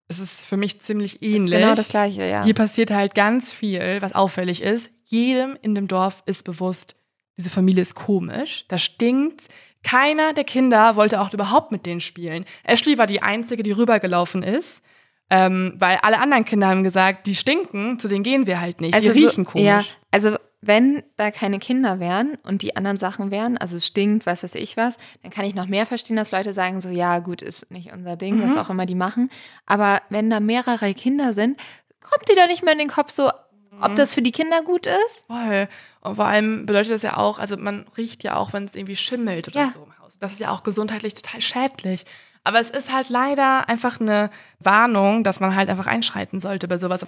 [0.07, 1.59] Es ist für mich ziemlich Ist ähnlich.
[1.59, 2.43] Genau das Gleiche, ja.
[2.43, 4.91] Hier passiert halt ganz viel, was auffällig ist.
[5.05, 6.95] Jedem in dem Dorf ist bewusst,
[7.37, 9.41] diese Familie ist komisch, da stinkt.
[9.83, 12.45] Keiner der Kinder wollte auch überhaupt mit denen spielen.
[12.63, 14.81] Ashley war die Einzige, die rübergelaufen ist,
[15.29, 18.93] ähm, weil alle anderen Kinder haben gesagt, die stinken, zu denen gehen wir halt nicht.
[18.99, 19.65] die riechen so, komisch.
[19.65, 24.25] Ja, also wenn da keine Kinder wären und die anderen Sachen wären, also es stinkt,
[24.25, 27.19] was weiß ich was, dann kann ich noch mehr verstehen, dass Leute sagen so, ja
[27.19, 28.43] gut, ist nicht unser Ding, Mhm.
[28.43, 29.29] was auch immer die machen.
[29.65, 31.59] Aber wenn da mehrere Kinder sind,
[31.99, 33.29] kommt dir da nicht mehr in den Kopf so.
[33.85, 35.25] Ob das für die Kinder gut ist?
[35.27, 35.67] Voll.
[36.01, 38.95] Und vor allem bedeutet das ja auch, also man riecht ja auch, wenn es irgendwie
[38.95, 39.71] schimmelt oder Ja.
[39.71, 40.17] so im Haus.
[40.19, 42.05] Das ist ja auch gesundheitlich total schädlich.
[42.43, 44.29] Aber es ist halt leider einfach eine
[44.59, 47.05] Warnung, dass man halt einfach einschreiten sollte bei sowas.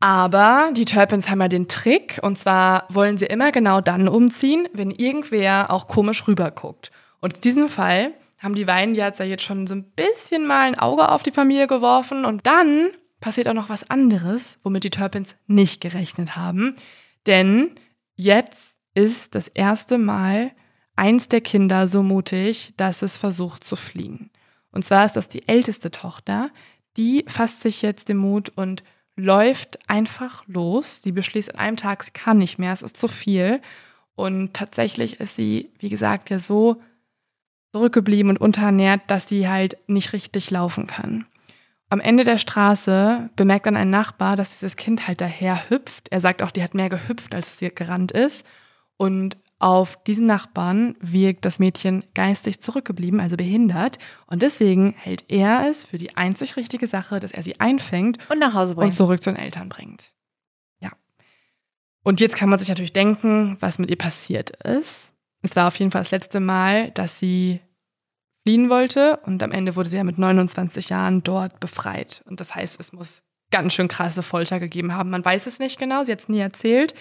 [0.00, 4.68] Aber die Turpins haben ja den Trick, und zwar wollen sie immer genau dann umziehen,
[4.72, 6.90] wenn irgendwer auch komisch rüberguckt.
[7.20, 11.08] Und in diesem Fall haben die ja jetzt schon so ein bisschen mal ein Auge
[11.08, 12.90] auf die Familie geworfen und dann
[13.24, 16.74] passiert auch noch was anderes, womit die Turpins nicht gerechnet haben.
[17.24, 17.70] Denn
[18.16, 20.52] jetzt ist das erste Mal
[20.94, 24.28] eins der Kinder so mutig, dass es versucht zu fliehen.
[24.72, 26.50] Und zwar ist das die älteste Tochter,
[26.98, 28.84] die fasst sich jetzt den Mut und
[29.16, 31.00] läuft einfach los.
[31.02, 33.62] Sie beschließt an einem Tag, sie kann nicht mehr, es ist zu viel.
[34.16, 36.82] Und tatsächlich ist sie, wie gesagt, ja so
[37.72, 41.24] zurückgeblieben und unterernährt, dass sie halt nicht richtig laufen kann.
[41.94, 46.08] Am Ende der Straße bemerkt dann ein Nachbar, dass dieses Kind halt daher hüpft.
[46.10, 48.44] Er sagt auch, die hat mehr gehüpft, als sie gerannt ist.
[48.96, 54.00] Und auf diesen Nachbarn wirkt das Mädchen geistig zurückgeblieben, also behindert.
[54.26, 58.40] Und deswegen hält er es für die einzig richtige Sache, dass er sie einfängt Und
[58.40, 58.90] nach Hause und bringen.
[58.90, 60.12] zurück zu den Eltern bringt.
[60.80, 60.90] Ja.
[62.02, 65.12] Und jetzt kann man sich natürlich denken, was mit ihr passiert ist.
[65.42, 67.60] Es war auf jeden Fall das letzte Mal, dass sie
[68.44, 72.22] fliehen wollte und am Ende wurde sie ja mit 29 Jahren dort befreit.
[72.26, 75.10] Und das heißt, es muss ganz schön krasse Folter gegeben haben.
[75.10, 76.94] Man weiß es nicht genau, sie hat es nie erzählt.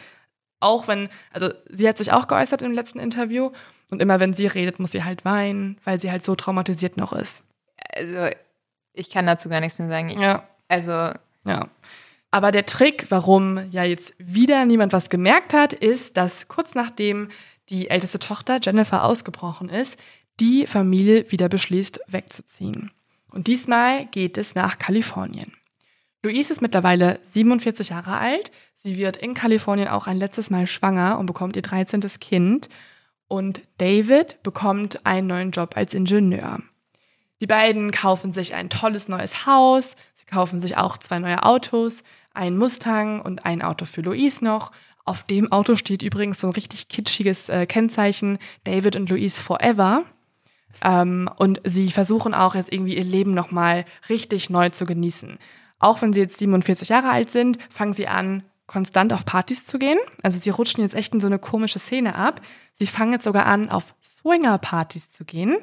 [0.62, 3.52] Auch wenn, also sie hat sich auch geäußert im letzten Interview
[3.90, 7.12] und immer wenn sie redet, muss sie halt weinen, weil sie halt so traumatisiert noch
[7.12, 7.44] ist.
[7.96, 8.34] Also,
[8.94, 10.10] ich kann dazu gar nichts mehr sagen.
[10.10, 10.48] Ich, Ja.
[10.70, 11.12] Also,
[11.46, 11.68] Ja.
[12.32, 17.30] Aber der Trick, warum ja jetzt wieder niemand was gemerkt hat, ist, dass kurz nachdem
[17.70, 20.00] die älteste Tochter Jennifer ausgebrochen ist,
[20.40, 22.92] die Familie wieder beschließt, wegzuziehen.
[23.30, 25.54] Und diesmal geht es nach Kalifornien.
[26.22, 28.52] Louise ist mittlerweile 47 Jahre alt.
[28.76, 32.02] Sie wird in Kalifornien auch ein letztes Mal schwanger und bekommt ihr 13.
[32.20, 32.70] Kind.
[33.28, 36.62] Und David bekommt einen neuen Job als Ingenieur.
[37.42, 39.96] Die beiden kaufen sich ein tolles neues Haus.
[40.16, 42.04] Sie kaufen sich auch zwei neue Autos,
[42.34, 44.72] einen Mustang und ein Auto für Louise noch.
[45.04, 50.06] Auf dem Auto steht übrigens so ein richtig kitschiges äh, Kennzeichen David und Louise Forever.
[50.82, 55.38] Ähm, und sie versuchen auch jetzt irgendwie ihr Leben nochmal richtig neu zu genießen.
[55.80, 59.78] Auch wenn sie jetzt 47 Jahre alt sind, fangen sie an, konstant auf Partys zu
[59.78, 60.00] gehen.
[60.24, 62.42] Also sie rutschen jetzt echt in so eine komische Szene ab.
[62.76, 65.58] Sie fangen jetzt sogar an, auf Swinger-Partys zu gehen.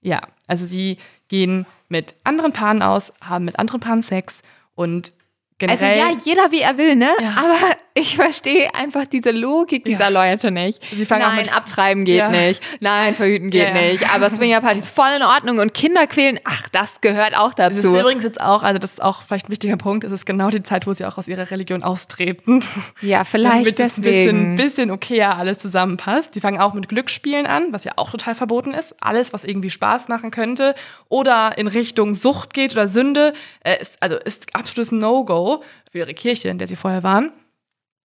[0.00, 0.98] Ja, also sie
[1.28, 4.42] gehen mit anderen Paaren aus, haben mit anderen Paaren Sex
[4.74, 5.12] und
[5.60, 5.98] Also generell.
[5.98, 7.10] ja, jeder wie er will, ne?
[7.20, 7.34] Ja.
[7.38, 10.80] Aber ich verstehe einfach diese Logik dieser Leute nicht.
[10.94, 12.28] Sie fangen auch Nein, mit- abtreiben geht Ja.
[12.30, 12.62] nicht.
[12.80, 13.92] Nein, verhüten geht Ja, ja.
[13.92, 14.14] nicht.
[14.14, 17.84] Aber Swingerparty ist voll in Ordnung und Kinder quälen, ach, das gehört auch Es ist
[17.84, 17.96] dazu.
[17.98, 20.62] übrigens jetzt auch, also das ist auch vielleicht ein wichtiger Punkt, es ist genau die
[20.62, 22.64] Zeit, wo sie auch aus ihrer Religion austreten.
[23.00, 24.56] Ja, vielleicht Damit es ein bisschen, deswegen.
[24.56, 26.34] bisschen okayer alles zusammenpasst.
[26.34, 28.94] Die fangen auch mit Glücksspielen an, was ja auch total verboten ist.
[29.00, 30.74] Alles, was irgendwie Spaß machen könnte
[31.08, 33.32] oder in Richtung Sucht geht oder Sünde,
[33.64, 37.32] äh, ist, also ist absolutes No-Go für ihre Kirche, in der sie vorher waren.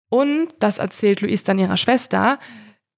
[0.09, 2.39] Und das erzählt Louise dann ihrer Schwester.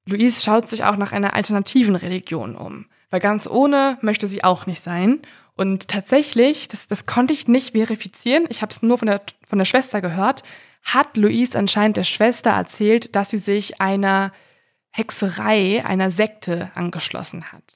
[0.06, 2.86] Louise schaut sich auch nach einer alternativen Religion um.
[3.10, 5.22] Weil ganz ohne möchte sie auch nicht sein.
[5.56, 9.58] Und tatsächlich, das, das konnte ich nicht verifizieren, ich habe es nur von der, von
[9.58, 10.44] der Schwester gehört,
[10.84, 14.32] hat Louise anscheinend der Schwester erzählt, dass sie sich einer
[14.92, 17.76] Hexerei, einer Sekte angeschlossen hat.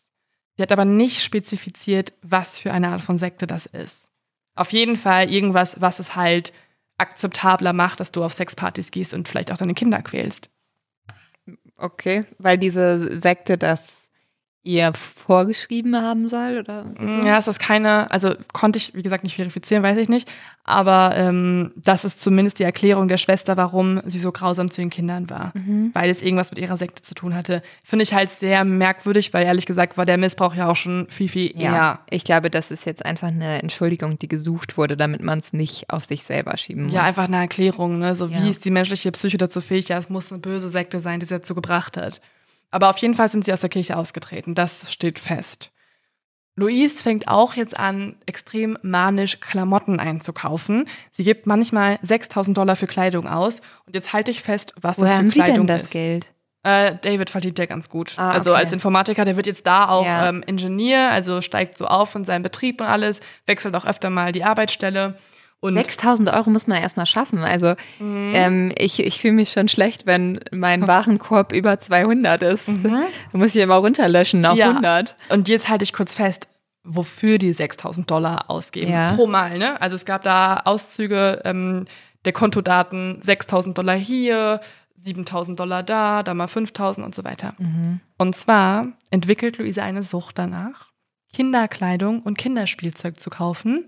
[0.55, 4.09] Sie hat aber nicht spezifiziert, was für eine Art von Sekte das ist.
[4.55, 6.53] Auf jeden Fall irgendwas, was es halt
[6.97, 10.49] akzeptabler macht, dass du auf Sexpartys gehst und vielleicht auch deine Kinder quälst.
[11.75, 14.02] Okay, weil diese Sekte das
[14.63, 17.27] ihr vorgeschrieben haben soll oder so?
[17.27, 20.29] Ja, es ist keine, also konnte ich, wie gesagt, nicht verifizieren, weiß ich nicht.
[20.65, 24.89] Aber ähm, das ist zumindest die Erklärung der Schwester, warum sie so grausam zu den
[24.89, 25.51] Kindern war.
[25.91, 27.61] Weil es irgendwas mit ihrer Sekte zu tun hatte.
[27.83, 31.27] Finde ich halt sehr merkwürdig, weil ehrlich gesagt war der Missbrauch ja auch schon viel,
[31.27, 31.99] viel Ja, eher.
[32.09, 35.89] ich glaube, das ist jetzt einfach eine Entschuldigung, die gesucht wurde, damit man es nicht
[35.89, 36.93] auf sich selber schieben muss.
[36.93, 38.15] Ja, einfach eine Erklärung, ne?
[38.15, 38.41] So Ja.
[38.41, 39.89] wie ist die menschliche Psyche dazu fähig?
[39.89, 42.21] Ja, es muss eine böse Sekte sein, die sie dazu gebracht hat.
[42.73, 44.55] Aber auf jeden Fall sind sie aus der Kirche ausgetreten.
[44.55, 45.69] Das steht fest.
[46.55, 50.87] Louise fängt auch jetzt an, extrem manisch Klamotten einzukaufen.
[51.11, 53.61] Sie gibt manchmal 6000 Dollar für Kleidung aus.
[53.85, 55.91] Und jetzt halte ich fest, was Woher das für haben Sie Kleidung denn das ist.
[55.91, 56.27] Geld?
[56.63, 58.13] Äh, David verdient ja ganz gut.
[58.17, 58.59] Ah, Also okay.
[58.59, 60.29] als Informatiker, der wird jetzt da auch Ja.
[60.29, 64.31] ähm, Ingenieur, also steigt so auf in seinem Betrieb und alles, wechselt auch öfter mal
[64.31, 65.17] die Arbeitsstelle.
[65.63, 67.39] Und 6000 Euro muss man erstmal schaffen.
[67.39, 72.67] Also ähm, ich, ich fühle mich schon schlecht, wenn mein Warenkorb über 200 ist.
[72.67, 74.71] Da muss ich immer runterlöschen auf Ja.
[74.71, 75.15] 100.
[75.29, 76.49] Und jetzt halte ich kurz fest,
[76.83, 78.91] wofür die 6000 Dollar ausgeben.
[78.91, 79.13] Ja.
[79.13, 79.79] Pro Mal, ne?
[79.81, 81.85] Also es gab da Auszüge ähm,
[82.25, 84.59] der Kontodaten, 6000 Dollar hier,
[84.95, 87.53] 7000 Dollar da, da mal 5000 und so weiter.
[87.57, 88.01] Mhm.
[88.17, 90.89] Und zwar entwickelt Luise eine Sucht danach,
[91.33, 93.87] Kinderkleidung und Kinderspielzeug zu kaufen,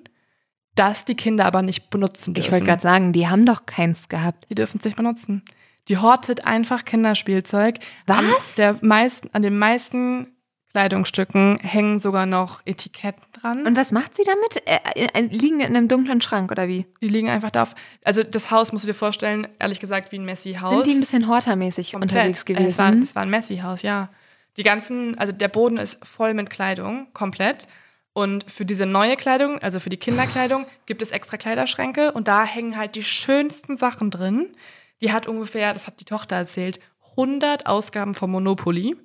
[0.76, 2.46] das die Kinder aber nicht benutzen dürfen.
[2.46, 4.46] Ich wollte gerade sagen, die haben doch keins gehabt.
[4.50, 5.44] Die dürfen es nicht benutzen.
[5.88, 7.80] Die hortet einfach Kinderspielzeug.
[8.08, 8.18] Was?
[8.20, 8.26] An,
[8.58, 10.28] der meisten, an den meisten
[10.72, 13.66] Kleidungsstücken hängen sogar noch Etiketten dran.
[13.66, 14.68] Und was macht sie damit?
[14.68, 16.86] Äh, äh, liegen in einem dunklen Schrank oder wie?
[17.02, 17.64] die liegen einfach da.
[17.64, 20.74] auf- Also das Haus musst du dir vorstellen, ehrlich gesagt, wie ein Messi-Haus.
[20.74, 22.12] Sind die ein bisschen hortermäßig Komplett.
[22.12, 23.04] unterwegs Äh, Es war, gewesen?
[23.04, 24.10] es war ein Messi-Haus, ja.
[24.58, 27.68] Die ganzen, also der Boden ist voll mit Kleidung, komplett.
[28.18, 32.46] Und für diese neue Kleidung, also für die Kinderkleidung, gibt es extra Kleiderschränke und da
[32.46, 34.56] hängen halt die schönsten Sachen drin.
[35.02, 36.80] Die hat ungefähr, das hat die Tochter erzählt,
[37.18, 38.96] 100 Ausgaben von Monopoly,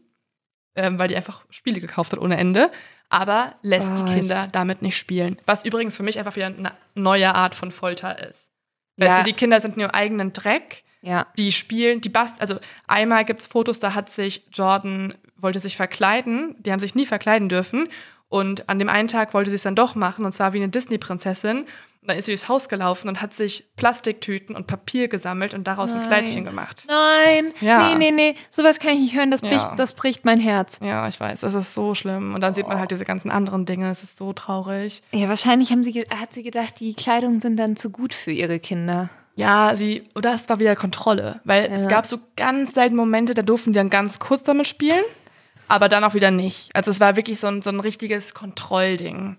[0.77, 2.71] ähm, weil die einfach Spiele gekauft hat ohne Ende,
[3.09, 5.37] aber lässt Oh, die Kinder damit nicht spielen.
[5.45, 8.49] Was übrigens für mich einfach wieder eine neue Art von Folter ist.
[8.97, 9.19] Weißt Ja.
[9.19, 11.27] du, die Kinder sind in ihrem eigenen Dreck ja.
[11.37, 16.55] die spielen, die bast, also einmal gibt's Fotos, da hat sich Jordan, wollte sich verkleiden,
[16.61, 17.89] die haben sich nie verkleiden dürfen
[18.31, 20.71] und an dem einen Tag wollte sie es dann doch machen und zwar wie eine
[20.71, 21.67] Disney-Prinzessin.
[22.03, 25.65] Und Dann ist sie durchs Haus gelaufen und hat sich Plastiktüten und Papier gesammelt und
[25.67, 26.07] daraus ein Nein.
[26.07, 26.85] Kleidchen gemacht.
[26.89, 27.89] Nein, Ja.
[27.89, 29.51] nee, nee, nee, sowas kann ich nicht hören, das Ja.
[29.51, 30.79] bricht, das bricht mein Herz.
[30.81, 32.35] Ja, ich weiß, das ist so schlimm.
[32.35, 35.03] Und dann sieht man halt diese ganzen anderen Dinge, es ist so traurig.
[35.13, 38.61] Ja, wahrscheinlich haben sie, hat sie gedacht, die Kleidung sind dann zu gut für ihre
[38.61, 39.11] Kinder.
[39.35, 41.89] Ja, sie, oder es war wieder Kontrolle, weil es Ja.
[41.89, 45.05] gab so ganz selten Momente, da durften die dann ganz kurz damit spielen,
[45.71, 46.75] aber dann auch wieder nicht.
[46.75, 49.37] Also es war wirklich so ein, so ein richtiges Kontrollding.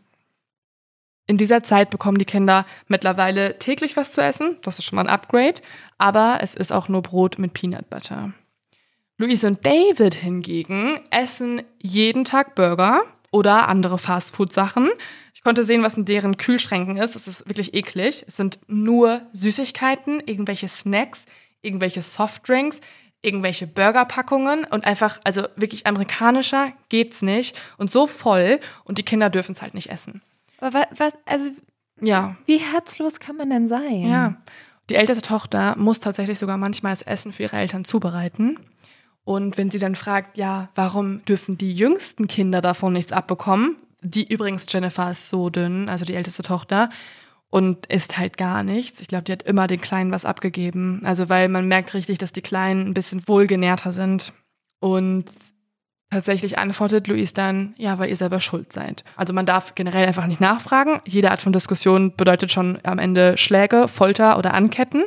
[1.28, 4.58] In dieser Zeit bekommen die Kinder mittlerweile täglich was zu essen.
[4.62, 5.62] Das ist schon mal ein Upgrade.
[5.98, 8.34] Aber es ist auch nur Brot mit Peanut Butter.
[9.18, 14.90] Louise und David hingegen essen jeden Tag Burger oder andere Fastfood-Sachen.
[15.34, 17.16] Ich konnte sehen, was in deren Kühlschränken ist.
[17.16, 18.24] Es ist wirklich eklig.
[18.28, 21.26] Es sind nur Süßigkeiten, irgendwelche Snacks,
[21.62, 22.80] irgendwelche Softdrinks,
[23.22, 29.30] irgendwelche Burgerpackungen und einfach, also wirklich amerikanischer geht's nicht und so voll und die Kinder
[29.30, 30.22] dürfen es halt nicht essen.
[30.60, 31.49] Aber was, was, also
[32.02, 34.02] Ja, wie herzlos kann man denn sein?
[34.03, 34.35] ja.
[34.89, 38.60] Die älteste Tochter muss tatsächlich sogar manchmal das Essen für ihre Eltern zubereiten.
[39.23, 43.77] Und wenn sie dann fragt, ja, warum dürfen die jüngsten Kinder davon nichts abbekommen?
[44.02, 46.89] Die übrigens, Jennifer ist so dünn, also die älteste Tochter,
[47.52, 49.02] und isst halt gar nichts.
[49.02, 51.02] Ich glaube, die hat immer den Kleinen was abgegeben.
[51.03, 54.34] Also, weil man merkt richtig, dass die Kleinen ein bisschen wohlgenährter sind.
[54.80, 55.26] Und
[56.10, 59.03] tatsächlich antwortet Luis dann, ja, weil ihr selber schuld seid.
[59.15, 61.02] Also man darf generell einfach nicht nachfragen.
[61.06, 65.03] Jede Art von Diskussion bedeutet schon am Ende Schläge, Folter oder Anketten.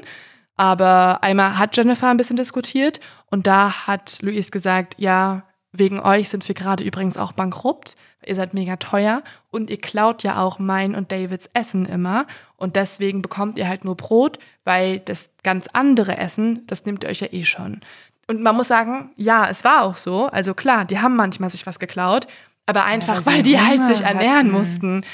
[0.56, 3.00] Aber einmal hat Jennifer ein bisschen diskutiert
[3.30, 7.96] und da hat Luis gesagt, ja, wegen euch sind wir gerade übrigens auch bankrupt.
[8.26, 12.26] Ihr seid mega teuer und ihr klaut ja auch mein und Davids Essen immer.
[12.56, 17.10] Und deswegen bekommt ihr halt nur Brot, weil das ganz andere Essen, das nehmt ihr
[17.10, 17.80] euch ja eh schon.
[18.26, 20.26] Und man muss sagen, ja, es war auch so.
[20.26, 22.26] Also klar, die haben manchmal sich was geklaut,
[22.66, 24.50] aber einfach, weil sie weil die halt sich ernähren hatten.
[24.50, 25.04] mussten.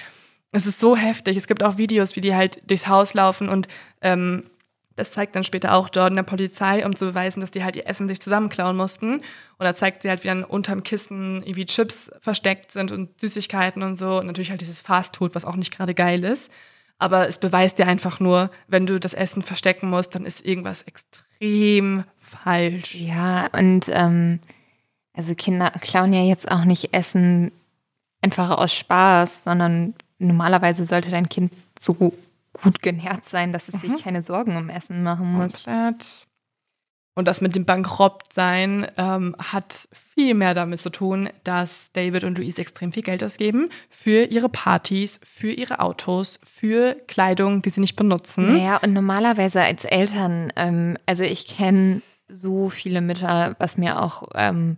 [0.52, 1.36] Es ist so heftig.
[1.36, 3.68] Es gibt auch Videos, wie die halt durchs Haus laufen und
[4.02, 4.44] ähm,
[5.00, 7.86] das zeigt dann später auch Jordan der Polizei, um zu beweisen, dass die halt ihr
[7.86, 9.22] Essen sich zusammenklauen mussten.
[9.58, 13.96] Da zeigt sie halt, wie dann unterm Kissen irgendwie Chips versteckt sind und Süßigkeiten und
[13.96, 14.18] so.
[14.18, 16.50] Und natürlich halt dieses Fastfood, was auch nicht gerade geil ist.
[16.98, 20.82] Aber es beweist dir einfach nur, wenn du das Essen verstecken musst, dann ist irgendwas
[20.82, 22.94] extrem falsch.
[22.94, 24.40] Ja, und ähm,
[25.14, 27.52] also Kinder klauen ja jetzt auch nicht Essen
[28.22, 32.12] einfach aus Spaß, sondern normalerweise sollte dein Kind so
[32.62, 33.92] gut genährt sein, dass es Mhm.
[33.94, 35.64] sich keine Sorgen um Essen machen muss.
[35.64, 36.26] Komplett.
[37.16, 42.38] Und das mit dem Bankrottsein ähm, hat viel mehr damit zu tun, dass David und
[42.38, 47.80] Louise extrem viel Geld ausgeben für ihre Partys, für ihre Autos, für Kleidung, die sie
[47.80, 48.46] nicht benutzen.
[48.46, 54.28] Naja, und normalerweise als Eltern, ähm, also ich kenne so viele Mütter, was mir auch
[54.34, 54.76] ähm,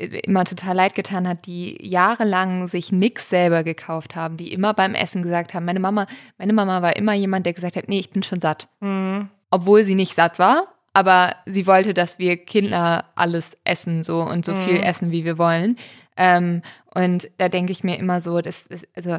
[0.00, 4.94] immer total leid getan hat, die jahrelang sich nix selber gekauft haben, die immer beim
[4.94, 6.06] Essen gesagt haben, meine Mama,
[6.38, 8.68] meine Mama war immer jemand, der gesagt hat, nee, ich bin schon satt.
[8.80, 9.28] Mhm.
[9.50, 14.44] Obwohl sie nicht satt war, aber sie wollte, dass wir Kinder alles essen so und
[14.44, 15.76] so viel essen, wie wir wollen.
[16.16, 16.62] Ähm,
[16.94, 19.18] und da denke ich mir immer so, das ist, also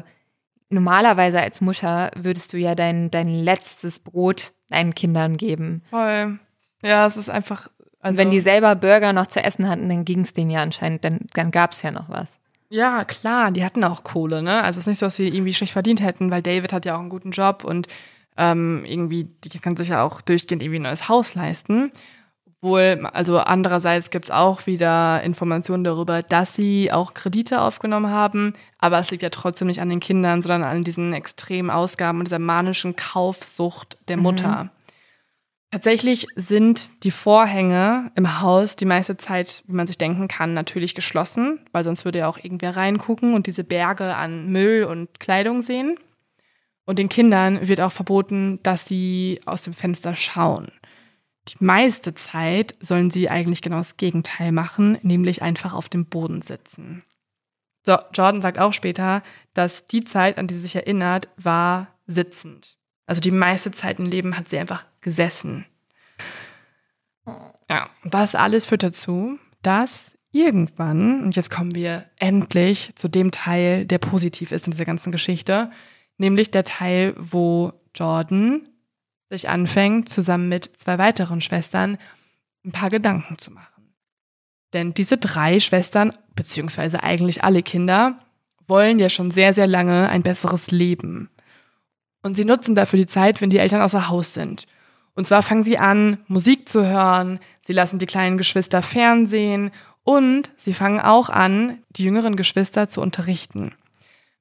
[0.68, 5.82] normalerweise als Mutter würdest du ja dein, dein letztes Brot deinen Kindern geben.
[5.90, 6.38] Voll.
[6.82, 7.68] Ja, es ist einfach.
[8.02, 10.60] Also, Und wenn die selber Burger noch zu essen hatten, dann ging es denen ja
[10.60, 12.36] anscheinend, dann, dann gab es ja noch was.
[12.68, 14.62] Ja, klar, die hatten auch Kohle, ne?
[14.62, 16.96] Also es ist nicht so, dass sie irgendwie schlecht verdient hätten, weil David hat ja
[16.96, 17.86] auch einen guten Job und
[18.36, 21.92] ähm, irgendwie, die kann sich ja auch durchgehend irgendwie ein neues Haus leisten.
[22.46, 28.54] Obwohl, also andererseits gibt es auch wieder Informationen darüber, dass sie auch Kredite aufgenommen haben,
[28.78, 32.28] aber es liegt ja trotzdem nicht an den Kindern, sondern an diesen extremen Ausgaben und
[32.28, 34.70] dieser manischen Kaufsucht der Mutter.
[35.72, 40.94] Tatsächlich sind die Vorhänge im Haus die meiste Zeit, wie man sich denken kann, natürlich
[40.94, 45.62] geschlossen, weil sonst würde ja auch irgendwer reingucken und diese Berge an Müll und Kleidung
[45.62, 45.98] sehen.
[46.84, 50.70] Und den Kindern wird auch verboten, dass sie aus dem Fenster schauen.
[51.48, 56.42] Die meiste Zeit sollen sie eigentlich genau das Gegenteil machen, nämlich einfach auf dem Boden
[56.42, 57.02] sitzen.
[57.86, 59.22] So, Jordan sagt auch später,
[59.54, 62.76] dass die Zeit, an die sie sich erinnert, war sitzend.
[63.06, 65.66] Also die meiste Zeit im Leben hat sie einfach gesessen.
[67.68, 73.84] Ja, das alles führt dazu, dass irgendwann, und jetzt kommen wir endlich zu dem Teil,
[73.84, 75.70] der positiv ist in dieser ganzen Geschichte,
[76.16, 78.62] nämlich der Teil, wo Jordan
[79.28, 81.98] sich anfängt, zusammen mit zwei weiteren Schwestern
[82.64, 83.94] ein paar Gedanken zu machen.
[84.72, 88.18] Denn diese drei Schwestern, beziehungsweise eigentlich alle Kinder,
[88.66, 91.30] wollen ja schon sehr, sehr lange ein besseres Leben.
[92.22, 94.66] Und sie nutzen dafür die Zeit, wenn die Eltern außer Haus sind.
[95.14, 99.70] Und zwar fangen sie an, Musik zu hören, sie lassen die kleinen Geschwister Fernsehen
[100.04, 103.74] und sie fangen auch an, die jüngeren Geschwister zu unterrichten.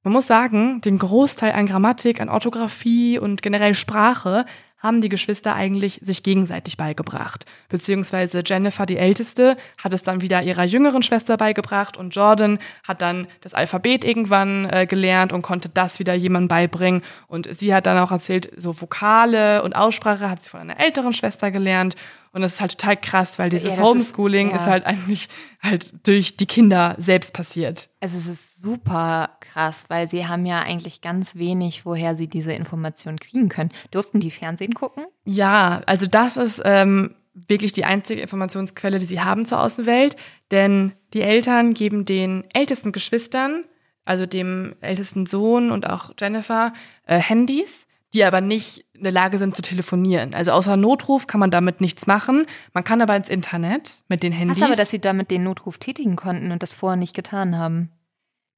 [0.04, 4.46] Man muss sagen, den Großteil an Grammatik, an Orthographie und generell Sprache
[4.82, 7.46] haben die Geschwister eigentlich sich gegenseitig beigebracht.
[7.70, 13.02] Beziehungsweise Jennifer, die Älteste, hat es dann wieder ihrer jüngeren Schwester beigebracht und Jordan hat
[13.02, 17.04] dann das Alphabet irgendwann äh, gelernt und konnte das wieder jemandem beibringen.
[17.28, 21.14] Und sie hat dann auch erzählt, so Vokale und Aussprache hat sie von einer älteren
[21.14, 21.96] Schwester gelernt.
[22.34, 24.68] Und das ist halt total krass, weil dieses Ja, ist- Homeschooling ist, ja.
[24.68, 25.28] halt eigentlich
[25.62, 27.90] halt durch die Kinder selbst passiert.
[28.00, 32.54] Also es ist super krass, weil sie haben ja eigentlich ganz wenig, woher sie diese
[32.54, 33.72] Informationen kriegen können.
[33.92, 35.04] Durften die Fernsehen gucken?
[35.26, 40.16] Ja, also das ist ähm, wirklich die einzige Informationsquelle, die sie haben zur Außenwelt.
[40.52, 43.66] Denn die Eltern geben den ältesten Geschwistern,
[44.06, 46.72] also dem ältesten Sohn und auch Jennifer,
[47.06, 50.36] äh, Handys, die aber nicht in der Lage sind zu telefonieren.
[50.36, 52.46] Also außer Notruf kann man damit nichts machen.
[52.72, 54.60] Man kann aber ins Internet mit den Handys.
[54.60, 57.90] Krass aber, dass sie damit den Notruf tätigen konnten und das vorher nicht getan haben.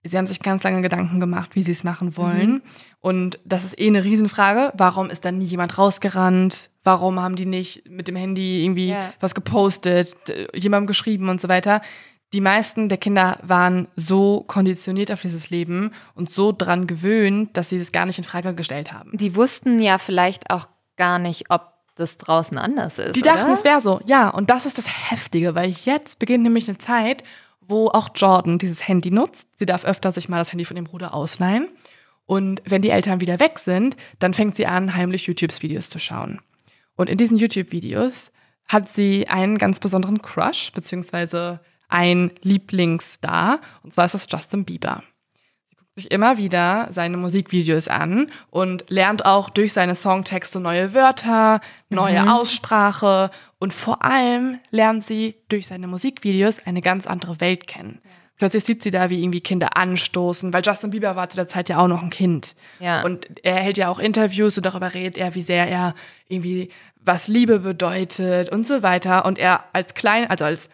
[0.04, 2.56] Sie haben sich ganz lange Gedanken gemacht, wie sie es machen wollen.
[2.56, 2.62] Mhm.
[3.00, 4.74] Und das ist eh eine Riesenfrage.
[4.76, 6.70] Warum ist da nie jemand rausgerannt?
[6.84, 9.14] Warum haben die nicht mit dem Handy irgendwie Ja.
[9.22, 10.18] was gepostet,
[10.54, 11.82] jemandem geschrieben und so weiter?
[12.34, 17.70] Die meisten der Kinder waren so konditioniert auf dieses Leben und so dran gewöhnt, dass
[17.70, 19.16] sie das gar nicht in Frage gestellt haben.
[19.16, 23.16] Die wussten ja vielleicht auch gar nicht, ob das draußen anders ist.
[23.16, 23.54] Die dachten, oder?
[23.54, 24.02] es wäre so.
[24.08, 27.24] Ja, und das ist das Heftige, weil jetzt beginnt nämlich eine Zeit,
[27.62, 29.48] wo auch Jordan dieses Handy nutzt.
[29.56, 31.70] Sie darf öfter sich mal das Handy von dem Bruder ausleihen.
[32.26, 36.40] Und wenn die Eltern wieder weg sind, dann fängt sie an, heimlich YouTube-Videos zu schauen.
[36.96, 38.32] Und in diesen YouTube-Videos
[38.68, 41.60] hat sie einen ganz besonderen Crush, beziehungsweise
[41.94, 45.04] ein Lieblingsstar, und zwar ist das Justin Bieber.
[45.70, 50.94] Sie guckt sich immer wieder seine Musikvideos an und lernt auch durch seine Songtexte neue
[50.94, 53.30] Wörter, neue Aussprache
[53.60, 58.02] und vor allem lernt sie durch seine Musikvideos eine ganz andere Welt kennen.
[58.38, 61.70] Plötzlich sieht sie da, wie irgendwie Kinder anstoßen, weil Justin Bieber war zu der Zeit
[61.70, 62.56] ja auch noch ein Kind.
[62.80, 63.04] Ja.
[63.04, 65.94] Und er hält ja auch Interviews und darüber redet er, wie sehr er
[66.28, 69.26] irgendwie was Liebe bedeutet und so weiter.
[69.26, 70.68] Und er als klein, also als,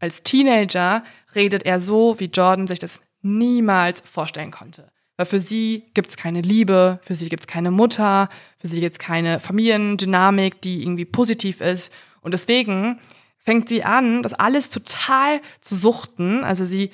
[0.00, 1.04] als Teenager
[1.34, 4.90] redet er so, wie Jordan sich das niemals vorstellen konnte.
[5.16, 8.80] Weil für sie gibt es keine Liebe, für sie gibt es keine Mutter, für sie
[8.80, 11.92] gibt es keine Familiendynamik, die irgendwie positiv ist.
[12.20, 12.98] Und deswegen
[13.38, 16.42] fängt sie an, das alles total zu suchten.
[16.42, 16.90] Also sie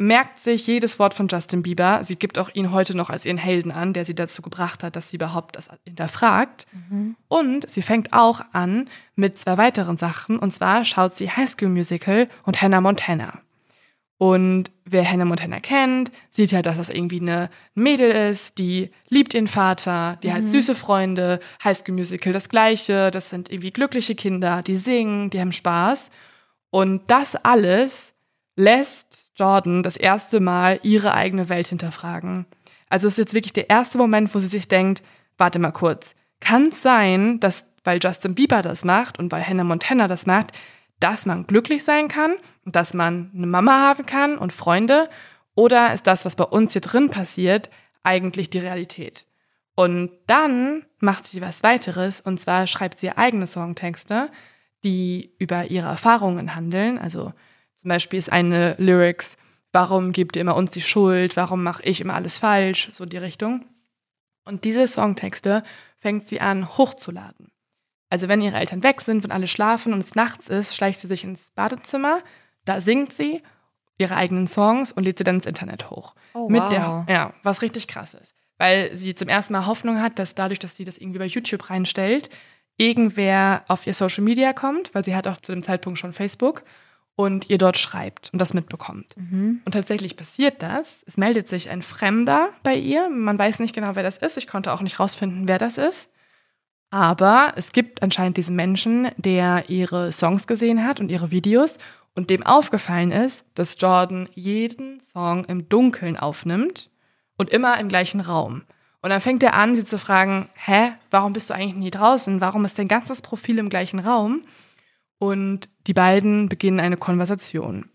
[0.00, 2.00] merkt sich jedes Wort von Justin Bieber.
[2.04, 4.96] Sie gibt auch ihn heute noch als ihren Helden an, der sie dazu gebracht hat,
[4.96, 6.66] dass sie überhaupt das hinterfragt.
[7.28, 10.38] Und sie fängt auch an mit zwei weiteren Sachen.
[10.38, 13.42] Und zwar schaut sie High School Musical und Hannah Montana.
[14.16, 19.34] Und wer Hannah Montana kennt, sieht ja, dass das irgendwie eine Mädel ist, die liebt
[19.34, 24.14] ihren Vater, die hat süße Freunde, High School Musical das gleiche, das sind irgendwie glückliche
[24.14, 26.10] Kinder, die singen, die haben Spaß.
[26.70, 28.14] Und das alles
[28.60, 32.46] lässt Jordan das erste Mal ihre eigene Welt hinterfragen.
[32.88, 35.02] Also es ist jetzt wirklich der erste Moment, wo sie sich denkt,
[35.38, 39.64] warte mal kurz, kann es sein, dass weil Justin Bieber das macht und weil Hannah
[39.64, 40.52] Montana das macht,
[40.98, 42.34] dass man glücklich sein kann
[42.66, 45.08] und dass man eine Mama haben kann und Freunde?
[45.54, 47.70] Oder ist das, was bei uns hier drin passiert,
[48.02, 49.26] eigentlich die Realität?
[49.74, 54.30] Und dann macht sie was weiteres und zwar schreibt sie eigene Songtexte,
[54.84, 56.98] die über ihre Erfahrungen handeln.
[56.98, 57.32] Also
[57.80, 59.36] zum Beispiel ist eine Lyrics,
[59.72, 63.16] warum gebt ihr immer uns die Schuld, warum mache ich immer alles falsch, so die
[63.16, 63.64] Richtung.
[64.44, 65.62] Und diese Songtexte
[65.98, 67.50] fängt sie an hochzuladen.
[68.10, 71.06] Also wenn ihre Eltern weg sind, wenn alle schlafen und es nachts ist, schleicht sie
[71.06, 72.20] sich ins Badezimmer,
[72.64, 73.42] da singt sie
[73.98, 76.14] ihre eigenen Songs und lädt sie dann ins Internet hoch.
[76.34, 76.70] Oh, Mit wow.
[76.70, 78.34] der, ja, was richtig krass ist.
[78.58, 81.70] Weil sie zum ersten Mal Hoffnung hat, dass dadurch, dass sie das irgendwie bei YouTube
[81.70, 82.28] reinstellt,
[82.76, 86.64] irgendwer auf ihr Social Media kommt, weil sie hat auch zu dem Zeitpunkt schon Facebook
[87.16, 89.14] und ihr dort schreibt und das mitbekommt.
[89.16, 89.60] Mhm.
[89.64, 91.04] Und tatsächlich passiert das.
[91.06, 93.10] Es meldet sich ein Fremder bei ihr.
[93.10, 94.38] Man weiß nicht genau, wer das ist.
[94.38, 96.10] Ich konnte auch nicht rausfinden, wer das ist.
[96.90, 101.76] Aber es gibt anscheinend diesen Menschen, der ihre Songs gesehen hat und ihre Videos
[102.14, 106.90] und dem aufgefallen ist, dass Jordan jeden Song im Dunkeln aufnimmt
[107.36, 108.62] und immer im gleichen Raum.
[109.02, 112.40] Und dann fängt er an, sie zu fragen, hä, warum bist du eigentlich nie draußen?
[112.40, 114.42] Warum ist dein ganzes Profil im gleichen Raum?
[115.22, 117.90] Und die beiden beginnen eine Konversation.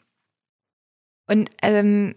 [1.27, 2.13] Und ähm,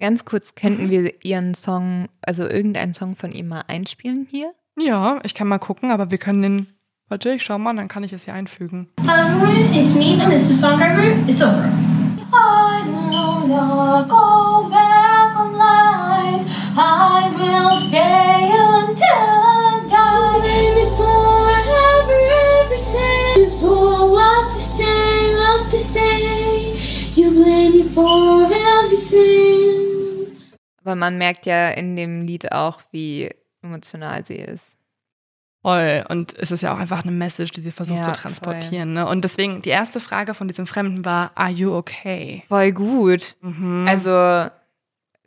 [0.00, 0.90] ganz kurz, könnten Mhm.
[0.90, 4.52] wir ihren Song, also irgendeinen Song von ihm mal einspielen hier?
[4.78, 6.66] Ja, ich kann mal gucken, aber wir können den.
[7.10, 8.88] Warte, ich schau mal, dann kann ich es hier einfügen.
[9.00, 11.28] Hello everyone, it's me and this is the song I wrote.
[11.30, 11.68] It's over.
[12.32, 16.46] I will not go back alive.
[16.78, 18.39] I will stay
[30.90, 33.30] Aber man merkt ja in dem Lied auch, wie
[33.62, 34.76] emotional sie ist.
[35.62, 36.04] Voll.
[36.08, 38.94] Und es ist ja auch einfach eine Message, die sie versucht Ja, zu transportieren.
[38.94, 39.06] Ne?
[39.06, 42.42] Und deswegen, die erste Frage von diesem Fremden war, are you okay?
[42.48, 43.36] Voll gut.
[43.40, 43.86] Mhm.
[43.88, 44.50] Also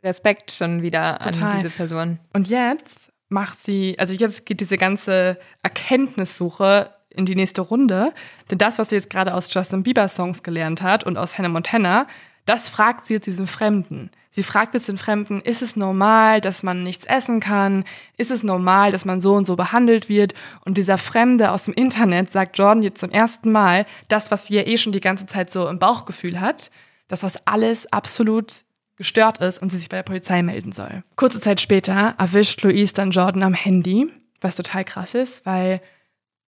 [0.02, 1.42] Respekt schon wieder Total.
[1.42, 2.18] an diese Person.
[2.34, 8.12] Und jetzt macht sie, also jetzt geht diese ganze Erkenntnissuche in die nächste Runde.
[8.50, 11.48] Denn das, was sie jetzt gerade aus Justin Bieber Songs gelernt hat und aus Hannah
[11.48, 12.06] Montana,
[12.46, 14.10] das fragt sie jetzt diesen Fremden.
[14.30, 17.84] Sie fragt jetzt den Fremden, ist es normal, dass man nichts essen kann?
[18.16, 20.34] Ist es normal, dass man so und so behandelt wird?
[20.64, 24.56] Und dieser Fremde aus dem Internet sagt Jordan jetzt zum ersten Mal das, was sie
[24.56, 26.70] ja eh schon die ganze Zeit so im Bauchgefühl hat,
[27.08, 28.64] dass das alles absolut
[28.96, 31.04] gestört ist und sie sich bei der Polizei melden soll.
[31.16, 34.10] Kurze Zeit später erwischt Louise dann Jordan am Handy,
[34.40, 35.80] was total krass ist, weil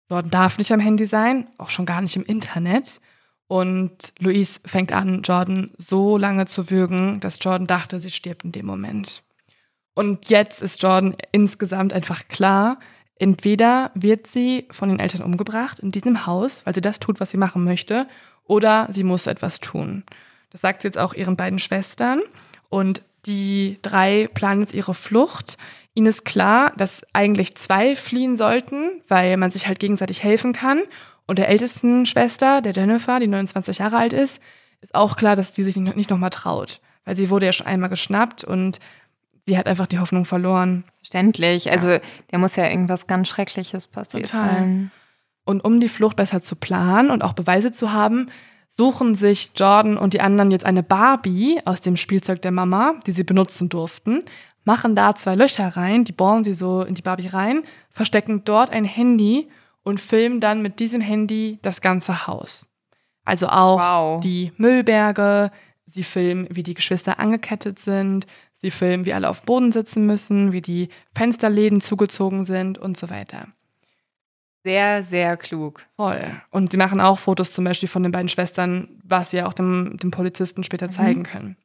[0.10, 3.02] Jordan darf nicht am Handy sein, auch schon gar nicht im Internet.
[3.48, 8.52] Und Louise fängt an, Jordan so lange zu würgen, dass Jordan dachte, sie stirbt in
[8.52, 9.24] dem Moment.
[9.94, 12.80] Und jetzt ist Jordan insgesamt einfach klar,
[13.18, 17.32] entweder wird sie von den Eltern umgebracht in diesem Haus, weil sie das tut, was
[17.32, 18.08] sie machen möchte,
[18.44, 20.04] oder sie muss etwas tun.
[20.52, 22.22] Das sagt sie jetzt auch ihren beiden Schwestern.
[22.70, 25.58] Und die drei planen jetzt ihre Flucht.
[25.94, 30.82] Ihnen ist klar, dass eigentlich zwei fliehen sollten, weil man sich halt gegenseitig helfen kann.
[31.28, 34.40] Und der ältesten Schwester, der Jennifer, die 29 Jahre alt ist,
[34.82, 36.82] ist auch klar, dass die sich nicht nochmal traut.
[37.04, 38.80] Weil sie wurde ja schon einmal geschnappt und
[39.48, 40.84] sie hat einfach die Hoffnung verloren.
[40.98, 41.72] Verständlich.
[41.72, 41.98] Also,
[42.32, 44.50] der muss ja irgendwas ganz Schreckliches passiert Total.
[44.50, 44.92] sein.
[45.46, 48.30] Und um die Flucht besser zu planen und auch Beweise zu haben,
[48.78, 53.12] suchen sich Jordan und die anderen jetzt eine Barbie aus dem Spielzeug der Mama, die
[53.12, 54.24] sie benutzen durften,
[54.66, 58.72] machen da zwei Löcher rein, die bohren sie so in die Barbie rein, verstecken dort
[58.72, 59.48] ein Handy
[59.86, 62.68] und filmen dann mit diesem Handy das ganze Haus.
[63.24, 64.22] Also auch Wow.
[64.22, 65.52] die Müllberge,
[65.86, 68.28] sie filmen, wie die Geschwister angekettet sind,
[68.62, 73.10] sie filmen, wie alle auf Boden sitzen müssen, wie die Fensterläden zugezogen sind und so
[73.10, 73.48] weiter.
[74.64, 75.86] Sehr, sehr klug.
[75.96, 76.42] Voll.
[76.50, 79.54] Und sie machen auch Fotos zum Beispiel von den beiden Schwestern, was sie ja auch
[79.54, 81.56] dem, dem Polizisten später zeigen können.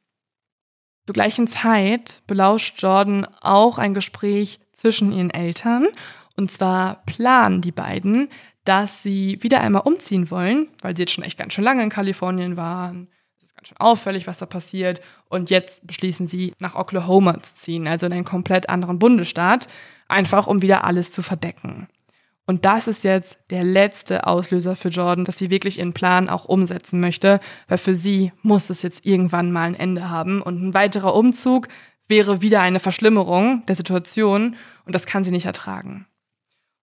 [1.07, 5.87] Zur gleichen Zeit belauscht Jordan auch ein Gespräch zwischen ihren Eltern.
[6.37, 8.29] Und zwar planen die beiden,
[8.63, 11.89] dass sie wieder einmal umziehen wollen, weil sie jetzt schon echt ganz schön lange in
[11.89, 13.07] Kalifornien waren.
[13.37, 15.01] Es ist ganz schön auffällig, was da passiert.
[15.29, 19.67] Und jetzt beschließen sie, nach Oklahoma zu ziehen, also in einen komplett anderen Bundesstaat,
[20.07, 21.87] einfach um wieder alles zu verdecken.
[22.47, 26.45] Und das ist jetzt der letzte Auslöser für Jordan, dass sie wirklich ihren Plan auch
[26.45, 30.41] umsetzen möchte, weil für sie muss es jetzt irgendwann mal ein Ende haben.
[30.41, 31.67] Und ein weiterer Umzug
[32.07, 34.55] wäre wieder eine Verschlimmerung der Situation
[34.85, 36.07] und das kann sie nicht ertragen.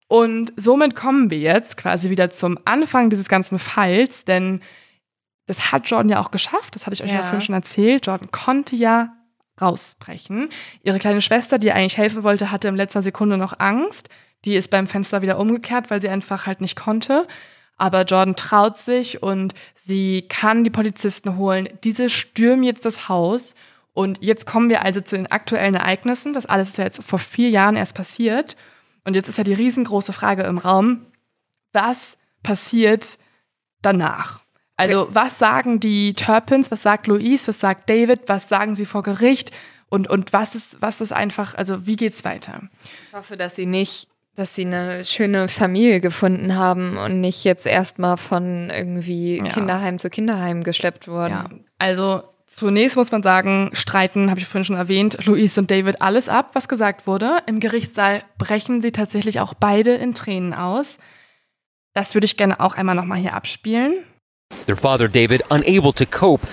[0.09, 4.59] Und somit kommen wir jetzt quasi wieder zum Anfang dieses ganzen Falls, denn
[5.45, 7.21] das hat Jordan ja auch geschafft, das hatte ich euch ja, Ja.
[7.21, 8.07] vorhin schon erzählt.
[8.07, 9.13] Jordan konnte ja
[9.61, 10.49] rausbrechen.
[10.83, 14.09] Ihre kleine Schwester, die ihr eigentlich helfen wollte, hatte in letzter Sekunde noch Angst.
[14.45, 17.27] Die ist beim Fenster wieder umgekehrt, weil sie einfach halt nicht konnte.
[17.77, 21.69] Aber Jordan traut sich und sie kann die Polizisten holen.
[21.83, 23.53] Diese stürmen jetzt das Haus.
[23.93, 26.33] Und jetzt kommen wir also zu den aktuellen Ereignissen.
[26.33, 28.55] Das alles ist ja jetzt vor vier Jahren erst passiert.
[29.09, 31.07] Und jetzt ist ja die riesengroße Frage im Raum,
[31.73, 33.17] was passiert
[33.81, 34.41] danach?
[34.75, 39.01] Also was sagen die Turpins, was sagt Louise, was sagt David, was sagen sie vor
[39.01, 39.49] Gericht
[39.89, 42.69] und, und was, ist, was ist einfach, also wie geht's weiter?
[43.07, 47.65] Ich hoffe, dass sie nicht, dass sie eine schöne Familie gefunden haben und nicht jetzt
[47.65, 49.45] erstmal von irgendwie Ja.
[49.45, 51.31] Kinderheim zu Kinderheim geschleppt wurden.
[51.31, 51.49] Ja,
[51.79, 56.29] also zunächst muss man sagen, streiten, habe ich vorhin schon erwähnt, Louise und David alles
[56.29, 57.37] ab, was gesagt wurde.
[57.45, 60.97] Im Gerichtssaal brechen sie tatsächlich auch beide in Tränen aus.
[61.93, 64.03] Das würde ich gerne auch einmal nochmal hier abspielen.
[64.65, 66.47] Their father, David, unable to cope,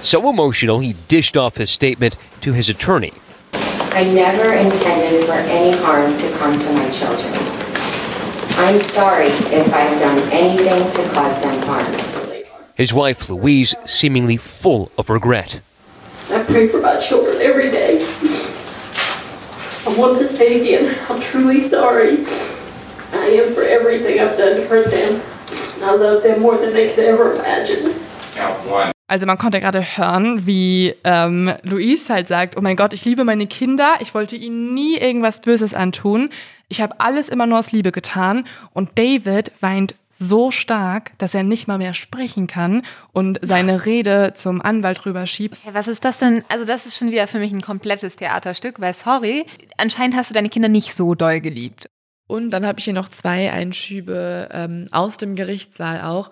[0.00, 3.12] so emotional he dished off his statement to his attorney.
[3.94, 7.43] I never intended for any harm to come to my children.
[8.56, 12.34] I'm sorry if I've done anything to cause them harm.
[12.76, 15.60] His wife, Louise, seemingly full of regret.
[16.30, 17.98] I pray for my children every day.
[19.86, 22.24] I want to say again, I'm truly sorry.
[23.12, 25.20] I am for everything I've done to hurt them.
[25.82, 27.94] I love them more than they could ever imagine.
[29.14, 33.22] Also man konnte gerade hören, wie ähm, Louise halt sagt, oh mein Gott, ich liebe
[33.22, 36.30] meine Kinder, ich wollte ihnen nie irgendwas Böses antun,
[36.66, 41.44] ich habe alles immer nur aus Liebe getan und David weint so stark, dass er
[41.44, 42.82] nicht mal mehr sprechen kann
[43.12, 45.64] und seine Rede zum Anwalt rüberschiebt.
[45.64, 46.42] Ja, was ist das denn?
[46.48, 49.46] Also, das ist schon wieder für mich ein komplettes Theaterstück, weil sorry,
[49.76, 51.88] anscheinend hast du deine Kinder nicht so doll geliebt.
[52.26, 56.30] Und dann habe ich hier noch zwei Einschübe ähm, aus dem Gerichtssaal auch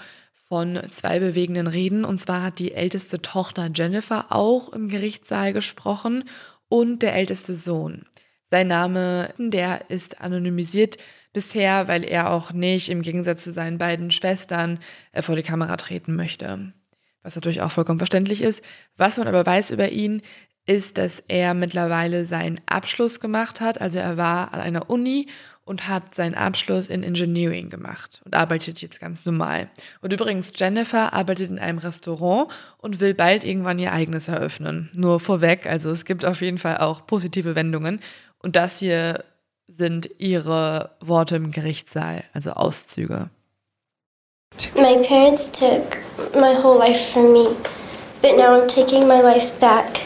[0.52, 2.04] von zwei bewegenden Reden.
[2.04, 6.24] Und zwar hat die älteste Tochter Jennifer auch im Gerichtssaal gesprochen
[6.68, 8.04] und der älteste Sohn.
[8.50, 10.98] Sein Name, der ist anonymisiert
[11.32, 14.78] bisher, weil er auch nicht im Gegensatz zu seinen beiden Schwestern
[15.12, 16.74] äh, vor die Kamera treten möchte.
[17.22, 18.62] Was natürlich auch vollkommen verständlich ist.
[18.98, 20.20] Was man aber weiß über ihn,
[20.66, 23.80] ist, dass er mittlerweile seinen Abschluss gemacht hat.
[23.80, 25.28] Also er war an einer Uni
[25.64, 29.68] und hat seinen Abschluss in Engineering gemacht und arbeitet jetzt ganz normal.
[30.00, 34.90] Und übrigens, Jennifer arbeitet in einem Restaurant und will bald irgendwann ihr eigenes eröffnen.
[34.94, 38.00] Nur vorweg, also es gibt auf jeden Fall auch positive Wendungen.
[38.38, 39.24] Und das hier
[39.68, 43.30] sind ihre Worte im Gerichtssaal, also Auszüge.
[44.74, 45.96] My parents took
[46.34, 47.54] my whole life from me,
[48.20, 50.00] but now I'm taking my life back.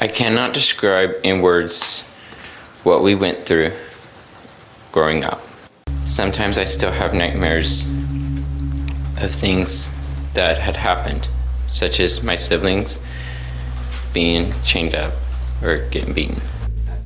[0.00, 2.04] I cannot describe in words
[2.84, 3.72] what we went through
[4.98, 5.40] growing up.
[6.02, 7.84] Sometimes I still have nightmares
[9.22, 9.96] of things
[10.34, 11.28] that had happened,
[11.68, 13.00] such as my siblings
[14.12, 15.12] being chained up
[15.62, 16.42] or getting beaten.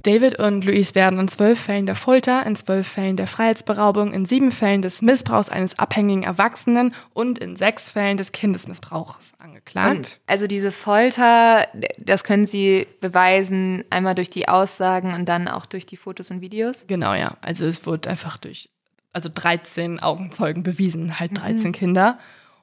[0.02, 4.24] David und Luis werden in zwölf Fällen der Folter, in zwölf Fällen der Freiheitsberaubung, in
[4.24, 9.96] sieben Fällen des Missbrauchs eines abhängigen Erwachsenen und in sechs Fällen des Kindesmissbrauchs angeklagt.
[9.96, 11.68] Und also diese Folter,
[11.98, 16.40] das können Sie beweisen, einmal durch die Aussagen und dann auch durch die Fotos und
[16.40, 16.84] Videos?
[16.86, 17.36] Genau, ja.
[17.40, 18.70] Also es wurde einfach durch,
[19.12, 21.72] also 13 Augenzeugen bewiesen, halt 13 mhm.
[21.72, 22.18] Kinder.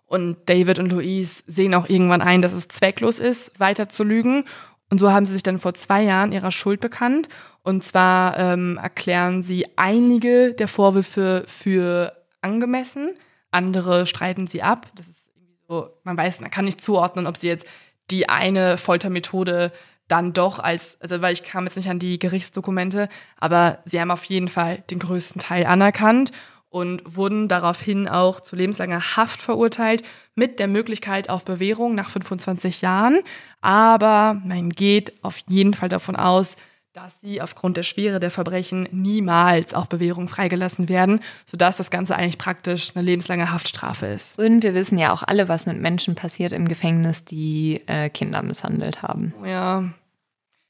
[0.10, 4.46] Und David und Louise sehen auch irgendwann ein, dass es zwecklos ist, weiter zu lügen
[4.90, 7.30] und so haben sie sich dann vor zwei Jahren ihrer Schuld bekannt.
[7.62, 13.14] Und zwar ähm, erklären sie einige der Vorwürfe für angemessen,
[13.52, 14.88] andere streiten sie ab.
[14.96, 17.66] Das ist irgendwie so, man weiß, man kann nicht zuordnen, ob sie jetzt
[18.10, 19.72] die eine Foltermethode
[20.08, 24.10] dann doch als, also weil ich kam jetzt nicht an die Gerichtsdokumente, aber sie haben
[24.10, 26.32] auf jeden Fall den größten Teil anerkannt
[26.70, 30.04] und wurden daraufhin auch zu lebenslanger Haft verurteilt
[30.36, 33.20] mit der Möglichkeit auf Bewährung nach 25 Jahren.
[33.62, 36.56] Aber man geht auf jeden Fall davon aus,
[36.94, 42.16] dass sie aufgrund der Schwere der Verbrechen niemals auf Bewährung freigelassen werden, sodass das Ganze
[42.16, 44.40] eigentlich praktisch eine lebenslange Haftstrafe ist.
[44.40, 48.42] Und wir wissen ja auch alle, was mit Menschen passiert im Gefängnis, die äh, Kinder
[48.42, 49.34] misshandelt haben.
[49.46, 49.86] Ja.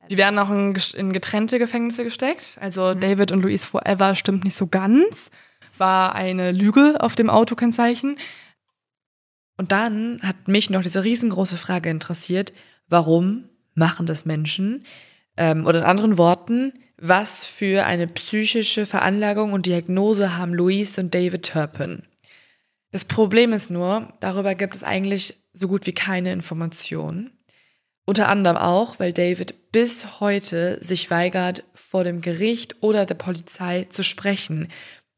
[0.10, 2.58] Die werden auch in, in getrennte Gefängnisse gesteckt.
[2.60, 3.00] Also mhm.
[3.00, 5.30] David und Louise Forever stimmt nicht so ganz
[5.80, 8.18] war eine Lüge auf dem Autokennzeichen.
[9.58, 12.54] Und dann hat mich noch diese riesengroße Frage interessiert,
[12.88, 14.86] warum machen das Menschen?
[15.38, 21.14] Ähm, oder in anderen Worten, was für eine psychische Veranlagung und Diagnose haben Louise und
[21.14, 22.04] David Turpin?
[22.92, 27.32] Das Problem ist nur, darüber gibt es eigentlich so gut wie keine Informationen.
[28.06, 33.86] Unter anderem auch, weil David bis heute sich weigert, vor dem Gericht oder der Polizei
[33.90, 34.70] zu sprechen.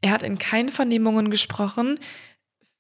[0.01, 1.99] Er hat in keinen Vernehmungen gesprochen.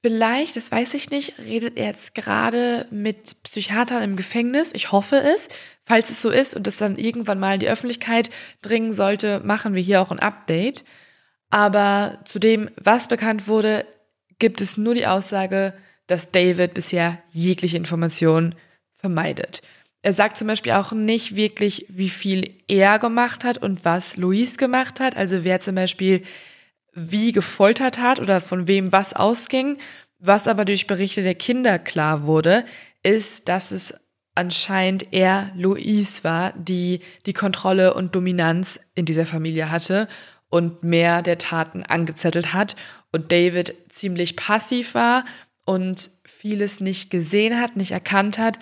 [0.03, 4.71] Vielleicht, das weiß ich nicht, redet er jetzt gerade mit Psychiatern im Gefängnis.
[4.73, 5.47] Ich hoffe es.
[5.83, 8.31] Falls es so ist und es dann irgendwann mal in die Öffentlichkeit
[8.63, 10.83] dringen sollte, machen wir hier auch ein Update.
[11.51, 13.85] Aber zu dem, was bekannt wurde,
[14.39, 15.73] gibt es nur die Aussage,
[16.07, 18.55] dass David bisher jegliche Information
[18.93, 19.61] vermeidet.
[20.01, 24.57] Er sagt zum Beispiel auch nicht wirklich, wie viel er gemacht hat und was Luis
[24.57, 25.15] gemacht hat.
[25.15, 26.23] Also wer zum Beispiel
[26.93, 29.77] wie gefoltert hat oder von wem was ausging.
[30.19, 32.65] Was aber durch Berichte der Kinder klar wurde,
[33.03, 33.93] ist, dass es
[34.35, 40.07] anscheinend eher Louise war, die die Kontrolle und Dominanz in dieser Familie hatte
[40.49, 42.75] und mehr der Taten angezettelt hat
[43.11, 45.25] und David ziemlich passiv war
[45.65, 48.59] und vieles nicht gesehen hat, nicht erkannt hat,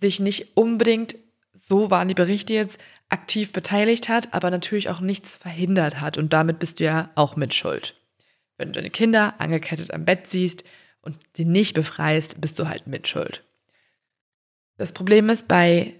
[0.00, 1.16] sich nicht unbedingt,
[1.52, 2.78] so waren die Berichte jetzt,
[3.08, 6.18] aktiv beteiligt hat, aber natürlich auch nichts verhindert hat.
[6.18, 7.94] Und damit bist du ja auch mit Schuld.
[8.56, 10.64] Wenn du deine Kinder angekettet am Bett siehst
[11.00, 13.44] und sie nicht befreist, bist du halt mit Schuld.
[14.76, 15.94] Das Problem ist, bei,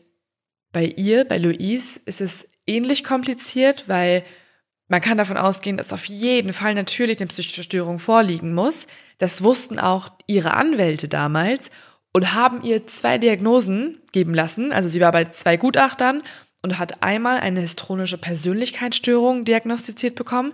[0.73, 4.25] bei ihr, bei Louise, ist es ähnlich kompliziert, weil
[4.89, 8.87] man kann davon ausgehen, dass auf jeden Fall natürlich eine psychische Störung vorliegen muss.
[9.19, 11.71] Das wussten auch ihre Anwälte damals
[12.13, 14.73] und haben ihr zwei Diagnosen geben lassen.
[14.73, 16.23] Also sie war bei zwei Gutachtern
[16.63, 20.53] und hat einmal eine histronische Persönlichkeitsstörung diagnostiziert bekommen,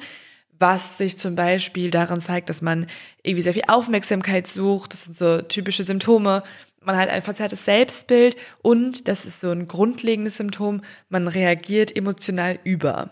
[0.58, 2.86] was sich zum Beispiel daran zeigt, dass man
[3.22, 4.92] irgendwie sehr viel Aufmerksamkeit sucht.
[4.92, 6.42] Das sind so typische Symptome.
[6.80, 12.58] Man hat ein verzerrtes Selbstbild und das ist so ein grundlegendes Symptom, man reagiert emotional
[12.62, 13.10] über.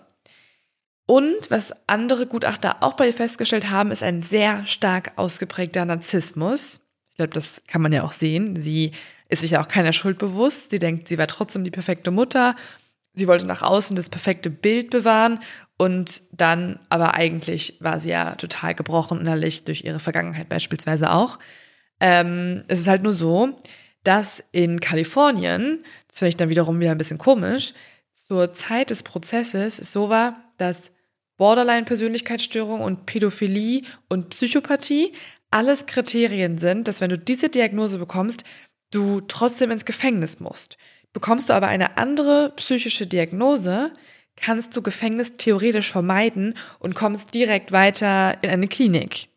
[1.07, 6.81] Und was andere Gutachter auch bei ihr festgestellt haben, ist ein sehr stark ausgeprägter Narzissmus.
[7.11, 8.57] Ich glaube, das kann man ja auch sehen.
[8.57, 8.93] Sie
[9.29, 10.71] ist sich ja auch keiner Schuld bewusst.
[10.71, 12.55] Sie denkt, sie war trotzdem die perfekte Mutter
[13.15, 15.41] sie wollte nach außen das perfekte Bild bewahren
[15.77, 21.39] und dann, aber eigentlich war sie ja total gebrochen innerlich durch ihre Vergangenheit beispielsweise auch.
[22.01, 23.57] Ähm, es ist halt nur so,
[24.05, 27.75] dass in Kalifornien, das finde ich dann wiederum wieder ein bisschen komisch,
[28.29, 30.91] zur Zeit des Prozesses es so war, dass
[31.37, 35.13] Borderline-Persönlichkeitsstörung und Pädophilie und Psychopathie
[35.51, 38.45] alles Kriterien sind, dass wenn du diese Diagnose bekommst,
[38.91, 40.79] du trotzdem ins Gefängnis musst.
[41.13, 43.93] Bekommst du aber eine andere psychische Diagnose,
[44.37, 49.29] kannst du Gefängnis theoretisch vermeiden und kommst direkt weiter in eine Klinik.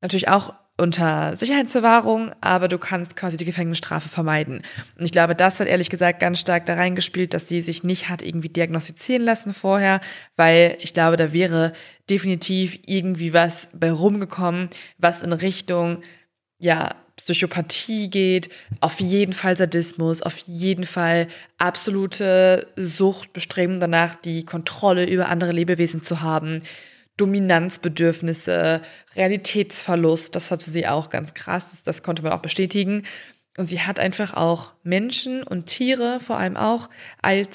[0.00, 4.62] Natürlich auch unter Sicherheitsverwahrung, aber du kannst quasi die Gefängnisstrafe vermeiden.
[4.98, 8.10] Und ich glaube, das hat ehrlich gesagt ganz stark da reingespielt, dass sie sich nicht
[8.10, 10.00] hat irgendwie diagnostizieren lassen vorher,
[10.36, 11.72] weil ich glaube, da wäre
[12.10, 14.68] definitiv irgendwie was bei rumgekommen,
[14.98, 16.02] was in Richtung,
[16.58, 21.28] ja, Psychopathie geht, auf jeden Fall Sadismus, auf jeden Fall
[21.58, 26.62] absolute Sucht, Bestreben danach, die Kontrolle über andere Lebewesen zu haben,
[27.16, 28.82] Dominanzbedürfnisse,
[29.14, 33.04] Realitätsverlust, das hatte sie auch ganz krass, das, das konnte man auch bestätigen.
[33.56, 36.90] Und sie hat einfach auch Menschen und Tiere vor allem auch
[37.22, 37.48] als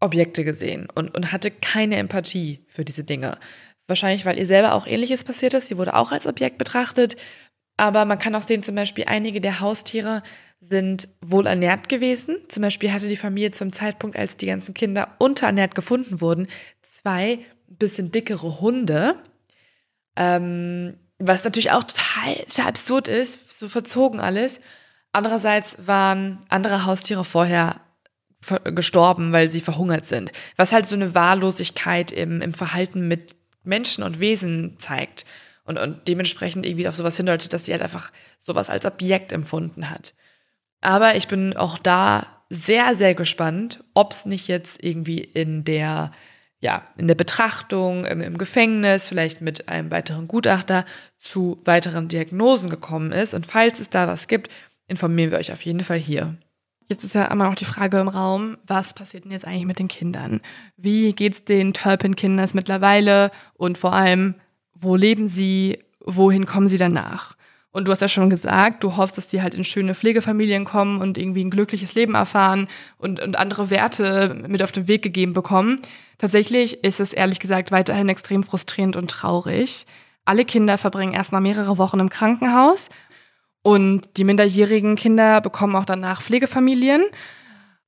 [0.00, 3.38] Objekte gesehen und, und hatte keine Empathie für diese Dinge.
[3.86, 5.68] Wahrscheinlich, weil ihr selber auch ähnliches passiert ist.
[5.68, 7.16] Sie wurde auch als Objekt betrachtet.
[7.80, 10.22] Aber man kann auch sehen, zum Beispiel einige der Haustiere
[10.60, 12.36] sind wohl ernährt gewesen.
[12.48, 16.46] Zum Beispiel hatte die Familie zum Zeitpunkt, als die ganzen Kinder unterernährt gefunden wurden,
[16.90, 17.38] zwei
[17.68, 19.14] bisschen dickere Hunde.
[20.14, 24.60] Ähm, was natürlich auch total, total absurd ist, so verzogen alles.
[25.12, 27.80] Andererseits waren andere Haustiere vorher
[28.64, 30.32] gestorben, weil sie verhungert sind.
[30.56, 35.24] Was halt so eine Wahllosigkeit im, im Verhalten mit Menschen und Wesen zeigt.
[35.70, 38.10] Und, und dementsprechend irgendwie auf sowas hindeutet, dass sie halt einfach
[38.40, 40.14] sowas als Objekt empfunden hat.
[40.80, 46.10] Aber ich bin auch da sehr, sehr gespannt, ob es nicht jetzt irgendwie in der
[46.62, 50.84] ja, in der Betrachtung, im, im, Gefängnis, vielleicht mit einem weiteren Gutachter
[51.18, 53.32] zu weiteren Diagnosen gekommen ist.
[53.32, 54.50] Und falls es da was gibt,
[54.86, 56.36] informieren wir euch auf jeden Fall hier.
[56.90, 59.78] Jetzt ist ja immer noch die Frage im Raum, was passiert denn jetzt eigentlich mit
[59.78, 60.40] den Kindern?
[60.76, 63.30] Wie geht's den Turpin-Kindern mittlerweile?
[63.54, 64.34] Und vor allem,
[64.80, 65.78] wo leben sie?
[66.04, 67.36] Wohin kommen sie danach?
[67.72, 71.00] Und du hast ja schon gesagt, du hoffst, dass die halt in schöne Pflegefamilien kommen
[71.00, 72.66] und irgendwie ein glückliches Leben erfahren
[72.98, 75.80] und, und andere Werte mit auf den Weg gegeben bekommen.
[76.18, 79.86] Tatsächlich ist es ehrlich gesagt weiterhin extrem frustrierend und traurig.
[80.24, 82.88] Alle Kinder verbringen erstmal mehrere Wochen im Krankenhaus
[83.62, 87.04] und die minderjährigen Kinder bekommen auch danach Pflegefamilien.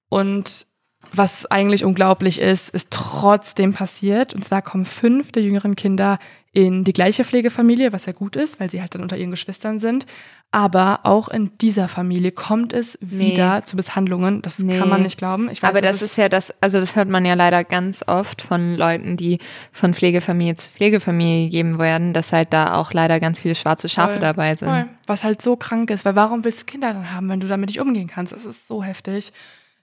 [0.08, 0.66] Und
[1.12, 4.34] was eigentlich unglaublich ist, ist trotzdem passiert.
[4.34, 6.18] Und zwar kommen fünf der jüngeren Kinder
[6.54, 9.78] in die gleiche Pflegefamilie, was ja gut ist, weil sie halt dann unter ihren Geschwistern
[9.78, 10.04] sind.
[10.50, 13.32] Aber auch in dieser Familie kommt es nee.
[13.32, 14.42] wieder zu Misshandlungen.
[14.42, 14.78] Das nee.
[14.78, 15.48] kann man nicht glauben.
[15.48, 18.42] Weiß, Aber das, das ist ja das, also das hört man ja leider ganz oft
[18.42, 19.38] von Leuten, die
[19.72, 24.14] von Pflegefamilie zu Pflegefamilie gegeben werden, dass halt da auch leider ganz viele schwarze Schafe
[24.14, 24.20] Voll.
[24.20, 24.68] dabei sind.
[24.68, 24.88] Voll.
[25.06, 27.70] Was halt so krank ist, weil warum willst du Kinder dann haben, wenn du damit
[27.70, 28.32] nicht umgehen kannst?
[28.32, 29.32] Das ist so heftig.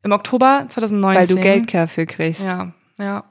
[0.04, 1.20] Im Oktober 2019.
[1.20, 2.46] Weil du Geld dafür kriegst.
[2.46, 3.26] Ja, ja.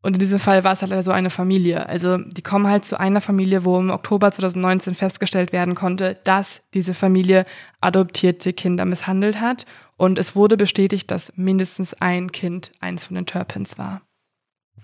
[0.00, 1.86] Und in diesem Fall war es halt so eine Familie.
[1.86, 6.62] Also die kommen halt zu einer Familie, wo im Oktober 2019 festgestellt werden konnte, dass
[6.72, 7.44] diese Familie
[7.80, 9.66] adoptierte Kinder misshandelt hat.
[9.96, 14.02] Und es wurde bestätigt, dass mindestens ein Kind eines von den Turpins war.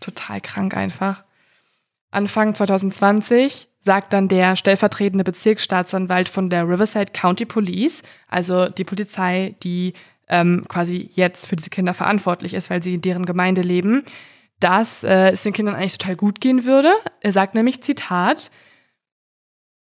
[0.01, 1.25] Total krank einfach.
[2.11, 9.55] Anfang 2020 sagt dann der stellvertretende Bezirksstaatsanwalt von der Riverside County Police, also die Polizei,
[9.63, 9.93] die
[10.29, 14.05] ähm, quasi jetzt für diese Kinder verantwortlich ist, weil sie in deren Gemeinde leben,
[14.61, 16.93] dass äh, es den Kindern eigentlich total gut gehen würde.
[17.21, 18.51] Er sagt nämlich, Zitat,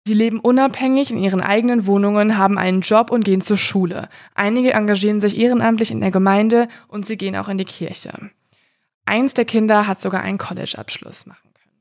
[0.07, 4.11] Sie leben unabhängig in ihren eigenen Wohnungen, haben einen Job und gehen zur Schule.
[4.35, 8.31] Einige engagieren sich ehrenamtlich in der Gemeinde und sie gehen auch in die Kirche.
[9.07, 11.81] Eins der Kinder hat sogar einen College-Abschluss machen können.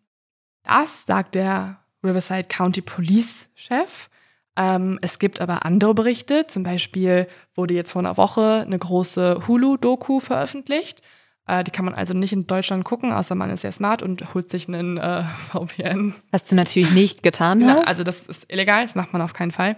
[0.64, 4.10] Das sagt der Riverside County Police Chef.
[4.56, 6.46] Ähm, es gibt aber andere Berichte.
[6.48, 11.02] Zum Beispiel wurde jetzt vor einer Woche eine große Hulu-Doku veröffentlicht.
[11.48, 14.34] Äh, die kann man also nicht in Deutschland gucken, außer man ist sehr smart und
[14.34, 16.16] holt sich einen äh, VPN.
[16.32, 17.88] Was du natürlich nicht getan genau, hast.
[17.88, 19.76] Also das ist illegal, das macht man auf keinen Fall.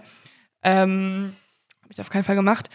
[0.62, 1.34] Ähm,
[1.82, 2.68] Habe ich auf keinen Fall gemacht.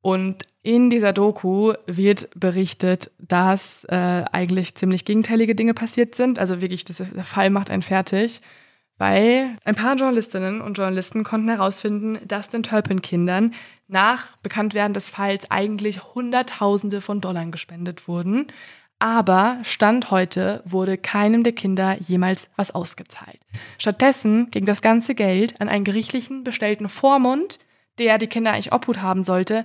[0.00, 6.38] Und in dieser Doku wird berichtet, dass äh, eigentlich ziemlich gegenteilige Dinge passiert sind.
[6.38, 8.40] Also wirklich, das, der Fall macht einen fertig
[9.02, 13.52] weil ein paar Journalistinnen und Journalisten konnten herausfinden, dass den Turpin-Kindern
[13.88, 18.46] nach Bekanntwerden des Falls eigentlich Hunderttausende von Dollar gespendet wurden.
[19.00, 23.40] Aber Stand heute wurde keinem der Kinder jemals was ausgezahlt.
[23.76, 27.58] Stattdessen ging das ganze Geld an einen gerichtlichen bestellten Vormund,
[27.98, 29.64] der die Kinder eigentlich Obhut haben sollte.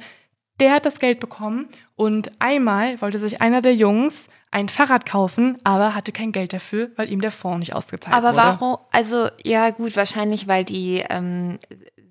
[0.60, 5.58] Der hat das Geld bekommen und einmal wollte sich einer der Jungs ein Fahrrad kaufen,
[5.64, 8.42] aber hatte kein Geld dafür, weil ihm der Fonds nicht ausgezahlt aber wurde.
[8.42, 8.78] Aber warum?
[8.92, 11.60] Also ja gut, wahrscheinlich, weil die ähm,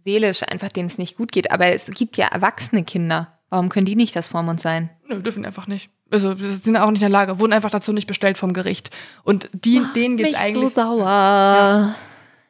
[0.05, 1.51] seelisch einfach denen es nicht gut geht.
[1.51, 3.33] Aber es gibt ja erwachsene Kinder.
[3.51, 4.91] Warum können die nicht das Vormund sein?
[5.09, 5.91] Nö, dürfen einfach nicht.
[6.11, 8.91] Also sind auch nicht in der Lage, wurden einfach dazu nicht bestellt vom Gericht.
[9.25, 10.69] Und die, oh, denen geht es eigentlich.
[10.75, 11.05] so sauer.
[11.05, 11.95] Ja.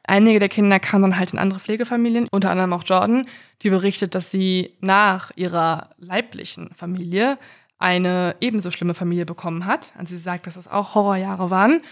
[0.07, 3.27] einige der Kinder kamen dann halt in andere Pflegefamilien, unter anderem auch Jordan,
[3.63, 7.39] die berichtet, dass sie nach ihrer leiblichen Familie
[7.79, 9.93] eine ebenso schlimme Familie bekommen hat.
[9.97, 11.83] Also sie sagt, dass das auch Horrorjahre waren.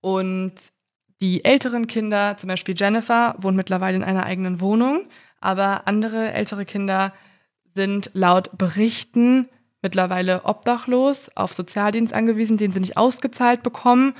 [0.00, 0.52] Und
[1.20, 5.06] die älteren Kinder, zum Beispiel Jennifer, wohnt mittlerweile in einer eigenen Wohnung,
[5.40, 7.12] aber andere ältere Kinder
[7.74, 9.48] sind laut Berichten
[9.82, 14.14] mittlerweile obdachlos, auf Sozialdienst angewiesen, den sie nicht ausgezahlt bekommen.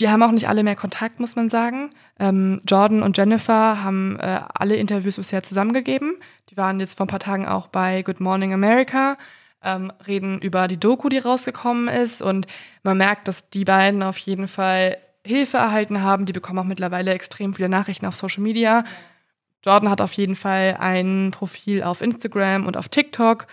[0.00, 1.90] Die haben auch nicht alle mehr Kontakt, muss man sagen.
[2.18, 6.14] Ähm, Jordan und Jennifer haben äh, alle Interviews bisher zusammengegeben.
[6.50, 9.18] Die waren jetzt vor ein paar Tagen auch bei Good Morning America,
[9.64, 12.22] ähm, reden über die Doku, die rausgekommen ist.
[12.22, 12.46] Und
[12.82, 16.26] man merkt, dass die beiden auf jeden Fall Hilfe erhalten haben.
[16.26, 18.84] Die bekommen auch mittlerweile extrem viele Nachrichten auf Social Media.
[19.64, 23.46] Jordan hat auf jeden Fall ein Profil auf Instagram und auf TikTok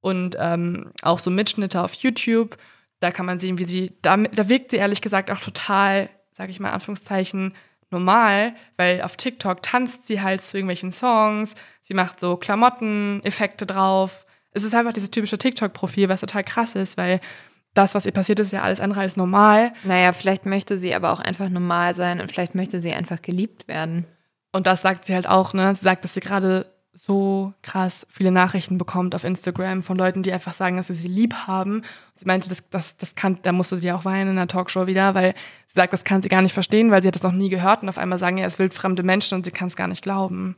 [0.00, 2.56] und ähm, auch so Mitschnitte auf YouTube.
[3.00, 6.52] Da kann man sehen, wie sie, da, da wirkt sie ehrlich gesagt auch total, sage
[6.52, 7.54] ich mal, Anführungszeichen,
[7.90, 14.25] normal, weil auf TikTok tanzt sie halt zu irgendwelchen Songs, sie macht so Klamotteneffekte drauf.
[14.56, 17.20] Es ist einfach dieses typische TikTok-Profil, was total krass ist, weil
[17.74, 19.74] das, was ihr passiert ist, ja alles andere als normal.
[19.84, 23.68] Naja, vielleicht möchte sie aber auch einfach normal sein und vielleicht möchte sie einfach geliebt
[23.68, 24.06] werden.
[24.52, 25.74] Und das sagt sie halt auch, ne?
[25.74, 30.32] Sie sagt, dass sie gerade so krass viele Nachrichten bekommt auf Instagram von Leuten, die
[30.32, 31.82] einfach sagen, dass sie sie lieb haben.
[32.16, 35.14] Sie meinte, das, das, das kann, da musste sie auch weinen in der Talkshow wieder,
[35.14, 35.34] weil
[35.66, 37.82] sie sagt, das kann sie gar nicht verstehen, weil sie hat das noch nie gehört
[37.82, 40.56] und auf einmal sagen ja, es wildfremde Menschen und sie kann es gar nicht glauben.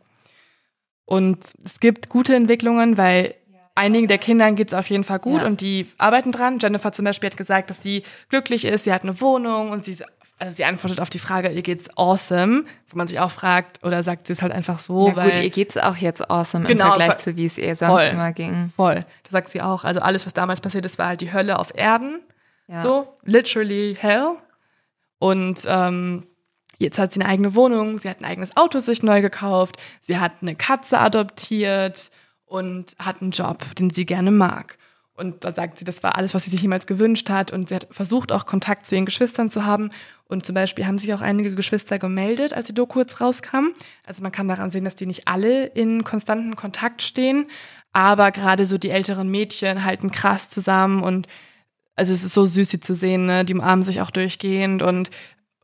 [1.04, 3.34] Und es gibt gute Entwicklungen, weil
[3.78, 5.46] einigen der Kindern geht es auf jeden Fall gut Ja.
[5.46, 6.58] und die arbeiten dran.
[6.60, 9.96] Jennifer zum Beispiel hat gesagt, dass sie glücklich ist, sie hat eine Wohnung und sie,
[10.38, 14.02] also sie antwortet auf die Frage, ihr geht's awesome, wo man sich auch fragt, oder
[14.02, 16.84] sagt sie es halt einfach so, Na weil gut, ihr geht's auch jetzt awesome Genau,
[16.84, 18.12] im Vergleich ver- zu wie es ihr sonst Voll.
[18.12, 18.72] immer ging.
[18.76, 18.96] Voll.
[19.24, 21.72] Da sagt sie auch, also alles, was damals passiert ist, war halt die Hölle auf
[21.74, 22.20] Erden.
[22.68, 22.82] Ja.
[22.82, 24.32] So, literally hell.
[25.18, 26.26] Und ähm,
[26.78, 30.18] jetzt hat sie eine eigene Wohnung, sie hat ein eigenes Auto sich neu gekauft, sie
[30.18, 32.10] hat eine Katze adoptiert
[32.48, 34.78] und hat einen Job, den sie gerne mag.
[35.18, 37.52] Und da sagt sie, das war alles, was sie sich jemals gewünscht hat.
[37.52, 39.90] Und sie hat versucht, auch Kontakt zu ihren Geschwistern zu haben.
[40.28, 43.70] Und zum Beispiel haben sich auch einige Geschwister gemeldet, als die Doku jetzt rauskam.
[44.04, 47.46] Also man kann daran sehen, dass die nicht alle in konstanten Kontakt stehen.
[47.92, 51.02] Aber gerade so die älteren Mädchen halten krass zusammen.
[51.02, 51.26] Und
[51.96, 53.26] also es ist so süß, sie zu sehen.
[53.26, 53.44] Ne?
[53.44, 55.10] Die umarmen sich auch durchgehend und,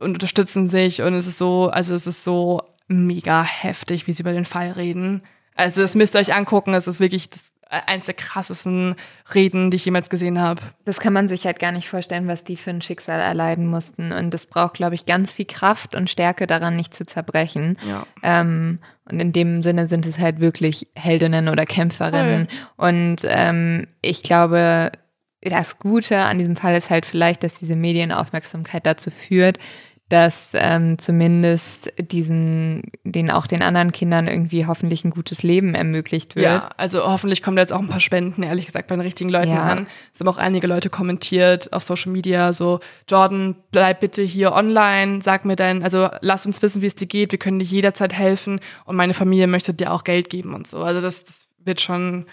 [0.01, 1.01] und unterstützen sich.
[1.02, 4.73] Und es ist so, also es ist so mega heftig, wie sie über den Fall
[4.73, 5.23] reden.
[5.55, 6.74] Also das müsst ihr euch angucken.
[6.74, 8.94] Es ist wirklich das, eins der krassesten
[9.35, 10.62] Reden, die ich jemals gesehen habe.
[10.85, 14.12] Das kann man sich halt gar nicht vorstellen, was die für ein Schicksal erleiden mussten.
[14.12, 17.76] Und das braucht, glaube ich, ganz viel Kraft und Stärke daran, nicht zu zerbrechen.
[17.89, 18.06] Ja.
[18.22, 18.78] Ähm,
[19.10, 22.48] und in dem Sinne sind es halt wirklich Heldinnen oder Kämpferinnen.
[22.76, 24.93] Und ähm, ich glaube,
[25.43, 29.59] das Gute an diesem Fall ist halt vielleicht, dass diese Medienaufmerksamkeit dazu führt,
[30.10, 36.36] dass ähm, zumindest diesen, den auch den anderen Kindern irgendwie hoffentlich ein gutes Leben ermöglicht
[36.36, 36.44] wird.
[36.44, 39.31] Ja, also hoffentlich kommen da jetzt auch ein paar Spenden, ehrlich gesagt, bei den richtigen
[39.31, 39.62] Leuten Ja.
[39.62, 39.86] an.
[40.12, 45.20] Es haben auch einige Leute kommentiert auf Social Media, so, Jordan, bleib bitte hier online,
[45.22, 48.12] sag mir dein, also lass uns wissen, wie es dir geht, wir können dir jederzeit
[48.12, 50.78] helfen und meine Familie möchte dir auch Geld geben und so.
[50.82, 52.26] Also das, das wird schon,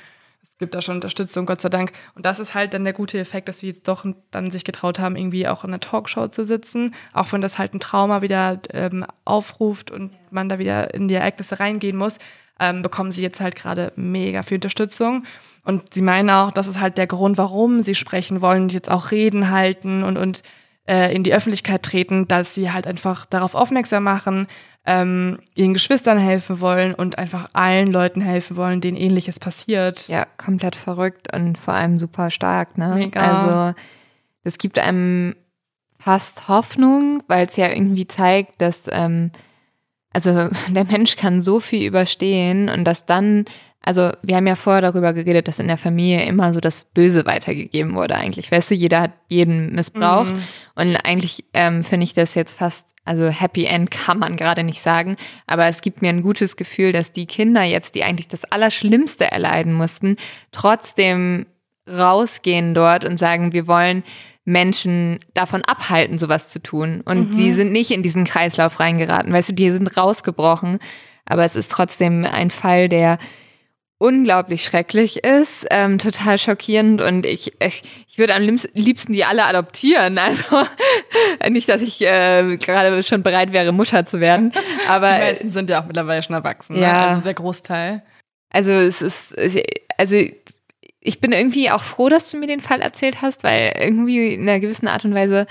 [0.61, 1.91] gibt da schon Unterstützung, Gott sei Dank.
[2.15, 4.99] Und das ist halt dann der gute Effekt, dass sie jetzt doch dann sich getraut
[4.99, 8.61] haben, irgendwie auch in einer Talkshow zu sitzen, auch wenn das halt ein Trauma wieder
[8.71, 12.17] ähm, aufruft und man da wieder in die Ereignisse reingehen muss
[12.61, 15.23] ähm, bekommen sie jetzt halt gerade mega viel Unterstützung.
[15.63, 18.89] Und sie meinen auch, das ist halt der Grund, warum sie sprechen wollen und jetzt
[18.89, 20.43] auch Reden halten und, und
[20.87, 24.47] äh, in die Öffentlichkeit treten, dass sie halt einfach darauf aufmerksam machen,
[24.85, 30.07] ähm, ihren Geschwistern helfen wollen und einfach allen Leuten helfen wollen, denen ähnliches passiert.
[30.07, 32.95] Ja, komplett verrückt und vor allem super stark, ne?
[32.95, 33.19] Mega.
[33.19, 33.79] Also
[34.43, 35.35] es gibt einem
[35.99, 39.31] fast Hoffnung, weil es ja irgendwie zeigt, dass ähm,
[40.13, 43.45] also der Mensch kann so viel überstehen und dass dann,
[43.83, 47.25] also wir haben ja vorher darüber geredet, dass in der Familie immer so das Böse
[47.25, 48.51] weitergegeben wurde eigentlich.
[48.51, 50.43] Weißt du, jeder hat jeden missbraucht Mhm.
[50.75, 54.81] und eigentlich ähm, finde ich das jetzt fast, also Happy End kann man gerade nicht
[54.81, 55.15] sagen,
[55.47, 59.31] aber es gibt mir ein gutes Gefühl, dass die Kinder jetzt, die eigentlich das Allerschlimmste
[59.31, 60.17] erleiden mussten,
[60.51, 61.47] trotzdem
[61.89, 64.03] rausgehen dort und sagen, wir wollen
[64.45, 67.01] Menschen davon abhalten, sowas zu tun.
[67.05, 67.35] Und Mhm.
[67.35, 69.31] sie sind nicht in diesen Kreislauf reingeraten.
[69.33, 70.79] Weißt du, die sind rausgebrochen.
[71.25, 73.17] Aber es ist trotzdem ein Fall, der
[74.01, 78.41] unglaublich schrecklich ist, ähm, total schockierend und ich, ich, ich würde am
[78.73, 80.17] liebsten- die alle adoptieren.
[80.31, 80.65] Also
[81.49, 84.53] nicht, dass ich äh, gerade schon bereit wäre, Mutter zu werden,
[84.87, 86.75] aber die meisten sind ja auch mittlerweile schon erwachsen.
[86.77, 86.81] Ne?
[86.81, 87.09] Ja.
[87.09, 88.01] Also der Großteil.
[88.49, 89.35] also es ist,
[89.97, 90.15] also
[90.99, 94.41] ich bin irgendwie auch froh, dass du mir den Fall erzählt hast, weil irgendwie in
[94.49, 95.45] einer gewissen Art und Weise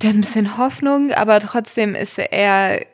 [0.00, 2.84] da ein bisschen Hoffnung, aber trotzdem ist er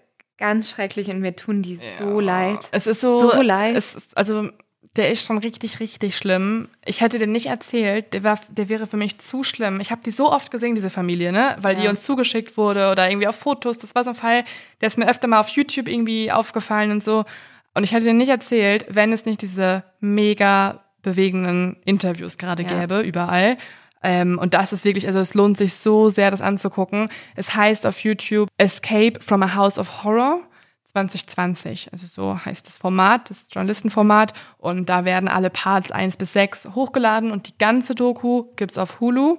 [0.43, 2.59] Ganz schrecklich und mir tun die so leid.
[2.73, 3.77] Es ist so, So leid.
[3.77, 4.49] Es, ist- also
[4.97, 6.69] der ist schon richtig, richtig schlimm.
[6.85, 9.81] Ich hätte den nicht erzählt, der, war, der wäre für mich zu schlimm.
[9.81, 11.57] Ich habe die so oft gesehen, diese Familie, ne?
[11.63, 11.91] Weil die Ja.
[11.91, 13.79] uns zugeschickt wurde oder irgendwie auf Fotos.
[13.79, 14.45] Das war so ein Fall,
[14.81, 17.25] der ist mir öfter mal auf YouTube irgendwie aufgefallen und so.
[17.75, 22.81] Und ich hätte den nicht erzählt, wenn es nicht diese mega bewegenden Interviews gerade Ja.
[22.81, 23.57] gäbe, überall.
[24.03, 27.09] Ähm, und das ist wirklich, also es lohnt sich so sehr, das anzugucken.
[27.37, 30.41] Es heißt auf YouTube Escape from a House of Horror
[30.93, 31.93] 2020.
[31.93, 34.35] Also so heißt das Format, das Journalistenformat.
[34.59, 39.01] Und da werden alle Parts 1 bis 6 hochgeladen und die ganze Doku gibt's auf
[39.01, 39.39] Hulu.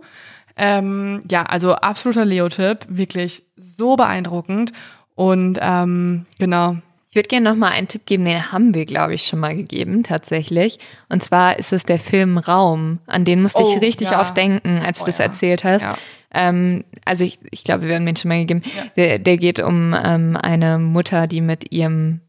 [0.56, 4.72] Ähm, ja, also absoluter Leo-Tipp, wirklich so beeindruckend.
[5.16, 6.78] Und ähm, genau,
[7.14, 9.56] Ich würde gerne noch mal einen Tipp geben, den haben wir, glaube ich, schon mal
[9.56, 10.80] gegeben, tatsächlich.
[11.10, 12.98] Und zwar ist es der Film Raum.
[13.06, 14.20] An den musste Oh, ich richtig ja.
[14.20, 15.26] oft denken, als du Oh, das ja.
[15.26, 15.84] erzählt hast.
[15.84, 15.96] Ja.
[16.34, 18.64] Ähm, also ich, ich glaube, wir haben den schon mal gegeben.
[18.98, 22.22] Der, der geht um ähm, eine Mutter, die mit ihrem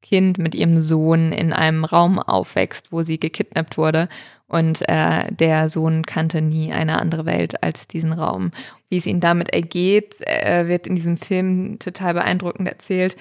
[0.00, 4.08] Kind, mit ihrem Sohn in einem Raum aufwächst, wo sie gekidnappt wurde.
[4.46, 8.52] Und äh, der Sohn kannte nie eine andere Welt als diesen Raum.
[8.90, 13.16] Wie es ihm damit ergeht, äh, wird in diesem Film total beeindruckend erzählt,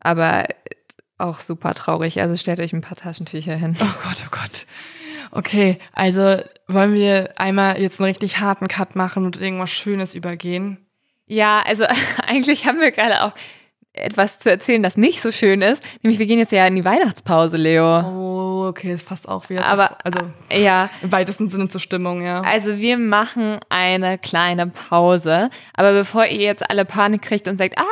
[0.00, 0.46] aber
[1.18, 2.20] auch super traurig.
[2.20, 3.76] Also stellt euch ein paar Taschentücher hin.
[3.80, 4.66] Oh Gott, oh Gott.
[5.32, 10.78] Okay, also wollen wir einmal jetzt einen richtig harten Cut machen und irgendwas Schönes übergehen?
[11.26, 11.84] Ja, also
[12.26, 13.32] eigentlich haben wir gerade auch
[13.92, 15.82] etwas zu erzählen, das nicht so schön ist.
[16.02, 18.00] Nämlich wir gehen jetzt ja in die Weihnachtspause, Leo.
[18.00, 19.66] Oh, okay, das passt auch wieder.
[19.66, 20.18] Aber- zu, also
[20.62, 22.40] Ja, im weitesten Sinne zur Stimmung, ja.
[22.42, 25.50] also wir machen eine kleine Pause.
[25.74, 27.84] Aber bevor ihr jetzt alle Panik kriegt und sagt, ah,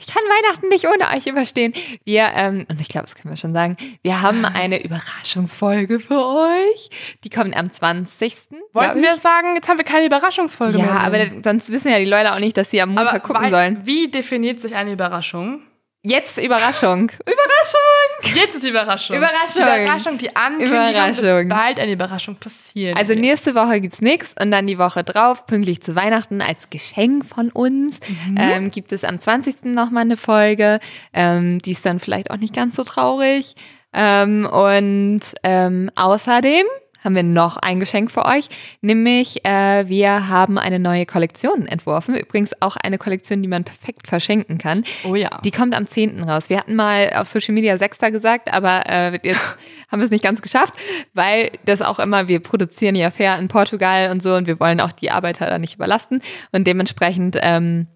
[0.00, 1.74] ich kann Weihnachten nicht ohne euch überstehen.
[2.04, 6.24] Wir, ähm, und ich glaube, das können wir schon sagen, wir haben eine Überraschungsfolge für
[6.26, 6.90] euch.
[7.24, 8.34] Die kommt am 20.
[8.50, 10.86] glaub Wollten wir sagen, jetzt haben wir keine Überraschungsfolge mehr.
[10.86, 13.50] Ja, aber sonst wissen ja die Leute auch nicht, dass sie am Montag aber gucken
[13.50, 13.78] sollen.
[13.84, 15.60] Wie definiert sich eine Überraschung?
[16.06, 17.10] Jetzt Überraschung.
[17.26, 18.34] Überraschung!
[18.34, 19.16] Jetzt ist die Überraschung.
[19.16, 19.56] Überraschung.
[19.56, 21.48] Die Überraschung, die Ankündigung, Überraschung.
[21.48, 22.96] dass bald eine Überraschung passiert.
[22.96, 27.26] Also nächste Woche gibt's nix und dann die Woche drauf, pünktlich zu Weihnachten als Geschenk
[27.26, 28.36] von uns, Mhm.
[28.38, 29.74] ähm, gibt es am 20.
[29.74, 30.78] nochmal eine Folge.
[31.14, 33.54] Ähm, die ist dann vielleicht auch nicht ganz so traurig.
[33.94, 36.64] Ähm, und ähm, außerdem
[37.04, 38.48] haben wir noch ein Geschenk für euch,
[38.80, 42.16] nämlich äh, wir haben eine neue Kollektion entworfen.
[42.16, 44.84] Übrigens auch eine Kollektion, die man perfekt verschenken kann.
[45.04, 45.28] Oh ja.
[45.44, 46.22] Die kommt am 10.
[46.22, 46.48] raus.
[46.48, 49.40] Wir hatten mal auf Social Media Sechster gesagt, aber äh, jetzt
[49.92, 50.74] haben wir es nicht ganz geschafft,
[51.12, 54.80] weil das auch immer, wir produzieren ja fair in Portugal und so und wir wollen
[54.80, 56.22] auch die Arbeiter da nicht überlasten
[56.52, 57.86] und dementsprechend ähm,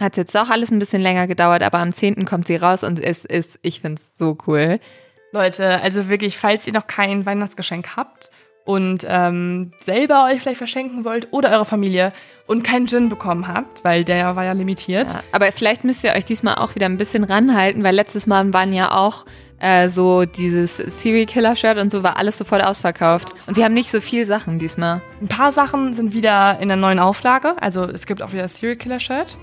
[0.00, 2.24] hat es jetzt auch alles ein bisschen länger gedauert, aber am 10.
[2.24, 4.80] kommt sie raus und es ist, ich finde es so cool.
[5.32, 8.30] Leute, also wirklich, falls ihr noch kein Weihnachtsgeschenk habt
[8.70, 12.12] und ähm, selber euch vielleicht verschenken wollt oder eure Familie
[12.46, 15.08] und keinen Gin bekommen habt, weil der war ja limitiert.
[15.08, 18.52] Ja, aber vielleicht müsst ihr euch diesmal auch wieder ein bisschen ranhalten, weil letztes Mal
[18.52, 19.26] waren ja auch
[19.58, 23.30] äh, so dieses Serial Killer Shirt und so war alles sofort ausverkauft.
[23.48, 25.02] Und wir haben nicht so viel Sachen diesmal.
[25.20, 28.56] Ein paar Sachen sind wieder in der neuen Auflage, also es gibt auch wieder das
[28.56, 29.36] Serial Killer Shirt.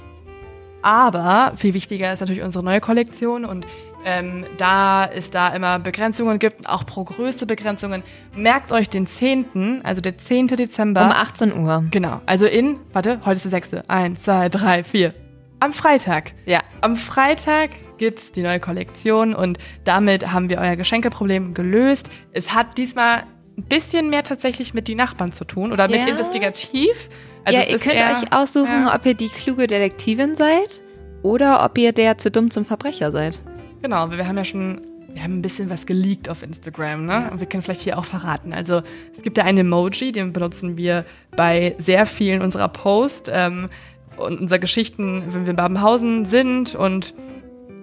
[0.82, 3.68] Aber viel wichtiger ist natürlich unsere neue Kollektion und
[4.10, 8.04] ähm, da es da immer Begrenzungen gibt, auch pro Größe Begrenzungen,
[8.36, 10.48] merkt euch den 10., also der 10.
[10.48, 11.04] Dezember.
[11.04, 11.84] Um 18 Uhr.
[11.92, 13.72] Genau, also in, warte, heute ist der 6.
[13.90, 15.14] Eins, zwei, drei, vier.
[15.60, 16.32] Am Freitag.
[16.46, 16.62] Ja.
[16.82, 22.10] Am Freitag gibt's die neue Kollektion und damit haben wir euer Geschenkeproblem gelöst.
[22.32, 23.24] Es hat diesmal
[23.58, 26.08] ein bisschen mehr tatsächlich mit die Nachbarn zu tun oder mit Ja.
[26.10, 27.10] investigativ.
[27.44, 28.96] Also ja, es ihr könnt eher- euch aussuchen, ja.
[28.96, 30.84] ob ihr die kluge Detektivin seid
[31.24, 33.42] oder ob ihr der zu dumm zum Verbrecher seid.
[33.88, 34.82] Genau, wir haben ja schon,
[35.14, 37.30] wir haben ein bisschen was geleakt auf Instagram, ne?
[37.32, 38.52] Und wir können vielleicht hier auch verraten.
[38.52, 38.82] Also
[39.16, 41.06] es gibt ja ein Emoji, den benutzen wir
[41.38, 43.70] bei sehr vielen unserer Posts ähm,
[44.18, 47.14] und unserer Geschichten, wenn wir in Babenhausen sind und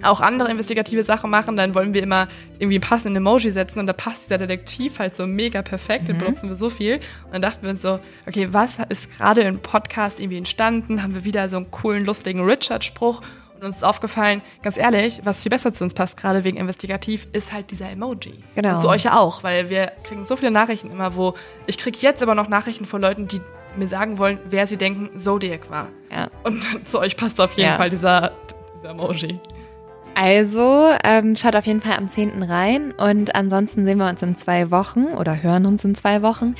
[0.02, 2.28] auch andere investigative Sachen machen, dann wollen wir immer
[2.58, 6.16] irgendwie einen passenden Emoji setzen und da passt dieser Detektiv halt so mega perfekt, den
[6.16, 6.20] Mhm.
[6.20, 6.96] benutzen wir so viel.
[6.96, 11.02] Und dann dachten wir uns so, okay, was ist gerade im Podcast irgendwie entstanden?
[11.02, 13.22] Haben wir wieder so einen coolen, lustigen Richard-Spruch?
[13.64, 17.26] Und uns ist aufgefallen, ganz ehrlich, was viel besser zu uns passt, gerade wegen investigativ,
[17.32, 18.34] ist halt dieser Emoji.
[18.54, 18.74] Genau.
[18.74, 21.32] Und zu euch ja auch, weil wir kriegen so viele Nachrichten immer, wo
[21.66, 23.40] ich kriege jetzt aber noch Nachrichten von Leuten, die
[23.76, 25.88] mir sagen wollen, wer sie denken, Zodiac war.
[26.12, 26.28] Ja.
[26.42, 27.76] Und zu euch passt auf jeden Ja.
[27.76, 28.32] Fall dieser,
[28.76, 29.40] dieser Emoji.
[30.14, 32.42] Also, ähm, schaut auf jeden Fall am 10.
[32.42, 36.54] rein und ansonsten sehen wir uns in zwei Wochen oder hören uns in zwei Wochen.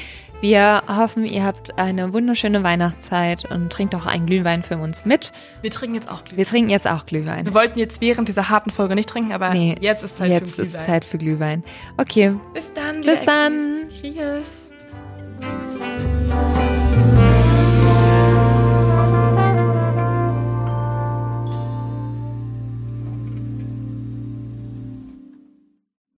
[0.44, 5.32] Wir hoffen, ihr habt eine wunderschöne Weihnachtszeit und trinkt auch einen Glühwein für uns mit.
[5.62, 6.36] Wir trinken jetzt auch Glühwein.
[6.36, 7.46] Wir trinken jetzt auch Glühwein.
[7.46, 10.56] Wir wollten jetzt während dieser harten Folge nicht trinken, aber Nee, jetzt ist Zeit Jetzt
[10.56, 10.86] für ist Glühwein.
[10.86, 11.64] Zeit für Glühwein.
[11.96, 13.88] Okay, Bis dann, Bis dann.
[13.88, 14.70] Cheers.